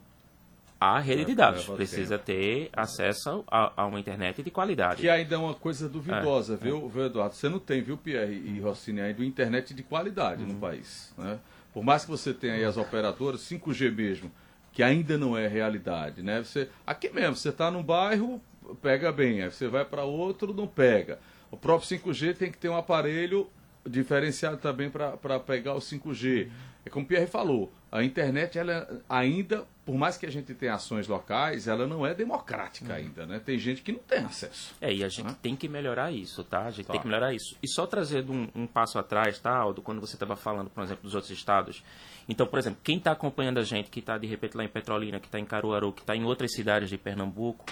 à 0.79 0.97
rede 0.97 1.25
de 1.25 1.35
dados, 1.35 1.61
leva 1.61 1.75
precisa 1.75 2.17
ter 2.17 2.69
acesso 2.73 3.43
a, 3.47 3.83
a 3.83 3.85
uma 3.85 3.99
internet 3.99 4.41
de 4.41 4.49
qualidade. 4.49 5.01
Que 5.01 5.09
ainda 5.09 5.35
é 5.35 5.37
uma 5.37 5.53
coisa 5.53 5.87
duvidosa, 5.87 6.55
viu, 6.55 6.89
viu, 6.89 7.05
Eduardo? 7.05 7.35
Você 7.35 7.49
não 7.49 7.59
tem, 7.59 7.83
viu, 7.83 7.97
Pierre 7.97 8.33
e 8.33 8.59
Rossini, 8.59 9.01
ainda 9.01 9.23
internet 9.23 9.73
de 9.73 9.83
qualidade 9.83 10.43
no 10.43 10.55
país. 10.55 11.13
Né? 11.17 11.37
Por 11.73 11.83
mais 11.83 12.03
que 12.03 12.09
você 12.09 12.33
tenha 12.33 12.55
aí 12.55 12.63
as 12.63 12.77
operadoras, 12.77 13.41
5G 13.41 13.93
mesmo, 13.93 14.31
que 14.71 14.81
ainda 14.81 15.17
não 15.17 15.37
é 15.37 15.47
realidade. 15.47 16.23
Né? 16.23 16.43
Você, 16.43 16.69
aqui 16.87 17.09
mesmo, 17.09 17.35
você 17.35 17.49
está 17.49 17.69
num 17.69 17.83
bairro, 17.83 18.41
pega 18.75 19.11
bem, 19.11 19.41
aí 19.41 19.51
você 19.51 19.67
vai 19.67 19.85
para 19.85 20.03
outro, 20.03 20.53
não 20.53 20.67
pega. 20.67 21.19
O 21.49 21.57
próprio 21.57 21.87
5G 21.99 22.35
tem 22.35 22.51
que 22.51 22.57
ter 22.57 22.69
um 22.69 22.75
aparelho 22.77 23.49
diferenciado 23.85 24.57
também 24.57 24.89
para 24.89 25.39
pegar 25.39 25.73
o 25.73 25.79
5G. 25.79 26.49
É 26.85 26.89
como 26.89 27.05
o 27.05 27.07
Pierre 27.07 27.27
falou, 27.27 27.71
a 27.91 28.03
internet 28.03 28.57
ela 28.57 28.87
ainda, 29.07 29.65
por 29.85 29.95
mais 29.95 30.17
que 30.17 30.25
a 30.25 30.31
gente 30.31 30.51
tenha 30.55 30.73
ações 30.73 31.07
locais, 31.07 31.67
ela 31.67 31.85
não 31.85 32.05
é 32.05 32.13
democrática 32.13 32.93
ainda, 32.95 33.25
né? 33.25 33.39
Tem 33.43 33.59
gente 33.59 33.83
que 33.83 33.91
não 33.91 33.99
tem 33.99 34.19
acesso. 34.19 34.73
É, 34.81 34.91
e 34.91 35.03
a 35.03 35.09
gente 35.09 35.33
tem 35.35 35.55
que 35.55 35.67
melhorar 35.67 36.11
isso, 36.11 36.43
tá? 36.43 36.65
A 36.65 36.71
gente 36.71 36.85
Tá. 36.87 36.93
tem 36.93 37.01
que 37.01 37.07
melhorar 37.07 37.33
isso. 37.35 37.55
E 37.61 37.67
só 37.67 37.85
trazendo 37.85 38.31
um, 38.33 38.47
um 38.55 38.65
passo 38.67 38.97
atrás, 38.97 39.37
tá, 39.39 39.55
Aldo, 39.55 39.81
quando 39.81 40.01
você 40.01 40.15
estava 40.15 40.35
falando, 40.35 40.69
por 40.71 40.83
exemplo, 40.83 41.03
dos 41.03 41.13
outros 41.13 41.31
estados. 41.31 41.83
Então, 42.27 42.47
por 42.47 42.57
exemplo, 42.57 42.79
quem 42.83 42.97
está 42.97 43.11
acompanhando 43.11 43.59
a 43.59 43.63
gente, 43.63 43.91
que 43.91 43.99
está 43.99 44.17
de 44.17 44.25
repente 44.25 44.57
lá 44.57 44.63
em 44.63 44.69
Petrolina, 44.69 45.19
que 45.19 45.27
está 45.27 45.39
em 45.39 45.45
Caruaru, 45.45 45.91
que 45.91 46.01
está 46.01 46.15
em 46.15 46.23
outras 46.23 46.51
cidades 46.53 46.89
de 46.89 46.97
Pernambuco, 46.97 47.65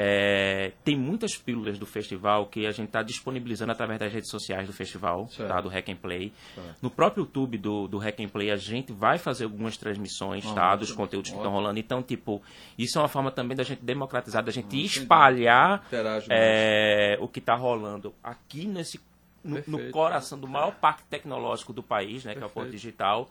é, 0.00 0.70
tem 0.84 0.96
muitas 0.96 1.36
pílulas 1.36 1.76
do 1.76 1.84
festival 1.84 2.46
que 2.46 2.66
a 2.66 2.70
gente 2.70 2.86
está 2.86 3.02
disponibilizando 3.02 3.72
através 3.72 3.98
das 3.98 4.12
redes 4.12 4.30
sociais 4.30 4.68
do 4.68 4.72
festival, 4.72 5.26
Certo. 5.26 5.48
tá, 5.48 5.60
do 5.60 5.68
Hack 5.68 5.88
and 5.88 5.96
Play. 5.96 6.32
No 6.80 6.88
próprio 6.88 7.22
YouTube 7.22 7.58
do, 7.58 7.88
do 7.88 7.98
Hack 7.98 8.20
and 8.20 8.28
Play, 8.28 8.52
a 8.52 8.56
gente 8.56 8.92
vai 8.92 9.18
fazer 9.18 9.42
algumas 9.44 9.76
transmissões, 9.76 10.44
tá, 10.52 10.76
dos 10.76 10.92
conteúdos 10.92 11.30
que 11.32 11.36
estão 11.36 11.50
rolando. 11.50 11.80
Então, 11.80 12.00
tipo, 12.00 12.40
isso 12.78 12.96
é 12.96 13.02
uma 13.02 13.08
forma 13.08 13.32
também 13.32 13.56
da 13.56 13.64
gente 13.64 13.84
democratizar, 13.84 14.44
da 14.44 14.52
gente 14.52 14.84
espalhar 14.84 15.82
Interage 15.88 16.28
mais. 16.28 16.40
é, 16.40 17.18
o 17.20 17.26
que 17.26 17.40
está 17.40 17.56
rolando 17.56 18.14
aqui 18.22 18.66
nesse 18.66 19.00
no, 19.42 19.62
no 19.66 19.90
coração 19.90 20.38
do 20.38 20.46
maior 20.46 20.72
parque 20.74 21.02
tecnológico 21.10 21.72
do 21.72 21.82
país, 21.82 22.24
né, 22.24 22.34
que 22.34 22.42
é 22.42 22.46
o 22.46 22.50
Porto. 22.50 22.70
Digital, 22.70 23.28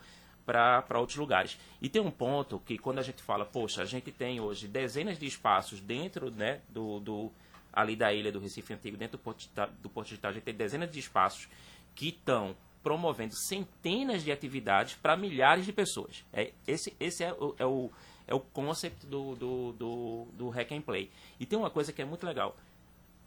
para 0.47 0.97
outros 0.99 1.17
lugares. 1.17 1.59
E 1.81 1.89
tem 1.89 2.01
um 2.01 2.09
ponto 2.09 2.59
que 2.65 2.77
quando 2.77 2.99
a 2.99 3.03
gente 3.03 3.21
fala, 3.21 3.45
poxa, 3.45 3.81
a 3.81 3.85
gente 3.85 4.11
tem 4.13 4.39
hoje 4.39 4.65
dezenas 4.65 5.19
de 5.19 5.25
espaços 5.25 5.81
dentro 5.81 6.31
né, 6.31 6.61
do, 6.69 7.01
do 7.01 7.31
ali 7.73 7.95
da 7.97 8.13
ilha 8.13 8.31
do 8.31 8.39
Recife 8.39 8.73
Antigo, 8.73 8.95
dentro 8.95 9.17
do 9.17 9.21
Porto, 9.21 9.45
do 9.81 9.89
Porto 9.89 10.07
Digital, 10.07 10.31
a 10.31 10.33
gente 10.33 10.43
tem 10.43 10.53
dezenas 10.55 10.89
de 10.89 10.99
espaços 10.99 11.49
que 11.93 12.07
estão 12.07 12.55
promovendo 12.81 13.35
centenas 13.35 14.23
de 14.23 14.31
atividades 14.31 14.95
para 14.95 15.17
milhares 15.17 15.65
de 15.65 15.73
pessoas. 15.73 16.23
É, 16.31 16.53
esse 16.65 16.95
esse 16.97 17.23
é, 17.25 17.33
o, 17.33 17.53
é, 17.59 17.65
o, 17.65 17.91
é 18.25 18.33
o 18.33 18.39
conceito 18.39 19.05
do, 19.05 19.35
do, 19.35 19.71
do, 19.73 20.27
do 20.33 20.49
Hack 20.49 20.71
and 20.71 20.81
Play. 20.81 21.11
E 21.37 21.45
tem 21.45 21.59
uma 21.59 21.69
coisa 21.69 21.91
que 21.91 22.01
é 22.01 22.05
muito 22.05 22.25
legal 22.25 22.55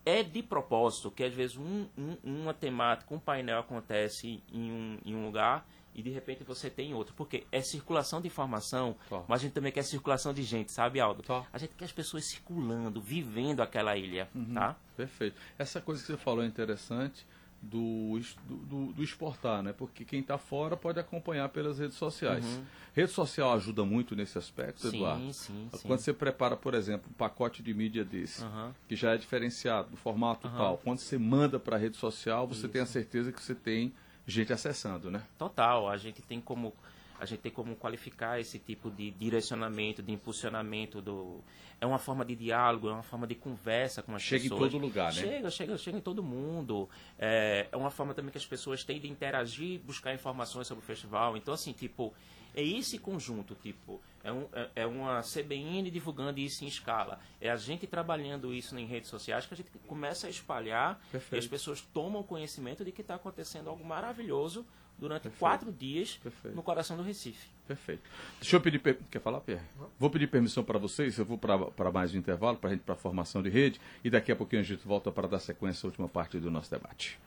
é 0.04 0.22
de 0.22 0.42
propósito 0.42 1.10
que 1.10 1.22
às 1.22 1.34
vezes 1.34 1.58
um, 1.58 1.86
um- 1.96 2.16
uma 2.24 2.54
temática, 2.54 3.14
um 3.14 3.18
painel 3.18 3.58
acontece 3.60 4.42
em 4.50 4.72
um, 4.72 4.98
em 5.04 5.14
um 5.14 5.26
lugar 5.26 5.66
e 5.94 6.02
de 6.02 6.10
repente 6.10 6.44
você 6.44 6.70
tem 6.70 6.94
outro. 6.94 7.14
Porque 7.14 7.44
é 7.50 7.60
circulação 7.60 8.20
de 8.20 8.26
informação, 8.28 8.96
mas 9.28 9.40
a 9.40 9.42
gente 9.44 9.52
também 9.52 9.72
quer 9.72 9.82
circulação 9.82 10.32
de 10.32 10.42
gente, 10.42 10.70
sabe, 10.72 11.00
Aldo? 11.00 11.22
A 11.52 11.58
gente 11.58 11.74
quer 11.76 11.84
as 11.84 11.92
pessoas 11.92 12.24
circulando, 12.24 13.00
vivendo 13.00 13.60
aquela 13.60 13.96
ilha, 13.96 14.28
Uhum. 14.34 14.54
tá? 14.54 14.76
Perfeito. 14.96 15.36
Essa 15.58 15.80
coisa 15.80 16.00
que 16.00 16.06
você 16.06 16.16
falou 16.16 16.42
é 16.44 16.46
interessante 16.46 17.26
do, 17.62 18.18
do, 18.46 18.92
do- 18.94 19.02
exportar, 19.02 19.62
né? 19.62 19.72
Porque 19.72 20.02
quem 20.04 20.20
está 20.20 20.38
fora 20.38 20.76
pode 20.76 20.98
acompanhar 20.98 21.48
pelas 21.50 21.78
redes 21.78 21.96
sociais. 21.96 22.60
Rede 22.94 23.10
social 23.12 23.52
ajuda 23.52 23.84
muito 23.84 24.16
nesse 24.16 24.38
aspecto, 24.38 24.88
Sim, 24.88 24.96
Eduardo? 24.96 25.32
sim, 25.34 25.68
sim. 25.70 25.86
Quando 25.86 26.00
você 26.00 26.12
prepara, 26.12 26.56
por 26.56 26.72
exemplo, 26.74 27.10
um 27.10 27.14
pacote 27.14 27.62
de 27.62 27.72
mídia 27.74 28.04
desse, 28.04 28.42
Aham. 28.42 28.74
que 28.88 28.96
já 28.96 29.12
é 29.12 29.18
diferenciado, 29.18 29.90
do 29.90 29.96
formato 29.96 30.48
tal, 30.48 30.78
quando 30.78 30.98
você 31.00 31.18
manda 31.18 31.60
para 31.60 31.76
a 31.76 31.78
rede 31.78 31.96
social, 31.98 32.46
você 32.48 32.66
tem 32.66 32.80
a 32.80 32.86
certeza 32.86 33.30
que 33.30 33.42
você 33.42 33.54
tem 33.54 33.92
gente 34.30 34.52
acessando, 34.52 35.10
né? 35.10 35.22
Total, 35.38 35.88
a 35.88 35.96
gente 35.96 36.22
tem 36.22 36.40
como 36.40 36.74
a 37.20 37.26
gente 37.26 37.40
tem 37.40 37.52
como 37.52 37.76
qualificar 37.76 38.40
esse 38.40 38.58
tipo 38.58 38.90
de 38.90 39.10
direcionamento, 39.10 40.02
de 40.02 40.10
impulsionamento 40.10 41.02
do 41.02 41.44
é 41.78 41.86
uma 41.86 41.98
forma 41.98 42.24
de 42.24 42.34
diálogo, 42.34 42.88
é 42.88 42.92
uma 42.92 43.02
forma 43.02 43.26
de 43.26 43.34
conversa 43.34 44.02
com 44.02 44.14
as 44.14 44.22
Chega 44.22 44.46
em 44.46 44.48
pessoas. 44.50 44.70
todo 44.70 44.80
lugar, 44.80 45.12
né? 45.14 45.20
Chega, 45.20 45.50
chega, 45.50 45.78
chega 45.78 45.98
em 45.98 46.00
todo 46.00 46.22
mundo. 46.22 46.88
É, 47.18 47.68
é 47.72 47.76
uma 47.76 47.90
forma 47.90 48.12
também 48.12 48.30
que 48.30 48.38
as 48.38 48.46
pessoas 48.46 48.84
têm 48.84 49.00
de 49.00 49.08
interagir, 49.08 49.80
buscar 49.80 50.14
informações 50.14 50.66
sobre 50.66 50.82
o 50.82 50.86
festival. 50.86 51.36
Então 51.36 51.54
assim, 51.54 51.72
tipo, 51.72 52.12
é 52.54 52.62
esse 52.62 52.98
conjunto, 52.98 53.54
tipo, 53.62 54.00
é, 54.24 54.32
um, 54.32 54.46
é, 54.52 54.68
é 54.76 54.86
uma 54.86 55.20
CBN 55.22 55.90
divulgando 55.90 56.38
isso 56.40 56.64
em 56.64 56.68
escala. 56.68 57.18
É 57.40 57.50
a 57.50 57.56
gente 57.56 57.86
trabalhando 57.86 58.52
isso 58.54 58.76
em 58.78 58.86
redes 58.86 59.08
sociais 59.10 59.46
que 59.46 59.54
a 59.54 59.56
gente 59.56 59.70
começa 59.86 60.26
a 60.26 60.30
espalhar 60.30 61.00
e 61.08 61.12
Perfeito. 61.12 61.42
as 61.44 61.48
pessoas 61.48 61.80
tomam 61.80 62.22
conhecimento 62.22 62.84
de 62.84 62.92
que 62.92 63.00
está 63.00 63.14
acontecendo 63.14 63.68
algo 63.70 63.84
maravilhoso 63.84 64.64
durante 64.98 65.30
quatro 65.30 65.72
dias 65.72 66.18
Perfeito. 66.22 66.54
no 66.54 66.62
coração 66.62 66.94
do 66.96 67.02
Recife. 67.02 67.48
Perfeito. 67.66 68.02
Deixa 68.40 68.56
eu 68.56 68.60
pedir. 68.60 68.78
per- 68.80 68.98
Quer 69.10 69.20
falar, 69.20 69.40
Pierre? 69.40 69.62
Vou 69.98 70.10
pedir 70.10 70.26
permissão 70.26 70.62
para 70.62 70.78
vocês. 70.78 71.16
Eu 71.16 71.24
vou 71.24 71.38
para 71.38 71.90
mais 71.90 72.12
um 72.14 72.18
intervalo, 72.18 72.58
para 72.58 72.68
a 72.70 72.72
gente 72.74 72.82
para 72.82 72.94
a 72.94 72.98
formação 72.98 73.42
de 73.42 73.48
rede. 73.48 73.80
E 74.04 74.10
daqui 74.10 74.30
a 74.30 74.36
pouquinho 74.36 74.60
a 74.60 74.64
gente 74.64 74.86
volta 74.86 75.10
para 75.10 75.26
dar 75.28 75.38
sequência 75.38 75.86
à 75.86 75.88
última 75.88 76.08
parte 76.08 76.38
do 76.38 76.50
nosso 76.50 76.70
debate. 76.70 77.18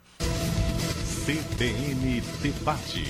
CBN 1.25 2.21
Debate. 2.41 3.05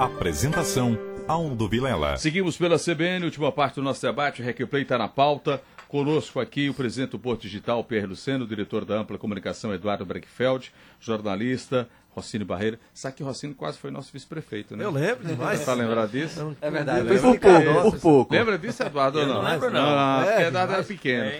Apresentação 0.00 0.98
Aldo 1.28 1.68
Vilela. 1.68 2.16
Seguimos 2.16 2.56
pela 2.56 2.78
CBN, 2.78 3.26
última 3.26 3.52
parte 3.52 3.74
do 3.74 3.82
nosso 3.82 4.00
debate, 4.00 4.40
o 4.40 4.44
Replay 4.46 4.80
está 4.80 4.96
na 4.96 5.06
pauta. 5.06 5.62
Conosco 5.88 6.40
aqui 6.40 6.70
o 6.70 6.74
presidente 6.74 7.10
do 7.10 7.18
Porto 7.18 7.42
Digital, 7.42 7.84
Pierre 7.84 8.06
Luceno, 8.06 8.46
diretor 8.46 8.86
da 8.86 8.94
Ampla 8.94 9.18
Comunicação, 9.18 9.74
Eduardo 9.74 10.06
Breckfeld, 10.06 10.72
jornalista, 10.98 11.86
Rossini 12.12 12.44
Barreira. 12.44 12.78
Sabe 12.92 13.16
que 13.16 13.22
Rossini 13.22 13.54
quase 13.54 13.78
foi 13.78 13.90
nosso 13.90 14.12
vice-prefeito, 14.12 14.76
né? 14.76 14.84
Eu 14.84 14.90
lembro 14.90 15.26
demais. 15.26 15.64
Tá 15.64 15.74
lembrado 15.74 16.10
disso? 16.10 16.56
É 16.60 16.70
verdade. 16.70 17.02
Lembra 17.02 17.20
Por 17.20 17.38
que- 17.38 17.48
pouco, 17.48 17.90
por 17.92 18.00
pouco. 18.00 18.34
Lembra 18.34 18.58
disso, 18.58 18.82
Eduardo? 18.82 19.20
Eu 19.20 19.26
não 19.26 19.42
lembro, 19.42 19.70
não. 19.70 19.80
Não, 19.90 20.22
É, 20.22 20.26
porque 20.26 20.42
Eduardo 20.42 20.72
era 20.74 20.82
pequeno. 20.84 21.30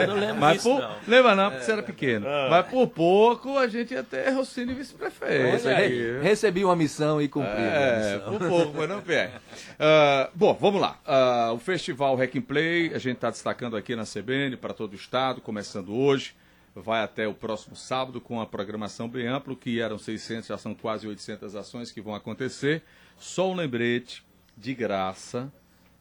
Eu 0.00 0.06
não 0.08 0.14
lembro 0.16 0.36
Mas 0.40 0.52
disso, 0.54 0.70
por... 0.70 0.80
não. 0.80 0.94
Lembra 1.06 1.34
não, 1.34 1.50
porque 1.50 1.64
você 1.64 1.72
era 1.72 1.82
pequeno. 1.82 2.26
Mas 2.50 2.66
por 2.66 2.86
pouco 2.88 3.58
a 3.58 3.66
gente 3.68 3.92
ia 3.94 4.02
ter 4.02 4.30
Rossini 4.30 4.72
vice-prefeito. 4.74 6.22
Recebi 6.22 6.64
uma 6.64 6.76
missão 6.76 7.20
e 7.20 7.28
cumpri. 7.28 7.50
a 7.50 7.54
É, 7.54 8.14
missão. 8.16 8.38
por 8.38 8.48
pouco, 8.48 8.78
mas 8.78 8.88
não 8.88 9.00
perde. 9.00 9.32
Ah, 9.84 10.30
bom, 10.34 10.56
vamos 10.60 10.80
lá. 10.80 10.96
Ah, 11.04 11.50
o 11.52 11.58
Festival 11.58 12.14
Hack 12.16 12.36
and 12.36 12.42
Play, 12.42 12.92
a 12.94 12.98
gente 12.98 13.16
está 13.16 13.30
destacando 13.30 13.76
aqui 13.76 13.96
na 13.96 14.04
CBN 14.04 14.56
para 14.56 14.72
todo 14.72 14.92
o 14.92 14.96
estado, 14.96 15.40
começando 15.40 15.92
hoje. 15.94 16.34
Vai 16.74 17.02
até 17.02 17.28
o 17.28 17.34
próximo 17.34 17.76
sábado 17.76 18.20
com 18.20 18.40
a 18.40 18.46
programação 18.46 19.08
bem 19.08 19.26
ampla, 19.26 19.54
que 19.54 19.80
eram 19.80 19.98
600, 19.98 20.48
já 20.48 20.56
são 20.56 20.74
quase 20.74 21.06
800 21.06 21.54
ações 21.54 21.92
que 21.92 22.00
vão 22.00 22.14
acontecer. 22.14 22.82
Só 23.18 23.50
um 23.50 23.54
lembrete, 23.54 24.24
de 24.56 24.74
graça, 24.74 25.52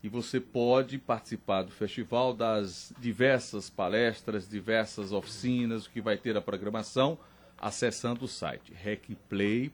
e 0.03 0.09
você 0.09 0.39
pode 0.39 0.97
participar 0.97 1.63
do 1.63 1.71
festival, 1.71 2.33
das 2.33 2.93
diversas 2.99 3.69
palestras, 3.69 4.49
diversas 4.49 5.11
oficinas, 5.11 5.85
o 5.85 5.89
que 5.89 6.01
vai 6.01 6.17
ter 6.17 6.35
a 6.35 6.41
programação, 6.41 7.19
acessando 7.57 8.25
o 8.25 8.27
site 8.27 8.73
recplay.pe. 8.73 9.71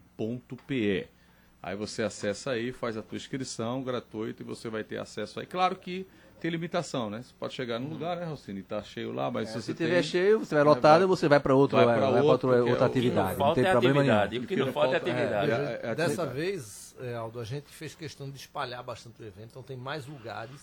Aí 1.61 1.75
você 1.75 2.03
acessa 2.03 2.51
aí, 2.51 2.71
faz 2.71 2.97
a 2.97 3.01
tua 3.01 3.15
inscrição 3.15 3.83
gratuita 3.83 4.43
e 4.43 4.45
você 4.45 4.69
vai 4.69 4.83
ter 4.83 4.97
acesso 4.97 5.39
aí. 5.39 5.45
Claro 5.45 5.75
que 5.75 6.05
tem 6.39 6.51
limitação, 6.51 7.09
né? 7.09 7.21
Você 7.23 7.33
pode 7.39 7.53
chegar 7.53 7.79
num 7.79 7.89
lugar, 7.89 8.17
né, 8.17 8.25
Rocine? 8.25 8.61
Tá 8.63 8.81
cheio 8.83 9.11
lá, 9.11 9.29
mas 9.31 9.49
se 9.49 9.55
você 9.55 9.61
Se 9.71 9.73
tem... 9.73 9.88
tiver 9.88 10.03
cheio, 10.03 10.39
se 10.41 10.49
tiver 10.49 10.63
lotado, 10.63 11.07
você 11.07 11.27
vai 11.27 11.39
para 11.39 11.55
outra, 11.55 11.77
Vai 11.85 11.85
pra 11.85 12.09
vai 12.09 12.21
pra 12.21 12.31
outro, 12.31 12.47
outra, 12.49 12.63
outra 12.63 12.69
é 12.69 12.71
o- 12.71 12.73
O 12.73 12.75
que 12.75 12.79
não 12.79 12.88
atividade. 12.88 13.29
Não 13.31 13.38
falta 13.38 13.55
tem 13.55 13.65
é 13.65 13.71
problema 13.71 13.99
atividade. 14.01 14.29
nenhum. 14.31 14.41
E 14.41 14.45
o 14.45 14.47
que 14.47 14.55
não 14.55 14.71
falta 14.73 14.93
é 14.93 14.97
atividade. 14.97 15.51
É, 15.51 15.55
é, 15.55 15.79
é 15.91 15.95
Dessa 15.95 16.23
atividade. 16.23 16.33
vez, 16.35 16.95
é, 16.99 17.15
Aldo, 17.15 17.39
a 17.39 17.43
gente 17.43 17.69
fez 17.73 17.95
questão 17.95 18.29
de 18.29 18.38
espalhar 18.38 18.83
bastante 18.83 19.21
o 19.21 19.25
evento, 19.25 19.49
então 19.51 19.63
tem 19.63 19.75
mais 19.77 20.05
lugares, 20.05 20.61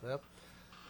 certo? 0.00 0.24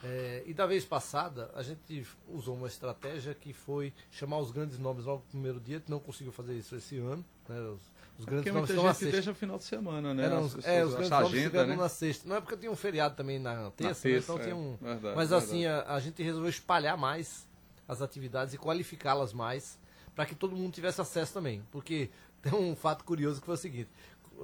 É, 0.02 0.42
e 0.46 0.52
da 0.52 0.66
vez 0.66 0.84
passada, 0.84 1.50
a 1.54 1.62
gente 1.62 2.06
usou 2.28 2.54
uma 2.56 2.66
estratégia 2.66 3.32
que 3.34 3.54
foi 3.54 3.90
chamar 4.10 4.38
os 4.38 4.50
grandes 4.50 4.78
nomes 4.78 5.06
logo 5.06 5.22
no 5.24 5.30
primeiro 5.30 5.58
dia, 5.60 5.82
não 5.88 5.98
conseguiu 5.98 6.30
fazer 6.32 6.52
isso 6.54 6.76
esse 6.76 6.98
ano, 6.98 7.24
né? 7.48 7.58
Os, 7.60 7.80
os 8.18 8.24
grandes 8.24 8.44
Porque 8.44 8.52
nomes 8.52 8.68
muita 8.68 8.72
estão 8.72 8.84
na 8.84 8.94
sexta. 8.94 9.12
deixa 9.12 9.30
o 9.30 9.34
final 9.34 9.58
de 9.58 9.64
semana, 9.64 10.14
né? 10.14 10.24
Eram 10.24 10.38
As 10.38 10.44
os- 10.46 10.54
pessoas 10.54 10.74
é, 10.74 10.84
os 10.84 10.90
grandes 10.92 11.10
nomes 11.10 11.28
agenda, 11.28 11.50
ficaram 11.50 11.68
né? 11.68 11.76
na 11.76 11.88
sexta. 11.88 12.28
Não 12.28 12.36
é 12.36 12.40
porque 12.40 12.56
tinha 12.56 12.70
um 12.70 12.76
feriado 12.76 13.14
também 13.16 13.38
na 13.38 13.70
terça, 13.72 14.08
né? 14.08 14.14
terça, 14.14 14.32
então 14.32 14.38
é. 14.38 14.44
tinha 14.44 14.56
um. 14.56 14.76
Verdade, 14.80 15.16
Mas 15.16 15.30
verdade. 15.30 15.44
assim, 15.50 15.66
a, 15.66 15.82
a 15.94 16.00
gente 16.00 16.22
resolveu 16.22 16.48
espalhar 16.50 16.96
mais 16.96 17.46
as 17.88 18.00
atividades 18.00 18.54
e 18.54 18.58
qualificá-las 18.58 19.32
mais 19.32 19.78
para 20.14 20.24
que 20.26 20.34
todo 20.34 20.54
mundo 20.56 20.72
tivesse 20.72 21.00
acesso 21.00 21.32
também. 21.34 21.62
Porque 21.72 22.08
tem 22.40 22.54
um 22.54 22.76
fato 22.76 23.04
curioso 23.04 23.40
que 23.40 23.46
foi 23.46 23.54
o 23.54 23.58
seguinte. 23.58 23.90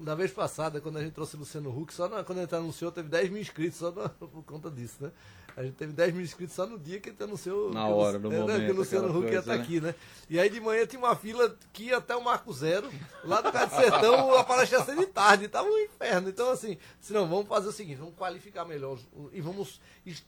Da 0.02 0.14
vez 0.14 0.30
passada, 0.30 0.80
quando 0.80 0.98
a 0.98 1.02
gente 1.02 1.12
trouxe 1.14 1.34
o 1.36 1.38
Luciano 1.40 1.70
Huck, 1.76 1.92
só 1.92 2.08
na- 2.08 2.22
quando 2.22 2.38
a 2.38 2.42
gente 2.42 2.54
anunciou, 2.54 2.92
teve 2.92 3.08
10 3.08 3.28
mil 3.30 3.40
inscritos 3.40 3.78
só 3.78 3.90
na- 3.90 4.08
por 4.18 4.42
conta 4.44 4.70
disso, 4.70 4.96
né? 5.02 5.10
A 5.56 5.62
gente 5.62 5.74
teve 5.74 5.92
10 5.92 6.12
mil 6.14 6.22
inscritos 6.22 6.54
só 6.54 6.66
no 6.66 6.78
dia 6.78 7.00
que 7.00 7.10
gente 7.10 7.22
anunciou. 7.22 7.72
Na 7.72 7.86
hora, 7.88 8.18
no 8.18 8.28
é, 8.28 8.30
né, 8.30 8.40
momento, 8.40 8.64
Que 8.64 8.70
o 8.70 8.74
Luciano 8.74 9.18
Huck 9.18 9.30
ia 9.30 9.38
estar 9.40 9.56
né? 9.56 9.62
aqui, 9.62 9.80
né? 9.80 9.94
E 10.28 10.38
aí 10.38 10.48
de 10.48 10.60
manhã 10.60 10.86
tinha 10.86 11.00
uma 11.00 11.16
fila 11.16 11.56
que 11.72 11.84
ia 11.84 11.96
até 11.98 12.14
o 12.14 12.22
Marco 12.24 12.52
Zero, 12.52 12.88
lá 13.24 13.40
do 13.40 13.50
Cado 13.50 13.74
Sertão, 13.74 14.34
a 14.36 14.44
palestra 14.44 14.78
ia 14.78 14.84
ser 14.84 14.96
de 14.96 15.06
tarde, 15.06 15.48
tava 15.48 15.68
um 15.68 15.78
inferno. 15.78 16.28
Então, 16.28 16.50
assim, 16.50 16.78
se 17.00 17.12
não, 17.12 17.28
vamos 17.28 17.48
fazer 17.48 17.68
o 17.68 17.72
seguinte, 17.72 17.98
vamos 17.98 18.14
qualificar 18.14 18.64
melhor 18.64 18.98
e 19.32 19.40
vamos 19.40 19.80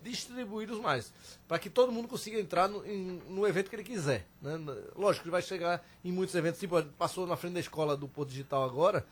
distribuir 0.03 0.71
os 0.71 0.79
mais, 0.81 1.13
para 1.47 1.59
que 1.59 1.71
todo 1.71 1.93
mundo 1.93 2.09
consiga 2.09 2.39
entrar 2.39 2.69
no, 2.69 2.85
em- 2.87 3.23
no 3.29 3.47
evento 3.47 3.71
que 3.71 3.77
ele 3.77 3.85
quiser. 3.85 4.27
Né? 4.41 4.59
Lógico 4.97 5.25
que 5.25 5.31
vai 5.31 5.43
chegar 5.43 5.85
em 6.05 6.13
muitos 6.13 6.35
eventos, 6.35 6.59
tipo, 6.61 6.83
passou 6.99 7.27
na 7.27 7.37
frente 7.37 7.55
da 7.55 7.61
escola 7.61 7.97
do 7.97 8.09
Porto 8.09 8.31
Digital 8.31 8.65
agora, 8.65 9.07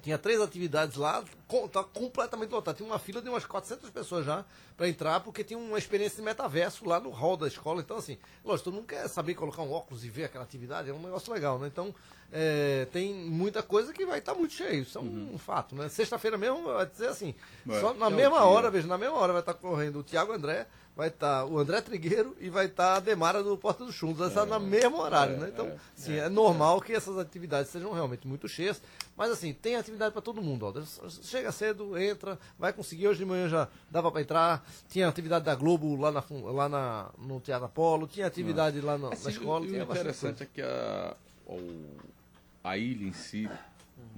tinha 0.00 0.18
três 0.18 0.40
atividades 0.40 0.96
lá, 0.96 1.24
tá 1.72 1.84
completamente 1.84 2.50
lotado. 2.50 2.76
Tinha 2.76 2.88
uma 2.88 2.98
fila 2.98 3.22
de 3.22 3.28
umas 3.28 3.44
400 3.44 3.90
pessoas 3.90 4.26
já 4.26 4.44
para 4.76 4.88
entrar, 4.88 5.20
porque 5.20 5.44
tinha 5.44 5.58
uma 5.58 5.78
experiência 5.78 6.16
de 6.16 6.22
metaverso 6.22 6.86
lá 6.86 6.98
no 6.98 7.10
hall 7.10 7.36
da 7.36 7.46
escola. 7.46 7.80
Então, 7.80 7.96
assim, 7.96 8.18
lógico, 8.44 8.64
todo 8.64 8.74
mundo 8.74 8.86
quer 8.86 9.08
saber 9.08 9.34
colocar 9.34 9.62
um 9.62 9.72
óculos 9.72 10.04
e 10.04 10.08
ver 10.10 10.24
aquela 10.24 10.44
atividade, 10.44 10.90
é 10.90 10.92
um 10.92 11.02
negócio 11.02 11.32
legal, 11.32 11.58
né? 11.58 11.66
Então, 11.66 11.94
é, 12.32 12.86
tem 12.92 13.12
muita 13.12 13.62
coisa 13.62 13.92
que 13.92 14.06
vai 14.06 14.18
estar 14.20 14.34
muito 14.34 14.54
cheio, 14.54 14.82
isso 14.82 14.98
é 14.98 15.00
um 15.00 15.36
fato, 15.38 15.74
né? 15.74 15.88
Sexta-feira 15.88 16.38
mesmo, 16.38 16.62
vai 16.62 16.86
dizer 16.86 17.08
assim, 17.08 17.34
Uhum. 17.66 17.80
Só 17.80 17.94
na 17.94 18.06
é 18.06 18.10
mesma 18.10 18.44
hora, 18.44 18.70
veja, 18.70 18.86
na 18.86 18.98
mesma 18.98 19.16
hora 19.16 19.32
vai 19.32 19.42
estar 19.42 19.54
correndo 19.54 19.98
o 20.00 20.02
Thiago 20.02 20.32
André, 20.32 20.66
vai 20.96 21.08
estar 21.08 21.46
o 21.46 21.58
André 21.58 21.80
Trigueiro 21.80 22.36
e 22.40 22.50
vai 22.50 22.66
estar 22.66 22.96
a 22.96 23.00
Demara 23.00 23.42
do 23.42 23.56
Porta 23.56 23.84
dos 23.84 23.96
Fundos. 23.96 24.18
Vai 24.18 24.28
estar 24.28 24.44
no 24.44 24.60
mesmo 24.60 24.98
horário, 24.98 25.38
né? 25.38 25.48
Então, 25.52 25.72
sim, 25.94 26.14
é, 26.14 26.28
normal 26.28 26.80
que 26.80 26.92
essas 26.92 27.16
atividades 27.16 27.70
sejam 27.70 27.92
realmente 27.92 28.26
muito 28.28 28.46
cheias. 28.48 28.82
Mas 29.16 29.30
assim, 29.30 29.52
tem 29.52 29.76
atividade 29.76 30.12
para 30.12 30.20
todo 30.22 30.42
mundo. 30.42 30.66
Ó. 30.66 31.08
Chega 31.22 31.52
cedo, 31.52 31.98
entra, 31.98 32.38
vai 32.58 32.72
conseguir. 32.72 33.08
Hoje 33.08 33.18
de 33.20 33.24
manhã 33.24 33.48
já 33.48 33.68
dava 33.90 34.10
para 34.10 34.20
entrar. 34.20 34.66
Tinha 34.88 35.08
atividade 35.08 35.44
da 35.44 35.54
Globo 35.54 35.96
lá, 35.96 36.10
na, 36.12 36.22
lá 36.50 36.68
na, 36.68 37.10
no 37.18 37.40
Teatro 37.40 37.66
Apolo, 37.66 38.06
tinha 38.06 38.26
atividade 38.26 38.80
lá 38.80 38.98
na, 38.98 39.08
na 39.08 39.14
Assim, 39.14 39.30
escola. 39.30 39.64
o- 39.66 39.68
o 39.70 39.76
interessante 39.76 40.42
é 40.42 40.46
que 40.46 40.60
a, 40.62 41.14
a 42.62 42.76
ilha 42.76 43.06
em 43.06 43.12
si, 43.12 43.48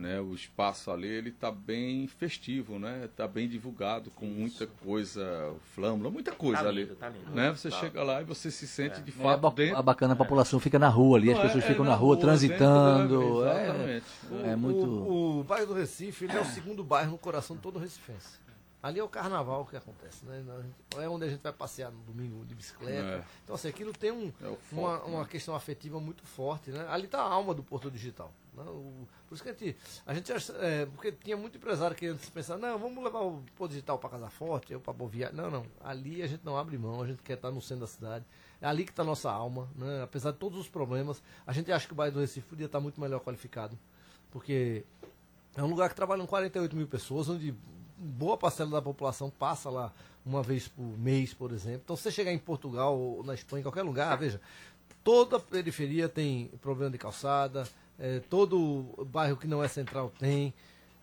né, 0.02 0.20
o 0.20 0.34
espaço 0.34 0.90
ali, 0.90 1.06
ele 1.06 1.28
está 1.30 1.50
bem 1.50 2.06
festivo, 2.08 2.78
né? 2.78 3.04
Está 3.04 3.28
bem 3.28 3.48
divulgado, 3.48 4.10
com 4.10 4.26
muita 4.26 4.66
coisa, 4.66 5.54
flâmula, 5.74 6.10
muita 6.10 6.32
coisa 6.32 6.62
Tá 6.62 6.68
ali. 6.68 6.82
lindo, 6.82 6.96
tá 6.96 7.08
lindo. 7.08 7.30
Né? 7.30 7.50
Você 7.52 7.70
Tá. 7.70 7.78
chega 7.78 8.02
lá 8.02 8.20
e 8.20 8.24
você 8.24 8.50
se 8.50 8.66
sente 8.66 9.00
de 9.00 9.10
É, 9.10 9.14
fato 9.14 9.40
ba- 9.40 9.50
dentro. 9.50 9.76
a 9.78 9.82
bacana, 9.82 10.14
a 10.14 10.16
população 10.16 10.58
fica 10.58 10.78
na 10.78 10.88
rua 10.88 11.18
ali, 11.18 11.30
as 11.30 11.36
Não, 11.36 11.44
é- 11.44 11.46
pessoas 11.46 11.64
é 11.64 11.66
ficam 11.68 11.84
na 11.84 11.90
na 11.92 11.96
rua, 11.96 12.14
rua, 12.16 12.20
transitando. 12.24 13.44
é, 13.46 14.02
é 14.52 14.56
muito. 14.56 14.84
O, 14.86 15.40
o 15.40 15.44
bairro 15.44 15.66
do 15.68 15.74
Recife 15.74 16.24
ele 16.24 16.36
é 16.36 16.40
o 16.40 16.44
segundo 16.44 16.82
bairro 16.82 17.12
no 17.12 17.18
coração 17.18 17.56
de 17.56 17.62
todo 17.62 17.78
recifense. 17.78 18.42
Ali 18.82 18.98
é 18.98 19.04
o 19.04 19.08
carnaval 19.08 19.64
que 19.64 19.76
acontece, 19.76 20.24
né? 20.26 20.42
É 20.98 21.08
onde 21.08 21.24
a 21.24 21.28
gente 21.28 21.40
vai 21.40 21.52
passear 21.52 21.92
no 21.92 21.98
domingo 22.02 22.44
de 22.44 22.52
bicicleta. 22.52 23.06
É. 23.06 23.22
Então, 23.44 23.54
assim, 23.54 23.68
aquilo 23.68 23.92
tem 23.92 24.10
um, 24.10 24.32
É 24.42 24.48
o 24.48 24.58
uma, 24.72 25.00
uma 25.04 25.20
né? 25.20 25.26
questão 25.30 25.54
afetiva 25.54 26.00
muito 26.00 26.24
forte, 26.26 26.72
né? 26.72 26.84
Ali 26.90 27.04
está 27.04 27.18
a 27.20 27.30
alma 27.30 27.54
do 27.54 27.62
Porto 27.62 27.88
Digital. 27.88 28.32
Né? 28.54 28.62
O- 28.64 29.06
por 29.28 29.34
isso 29.34 29.42
que 29.42 29.48
a 29.48 29.52
gente, 29.52 29.76
a 30.06 30.14
gente 30.14 30.32
é, 30.60 30.86
porque 30.86 31.10
tinha 31.12 31.36
muito 31.36 31.56
empresário 31.56 31.96
que 31.96 32.06
antes 32.06 32.28
pensava, 32.30 32.60
não, 32.60 32.78
vamos 32.78 33.02
levar 33.02 33.20
o 33.20 33.42
Porto 33.56 33.70
Digital 33.72 33.98
para 33.98 34.10
Casa 34.10 34.28
Forte, 34.30 34.72
eu 34.72 34.80
para 34.80 34.92
Boa. 34.92 35.10
Não, 35.32 35.50
não. 35.50 35.66
Ali 35.80 36.22
a 36.22 36.26
gente 36.26 36.44
não 36.44 36.56
abre 36.56 36.76
mão, 36.76 37.02
a 37.02 37.06
gente 37.06 37.22
quer 37.22 37.34
estar 37.34 37.50
no 37.50 37.60
centro 37.62 37.80
da 37.80 37.86
cidade. 37.86 38.24
É 38.60 38.66
ali 38.66 38.84
que 38.84 38.90
está 38.90 39.02
a 39.02 39.06
nossa 39.06 39.30
alma, 39.30 39.68
né? 39.74 40.02
Apesar 40.02 40.30
de 40.32 40.38
todos 40.38 40.58
os 40.58 40.68
problemas, 40.68 41.22
a 41.46 41.52
gente 41.52 41.72
acha 41.72 41.86
que 41.86 41.92
o 41.92 41.96
bairro 41.96 42.14
do 42.14 42.20
Recife 42.20 42.46
podia 42.46 42.66
estar 42.66 42.78
muito 42.80 43.00
melhor 43.00 43.20
qualificado. 43.20 43.78
Porque 44.30 44.84
é 45.56 45.62
um 45.62 45.68
lugar 45.68 45.88
que 45.88 45.94
trabalham 45.94 46.26
48 46.26 46.76
mil 46.76 46.86
pessoas, 46.86 47.28
onde 47.28 47.54
boa 47.98 48.36
parcela 48.36 48.70
da 48.70 48.82
população 48.82 49.30
passa 49.30 49.68
lá 49.70 49.92
uma 50.24 50.42
vez 50.42 50.68
por 50.68 50.82
mês, 50.98 51.34
por 51.34 51.52
exemplo. 51.52 51.80
Então, 51.84 51.96
se 51.96 52.02
você 52.04 52.10
chegar 52.10 52.32
em 52.32 52.38
Portugal 52.38 52.98
ou 52.98 53.24
na 53.24 53.34
Espanha, 53.34 53.60
em 53.60 53.64
qualquer 53.64 53.82
lugar, 53.82 54.16
veja, 54.16 54.40
toda 55.02 55.36
a 55.36 55.40
periferia 55.40 56.08
tem 56.08 56.48
problema 56.60 56.90
de 56.90 56.98
calçada, 56.98 57.68
eh, 58.02 58.20
todo 58.28 59.06
bairro 59.06 59.36
que 59.36 59.46
não 59.46 59.62
é 59.62 59.68
central 59.68 60.12
tem. 60.18 60.52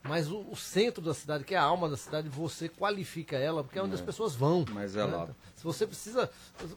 Mas 0.04 0.30
o, 0.32 0.40
o 0.52 0.56
centro 0.56 1.02
da 1.02 1.14
cidade, 1.14 1.44
que 1.44 1.56
é 1.56 1.58
a 1.58 1.64
alma 1.64 1.90
da 1.90 1.98
cidade, 1.98 2.30
você 2.30 2.70
qualifica 2.70 3.38
ela, 3.38 3.64
porque 3.64 3.80
é 3.80 3.84
onde 3.84 3.96
as 3.96 4.02
pessoas 4.02 4.36
vão. 4.36 4.66
Mas 4.72 4.96
é 4.96 5.04
lá. 5.04 5.30
Se 5.56 5.64
você 5.64 5.86
precisa, 5.88 6.30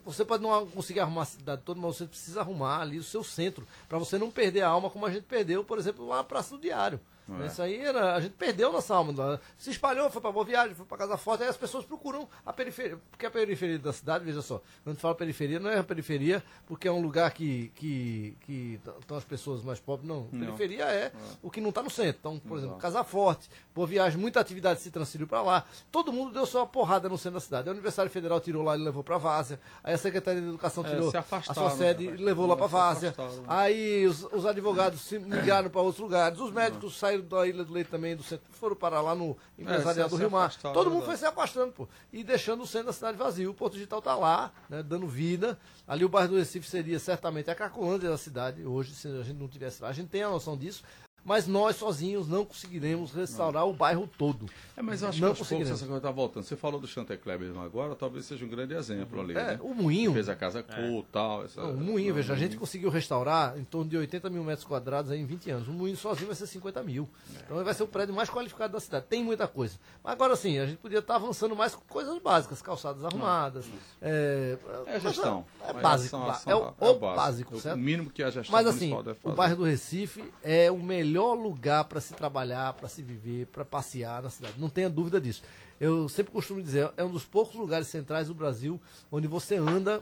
você 0.04 0.24
pode 0.24 0.42
não 0.42 0.66
conseguir 0.66 1.00
arrumar 1.00 1.22
a 1.22 1.26
cidade 1.26 1.62
toda, 1.64 1.80
mas 1.80 1.96
você 1.96 2.06
precisa 2.06 2.40
arrumar 2.40 2.80
ali 2.80 2.98
o 2.98 3.02
seu 3.02 3.22
centro, 3.22 3.66
para 3.88 3.98
você 3.98 4.18
não 4.18 4.30
perder 4.30 4.62
a 4.62 4.68
alma 4.68 4.90
como 4.90 5.06
a 5.06 5.10
gente 5.10 5.24
perdeu, 5.24 5.62
por 5.64 5.78
exemplo, 5.78 6.06
lá 6.06 6.16
na 6.18 6.24
Praça 6.24 6.56
do 6.56 6.60
Diário. 6.60 7.00
É. 7.40 7.46
Isso 7.46 7.62
aí 7.62 7.80
era, 7.80 8.14
a 8.14 8.20
gente 8.20 8.32
perdeu 8.32 8.72
nossa 8.72 8.94
alma. 8.94 9.40
Se 9.56 9.70
espalhou, 9.70 10.10
foi 10.10 10.20
para 10.20 10.32
Boa 10.32 10.44
Viagem, 10.44 10.74
foi 10.74 10.86
para 10.86 10.98
Casa 10.98 11.16
Forte, 11.16 11.42
aí 11.42 11.48
as 11.48 11.56
pessoas 11.56 11.84
procuram 11.84 12.28
a 12.44 12.52
periferia, 12.52 12.98
porque 13.10 13.26
a 13.26 13.30
periferia 13.30 13.78
da 13.78 13.92
cidade, 13.92 14.24
veja 14.24 14.42
só, 14.42 14.58
quando 14.58 14.88
a 14.88 14.90
gente 14.90 15.00
fala 15.00 15.14
periferia, 15.14 15.60
não 15.60 15.70
é 15.70 15.78
a 15.78 15.84
periferia 15.84 16.42
porque 16.66 16.88
é 16.88 16.92
um 16.92 17.00
lugar 17.00 17.30
que 17.32 17.70
que 17.74 18.36
que 18.40 18.80
estão 19.00 19.16
as 19.16 19.24
pessoas 19.24 19.62
mais 19.62 19.80
pobres, 19.80 20.08
não. 20.08 20.28
Não. 20.32 20.40
Periferia 20.40 20.84
é 20.84 21.12
o 21.42 21.50
que 21.50 21.60
não 21.60 21.68
está 21.68 21.82
no 21.82 21.90
centro. 21.90 22.18
Então, 22.20 22.38
por 22.38 22.58
exemplo. 22.58 22.76
Casa 22.78 23.04
Forte, 23.04 23.48
Boa 23.74 23.86
Viagem, 23.86 24.18
muita 24.18 24.40
atividade 24.40 24.80
se 24.80 24.90
transferiu 24.90 25.26
para 25.26 25.42
lá. 25.42 25.64
Todo 25.90 26.12
mundo 26.12 26.32
deu 26.32 26.46
sua 26.46 26.66
porrada 26.66 27.08
no 27.08 27.16
centro 27.16 27.34
da 27.34 27.40
cidade. 27.40 27.68
A 27.68 27.72
Universidade 27.72 28.10
Federal 28.10 28.40
tirou 28.40 28.62
lá 28.62 28.76
e 28.76 28.80
levou 28.80 29.02
para 29.04 29.18
Várzea. 29.18 29.60
Aí 29.82 29.94
a 29.94 29.98
Secretaria 29.98 30.40
de 30.40 30.48
Educação 30.48 30.84
É, 30.84 30.90
tirou 30.90 31.10
se 31.10 31.16
a 31.16 31.54
sua 31.54 31.70
sede 31.70 32.06
né? 32.08 32.14
e 32.18 32.22
levou 32.22 32.46
lá 32.46 32.56
para 32.56 32.66
Várzea. 32.66 33.14
Aí 33.46 34.06
os, 34.06 34.24
os 34.32 34.46
advogados 34.46 35.00
se 35.00 35.18
migraram 35.18 35.70
para 35.70 35.80
outros 35.80 36.00
lugares. 36.02 36.38
Os 36.38 36.50
médicos 36.52 36.98
saíram 36.98 37.21
da 37.28 37.46
Ilha 37.46 37.64
do 37.64 37.72
Leite 37.72 37.90
também, 37.90 38.14
do 38.16 38.22
centro, 38.22 38.44
foram 38.52 38.76
parar 38.76 39.00
lá 39.00 39.14
no 39.14 39.36
empresariado 39.58 40.00
É, 40.00 40.04
se- 40.04 40.10
do 40.10 40.16
Rio 40.16 40.30
Mar. 40.30 40.54
Todo 40.56 40.70
é 40.72 40.76
mundo 40.76 40.84
verdade. 41.00 41.04
foi 41.06 41.16
se 41.16 41.24
afastando, 41.26 41.72
pô. 41.72 41.88
E 42.12 42.22
deixando 42.24 42.62
o 42.62 42.66
centro 42.66 42.88
da 42.88 42.92
cidade 42.92 43.16
vazio. 43.16 43.50
O 43.50 43.54
Porto 43.54 43.74
Digital 43.74 44.00
tá 44.02 44.14
lá, 44.14 44.52
né, 44.68 44.82
dando 44.82 45.06
vida. 45.06 45.58
Ali 45.86 46.04
o 46.04 46.08
bairro 46.08 46.30
do 46.30 46.36
Recife 46.38 46.68
seria 46.68 46.98
certamente 46.98 47.50
a 47.50 47.54
Cracolândia 47.54 48.10
da 48.10 48.18
cidade, 48.18 48.64
hoje, 48.64 48.94
se 48.94 49.08
a 49.08 49.22
gente 49.22 49.38
não 49.38 49.48
tivesse 49.48 49.82
lá. 49.82 49.88
A 49.88 49.92
gente 49.92 50.08
tem 50.08 50.22
a 50.22 50.28
noção 50.30 50.56
disso. 50.56 50.82
Mas 51.24 51.46
nós 51.46 51.76
sozinhos 51.76 52.26
não 52.28 52.44
conseguiremos 52.44 53.12
restaurar 53.12 53.66
o 53.66 53.72
bairro 53.72 54.08
todo. 54.18 54.46
É, 54.76 54.82
mas 54.82 55.02
eu 55.02 55.08
acho 55.08 55.20
Não 55.20 55.28
que 55.28 55.30
aos 55.30 55.38
poucos 55.38 55.48
conseguiremos. 55.48 55.78
essa 55.78 55.86
coisa 55.86 55.98
está 55.98 56.10
voltando. 56.10 56.42
Você 56.44 56.56
falou 56.56 56.80
do 56.80 56.86
Chantecler 56.88 57.38
mesmo 57.38 57.60
agora, 57.60 57.94
talvez 57.94 58.24
seja 58.24 58.44
um 58.44 58.48
grande 58.48 58.74
exemplo 58.74 59.20
ali, 59.20 59.32
É, 59.32 59.44
né? 59.52 59.58
o 59.62 59.72
moinho. 59.74 60.12
Fez 60.12 60.28
a 60.28 60.34
casa 60.34 60.62
cool 60.64 61.00
e 61.00 61.12
tal. 61.12 61.44
Essa... 61.44 61.62
Não, 61.62 61.70
o 61.72 61.76
moinho, 61.76 62.08
Não, 62.08 62.14
veja, 62.16 62.32
a 62.32 62.36
gente 62.36 62.56
conseguiu 62.56 62.90
restaurar 62.90 63.56
em 63.56 63.62
torno 63.64 63.88
de 63.88 63.96
80 63.96 64.28
mil 64.30 64.42
metros 64.42 64.66
quadrados 64.66 65.10
aí 65.12 65.20
em 65.20 65.24
20 65.26 65.50
anos. 65.50 65.68
O 65.68 65.72
moinho 65.72 65.96
sozinho 65.96 66.26
vai 66.26 66.34
ser 66.34 66.46
50 66.48 66.82
mil. 66.82 67.08
Então 67.44 67.62
vai 67.62 67.72
ser 67.74 67.84
o 67.84 67.86
prédio 67.88 68.14
mais 68.14 68.28
qualificado 68.28 68.72
da 68.72 68.80
cidade. 68.80 69.06
Tem 69.08 69.22
muita 69.22 69.46
coisa. 69.46 69.76
Mas 70.02 70.14
agora 70.14 70.34
sim, 70.34 70.58
a 70.58 70.66
gente 70.66 70.78
podia 70.78 70.98
estar 70.98 71.14
avançando 71.16 71.54
mais 71.54 71.74
com 71.74 71.82
coisas 71.88 72.18
básicas, 72.20 72.60
calçadas 72.60 73.04
arrumadas. 73.04 73.66
É, 74.00 74.58
É 74.86 74.98
gestão. 74.98 75.44
É 75.68 75.72
básico. 75.72 76.16
ação- 76.16 76.26
ba- 76.26 76.32
ação- 76.32 76.74
é 76.80 76.84
o, 76.86 76.90
o 76.90 76.98
básico, 76.98 77.54
O 77.56 77.60
certo? 77.60 77.78
mínimo 77.78 78.10
que 78.10 78.22
a 78.24 78.30
gestão 78.30 78.52
Mas 78.52 78.66
assim, 78.66 78.90
deve 78.96 79.10
o 79.12 79.14
fazer. 79.14 79.36
bairro 79.36 79.56
do 79.56 79.64
Recife 79.64 80.24
é 80.42 80.70
o 80.70 80.78
melhor 80.78 81.11
lugar 81.18 81.84
para 81.84 82.00
se 82.00 82.14
trabalhar, 82.14 82.72
para 82.74 82.88
se 82.88 83.02
viver, 83.02 83.46
para 83.46 83.64
passear 83.64 84.22
na 84.22 84.30
cidade. 84.30 84.54
Não 84.58 84.68
tenha 84.68 84.88
dúvida 84.90 85.20
disso. 85.20 85.42
Eu 85.80 86.08
sempre 86.08 86.32
costumo 86.32 86.62
dizer, 86.62 86.90
é 86.96 87.02
um 87.04 87.10
dos 87.10 87.24
poucos 87.24 87.54
lugares 87.56 87.88
centrais 87.88 88.28
do 88.28 88.34
Brasil 88.34 88.80
onde 89.10 89.26
você 89.26 89.56
anda 89.56 90.00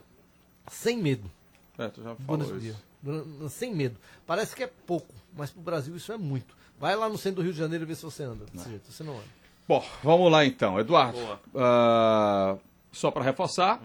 sem 0.71 0.97
medo. 0.97 1.29
É, 1.77 1.87
tu 1.87 2.03
já 2.03 2.15
falou 2.15 2.47
o 2.47 2.59
dia. 2.59 2.71
isso. 2.71 2.83
Durante- 3.01 3.49
Sem 3.49 3.73
medo. 3.73 3.97
Parece 4.27 4.55
que 4.55 4.63
é 4.63 4.67
pouco, 4.85 5.11
mas 5.35 5.49
pro 5.49 5.61
Brasil 5.61 5.95
isso 5.95 6.11
é 6.11 6.17
muito. 6.17 6.55
Vai 6.79 6.95
lá 6.95 7.09
no 7.09 7.17
centro 7.17 7.37
do 7.37 7.41
Rio 7.43 7.53
de 7.53 7.57
Janeiro 7.59 7.83
e 7.83 7.87
vê 7.87 7.95
se 7.95 8.03
você 8.03 8.23
anda. 8.23 8.45
Desse 8.53 8.69
jeito, 8.69 8.91
você 8.91 9.03
não 9.03 9.13
anda. 9.13 9.23
Bom, 9.67 9.83
vamos 10.03 10.31
lá 10.31 10.45
então. 10.45 10.79
Eduardo, 10.79 11.17
Boa. 11.17 11.39
ah, 11.55 12.57
só 12.91 13.09
para 13.09 13.23
reforçar, 13.23 13.81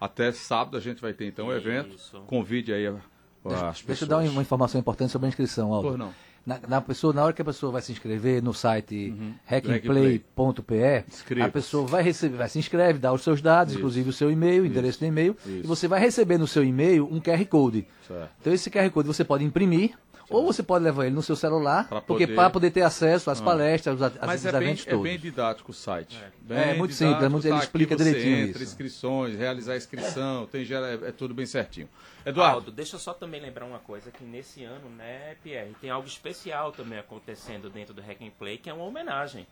até 0.00 0.30
sábado 0.32 0.76
a 0.76 0.80
gente 0.80 1.00
vai 1.00 1.12
ter 1.12 1.26
então 1.26 1.46
o 1.48 1.52
evento. 1.52 1.94
Isso. 1.96 2.20
Convide 2.28 2.72
aí 2.72 2.86
as 2.86 2.94
pessoas. 3.42 3.82
Deixa 3.86 4.04
eu 4.04 4.08
dar 4.08 4.18
uma 4.18 4.42
informação 4.42 4.78
importante 4.80 5.10
sobre 5.10 5.26
a 5.26 5.28
inscrição, 5.30 5.72
Aldo. 5.72 5.88
Pois 5.88 5.98
não. 5.98 6.14
Na, 6.46 6.58
na 6.66 6.80
pessoa, 6.80 7.12
na 7.12 7.22
hora 7.22 7.32
que 7.32 7.42
a 7.42 7.44
pessoa 7.44 7.70
vai 7.70 7.82
se 7.82 7.92
inscrever 7.92 8.42
no 8.42 8.54
site 8.54 9.14
hackingplay.pe, 9.44 11.04
Inscreva-se. 11.08 11.48
a 11.48 11.52
pessoa 11.52 11.86
vai 11.86 12.02
receber, 12.02 12.36
vai 12.36 12.48
se 12.48 12.58
inscreve, 12.58 12.98
dá 12.98 13.12
os 13.12 13.22
seus 13.22 13.40
dados, 13.42 13.74
inclusive 13.74 14.08
o 14.08 14.12
seu 14.12 14.30
e-mail, 14.30 14.62
o 14.62 14.66
endereço 14.66 15.00
do 15.00 15.06
e-mail, 15.06 15.36
e 15.46 15.62
você 15.66 15.86
vai 15.86 16.00
receber 16.00 16.38
no 16.38 16.46
seu 16.46 16.64
e-mail 16.64 17.06
um 17.10 17.20
QR 17.20 17.44
Code. 17.46 17.86
Certo. 18.06 18.30
Então 18.40 18.52
esse 18.52 18.70
QR 18.70 18.90
Code 18.90 19.06
você 19.06 19.24
pode 19.24 19.44
imprimir 19.44 19.92
ou 20.30 20.44
você 20.46 20.62
pode 20.62 20.84
levar 20.84 21.06
ele 21.06 21.14
no 21.14 21.22
seu 21.22 21.36
celular, 21.36 21.88
Pra 21.88 22.00
porque 22.00 22.24
poder- 22.26 22.34
para 22.36 22.50
poder 22.50 22.70
ter 22.70 22.82
acesso 22.82 23.30
às 23.30 23.40
palestras, 23.40 24.00
aos, 24.00 24.12
Mas 24.20 24.44
aos 24.46 24.54
é 24.54 24.58
bem, 24.58 24.68
eventos 24.68 24.86
é 24.86 24.90
todos. 24.90 25.02
bem 25.02 25.18
didático 25.18 25.70
o 25.70 25.74
site. 25.74 26.18
Bem 26.40 26.58
É, 26.58 26.74
muito 26.74 26.94
simples, 26.94 27.22
é 27.24 27.28
muito- 27.28 27.46
ele 27.46 27.56
tá? 27.56 27.62
explica 27.64 27.94
Aqui 27.94 28.02
você 28.04 28.10
direitinho 28.12 28.36
entra, 28.48 28.62
isso. 28.62 28.72
inscrições, 28.72 29.36
realizar 29.36 29.72
a 29.72 29.76
inscrição, 29.76 30.46
tem, 30.46 30.62
é, 30.62 31.08
é 31.08 31.12
tudo 31.12 31.34
bem 31.34 31.46
certinho. 31.46 31.88
Eduardo, 32.24 32.54
Aldo, 32.56 32.70
deixa 32.70 32.96
eu 32.96 33.00
só 33.00 33.12
também 33.14 33.40
lembrar 33.40 33.64
uma 33.64 33.78
coisa, 33.78 34.10
que 34.10 34.22
nesse 34.24 34.62
ano, 34.64 34.88
né, 34.90 35.36
Pierre, 35.42 35.74
tem 35.80 35.88
algo 35.90 36.06
especial 36.06 36.70
também 36.72 36.98
acontecendo 36.98 37.70
dentro 37.70 37.94
do 37.94 38.02
Hack 38.02 38.20
and 38.22 38.30
Play, 38.38 38.58
que 38.58 38.68
é 38.68 38.74
uma 38.74 38.84
homenagem. 38.84 39.46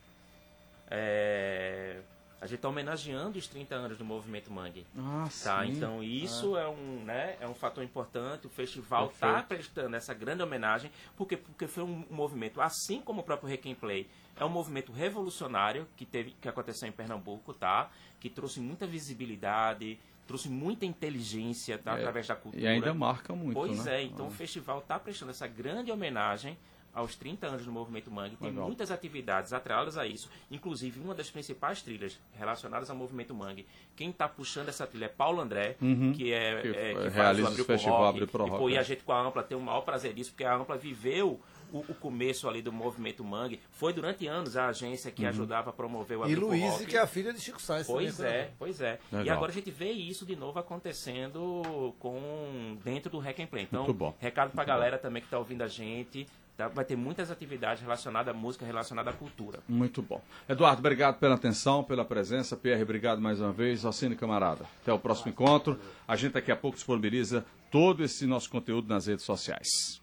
É, 0.91 1.97
A 2.41 2.47
gente 2.47 2.57
está 2.57 2.69
homenageando 2.69 3.37
os 3.39 3.49
30 3.49 3.75
anos 3.75 3.99
do 3.99 4.05
Movimento 4.05 4.51
Mangue. 4.51 4.87
Ah, 4.97 5.29
Tá, 5.43 5.65
sim. 5.65 5.73
então 5.73 6.03
isso 6.03 6.57
é 6.57 6.69
um, 6.69 7.03
né, 7.05 7.37
é 7.41 7.49
um 7.49 7.55
fator 7.55 7.83
importante. 7.83 8.47
O 8.47 8.51
festival 8.51 9.09
está 9.09 9.43
prestando 9.43 9.97
essa 9.97 10.15
grande 10.15 10.43
homenagem 10.43 10.91
porque 11.17 11.37
porque 11.37 11.67
foi 11.67 11.83
um, 11.83 12.05
movimento, 12.11 12.61
assim 12.61 13.01
como 13.01 13.23
o 13.23 13.25
próprio 13.25 13.53
and 13.53 13.75
Play, 13.75 14.09
é 14.37 14.45
um 14.45 14.49
movimento 14.49 14.93
revolucionário 14.93 15.87
que 15.97 16.05
teve 16.05 16.31
que 16.41 16.49
aconteceu 16.49 16.89
em 16.89 16.93
Pernambuco, 16.93 17.53
tá? 17.53 17.91
Que 18.21 18.31
trouxe 18.31 18.61
muita 18.61 18.87
visibilidade, 18.87 19.99
trouxe 20.27 20.49
muita 20.49 20.87
inteligência 20.87 21.77
tá? 21.77 21.93
É, 21.93 21.95
através 21.97 22.27
da 22.29 22.37
cultura. 22.37 22.63
E 22.63 22.69
ainda 22.69 22.95
marca 22.95 23.35
muito, 23.35 23.55
Pois 23.55 23.85
né? 23.85 23.97
é, 23.97 24.03
então 24.05 24.29
o 24.29 24.31
festival 24.31 24.79
está 24.79 24.99
prestando 24.99 25.33
essa 25.33 25.47
grande 25.49 25.91
homenagem 25.91 26.57
aos 26.95 27.15
30 27.17 27.47
anos 27.47 27.65
do 27.65 27.71
Movimento 27.73 28.11
Mangue. 28.11 28.37
Tem 28.37 28.49
Legal. 28.51 28.67
muitas 28.67 28.91
atividades 28.91 29.53
atreladas 29.53 29.97
a 29.97 30.07
isso, 30.07 30.29
inclusive 30.51 30.99
uma 31.01 31.15
das 31.15 31.31
principais 31.31 31.81
trilhas 31.83 32.19
relacionadas 32.33 32.91
ao 32.91 32.97
Movimento 32.97 33.35
Mangue. 33.35 33.67
Quem 33.95 34.11
está 34.11 34.29
puxando 34.29 34.69
essa 34.69 34.87
trilha 34.87 35.05
é 35.05 35.09
Paulo 35.09 35.41
André, 35.41 35.75
que 35.79 35.85
é, 35.85 35.89
Uhum. 35.99 36.13
Que 36.13 36.33
é, 36.79 36.95
que 36.95 37.09
realiza 37.09 37.11
faz 37.13 37.39
o 37.39 37.41
esse 37.41 37.47
Abril 37.47 37.65
pro 37.65 37.75
festival 37.75 37.99
Rock. 38.13 38.27
Pro 38.27 38.47
e, 38.47 38.51
pô, 38.51 38.71
e 38.71 38.75
é. 38.75 38.79
a 38.79 38.83
gente 38.83 39.03
com 39.05 39.13
a 39.13 39.21
Ampla 39.27 39.43
tem 39.43 39.57
o 39.57 39.61
maior 39.61 39.83
prazer 39.83 40.13
disso, 40.13 40.31
porque 40.31 40.45
a 40.45 40.55
Ampla 40.57 40.77
viveu 40.77 41.41
o, 41.71 41.79
o 41.81 41.95
começo 41.95 42.49
ali 42.49 42.63
do 42.63 42.73
Movimento 42.73 43.23
Mangue. 43.23 43.61
Foi 43.71 43.93
durante 43.93 44.27
anos 44.27 44.57
a 44.57 44.67
agência 44.69 45.11
Uhum. 45.11 45.15
que 45.15 45.27
ajudava 45.27 45.71
a 45.71 45.73
promover 45.73 46.17
o 46.19 46.21
E 46.23 46.25
Abril 46.33 46.39
pro 46.39 46.49
Luiz, 46.49 46.85
que 46.87 46.97
é 46.97 47.01
a 47.01 47.07
filha 47.07 47.33
de 47.33 47.41
Chico 47.41 47.61
Sainz. 47.61 47.87
Pois 47.87 48.17
também, 48.17 48.33
é, 48.33 48.51
pois 48.59 48.81
é. 48.81 48.99
E 49.13 49.17
Legal. 49.17 49.37
agora 49.37 49.53
a 49.53 49.55
gente 49.55 49.71
vê 49.71 49.91
isso 49.93 50.25
de 50.27 50.35
novo 50.35 50.59
acontecendo 50.59 51.95
com 51.99 52.77
dentro 52.85 53.11
do 53.11 53.19
Hack 53.19 53.39
and 53.41 53.47
Play. 53.47 53.65
Então, 53.65 53.85
Muito 53.85 53.97
bom. 53.97 54.15
recado 54.19 54.51
pra 54.53 54.65
galera 54.65 54.99
também 54.99 55.23
que 55.23 55.29
tá 55.29 55.39
ouvindo 55.39 55.63
a 55.63 55.69
gente. 55.69 56.27
Tá? 56.59 56.69
Vai 56.69 56.85
ter 56.85 56.97
muitas 56.97 57.31
atividades 57.31 57.81
relacionadas 57.81 58.35
à 58.35 58.37
música, 58.37 58.67
relacionadas 58.67 59.15
à 59.15 59.17
cultura. 59.17 59.61
Muito 59.69 60.03
bom. 60.03 60.21
Eduardo, 60.49 60.81
obrigado 60.81 61.19
pela 61.19 61.37
atenção, 61.37 61.85
pela 61.85 62.05
presença. 62.05 62.57
Pierre, 62.57 62.83
obrigado 62.83 63.21
mais 63.23 63.41
uma 63.41 63.53
vez. 63.53 63.85
Alcine 63.85 64.17
Camarada. 64.17 64.67
Até 64.83 64.93
o 64.93 64.99
próximo 64.99 65.31
encontro. 65.31 65.79
A 66.07 66.17
gente 66.17 66.33
daqui 66.33 66.51
a 66.51 66.57
pouco 66.57 66.77
disponibiliza 66.77 67.47
todo 67.71 68.03
esse 68.03 68.27
nosso 68.27 68.51
conteúdo 68.51 68.89
nas 68.89 69.07
redes 69.07 69.25
sociais. 69.25 70.03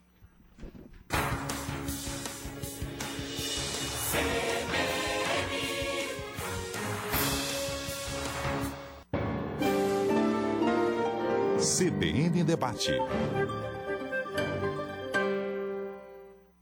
CBN 11.59 12.43
Debate. 12.43 12.93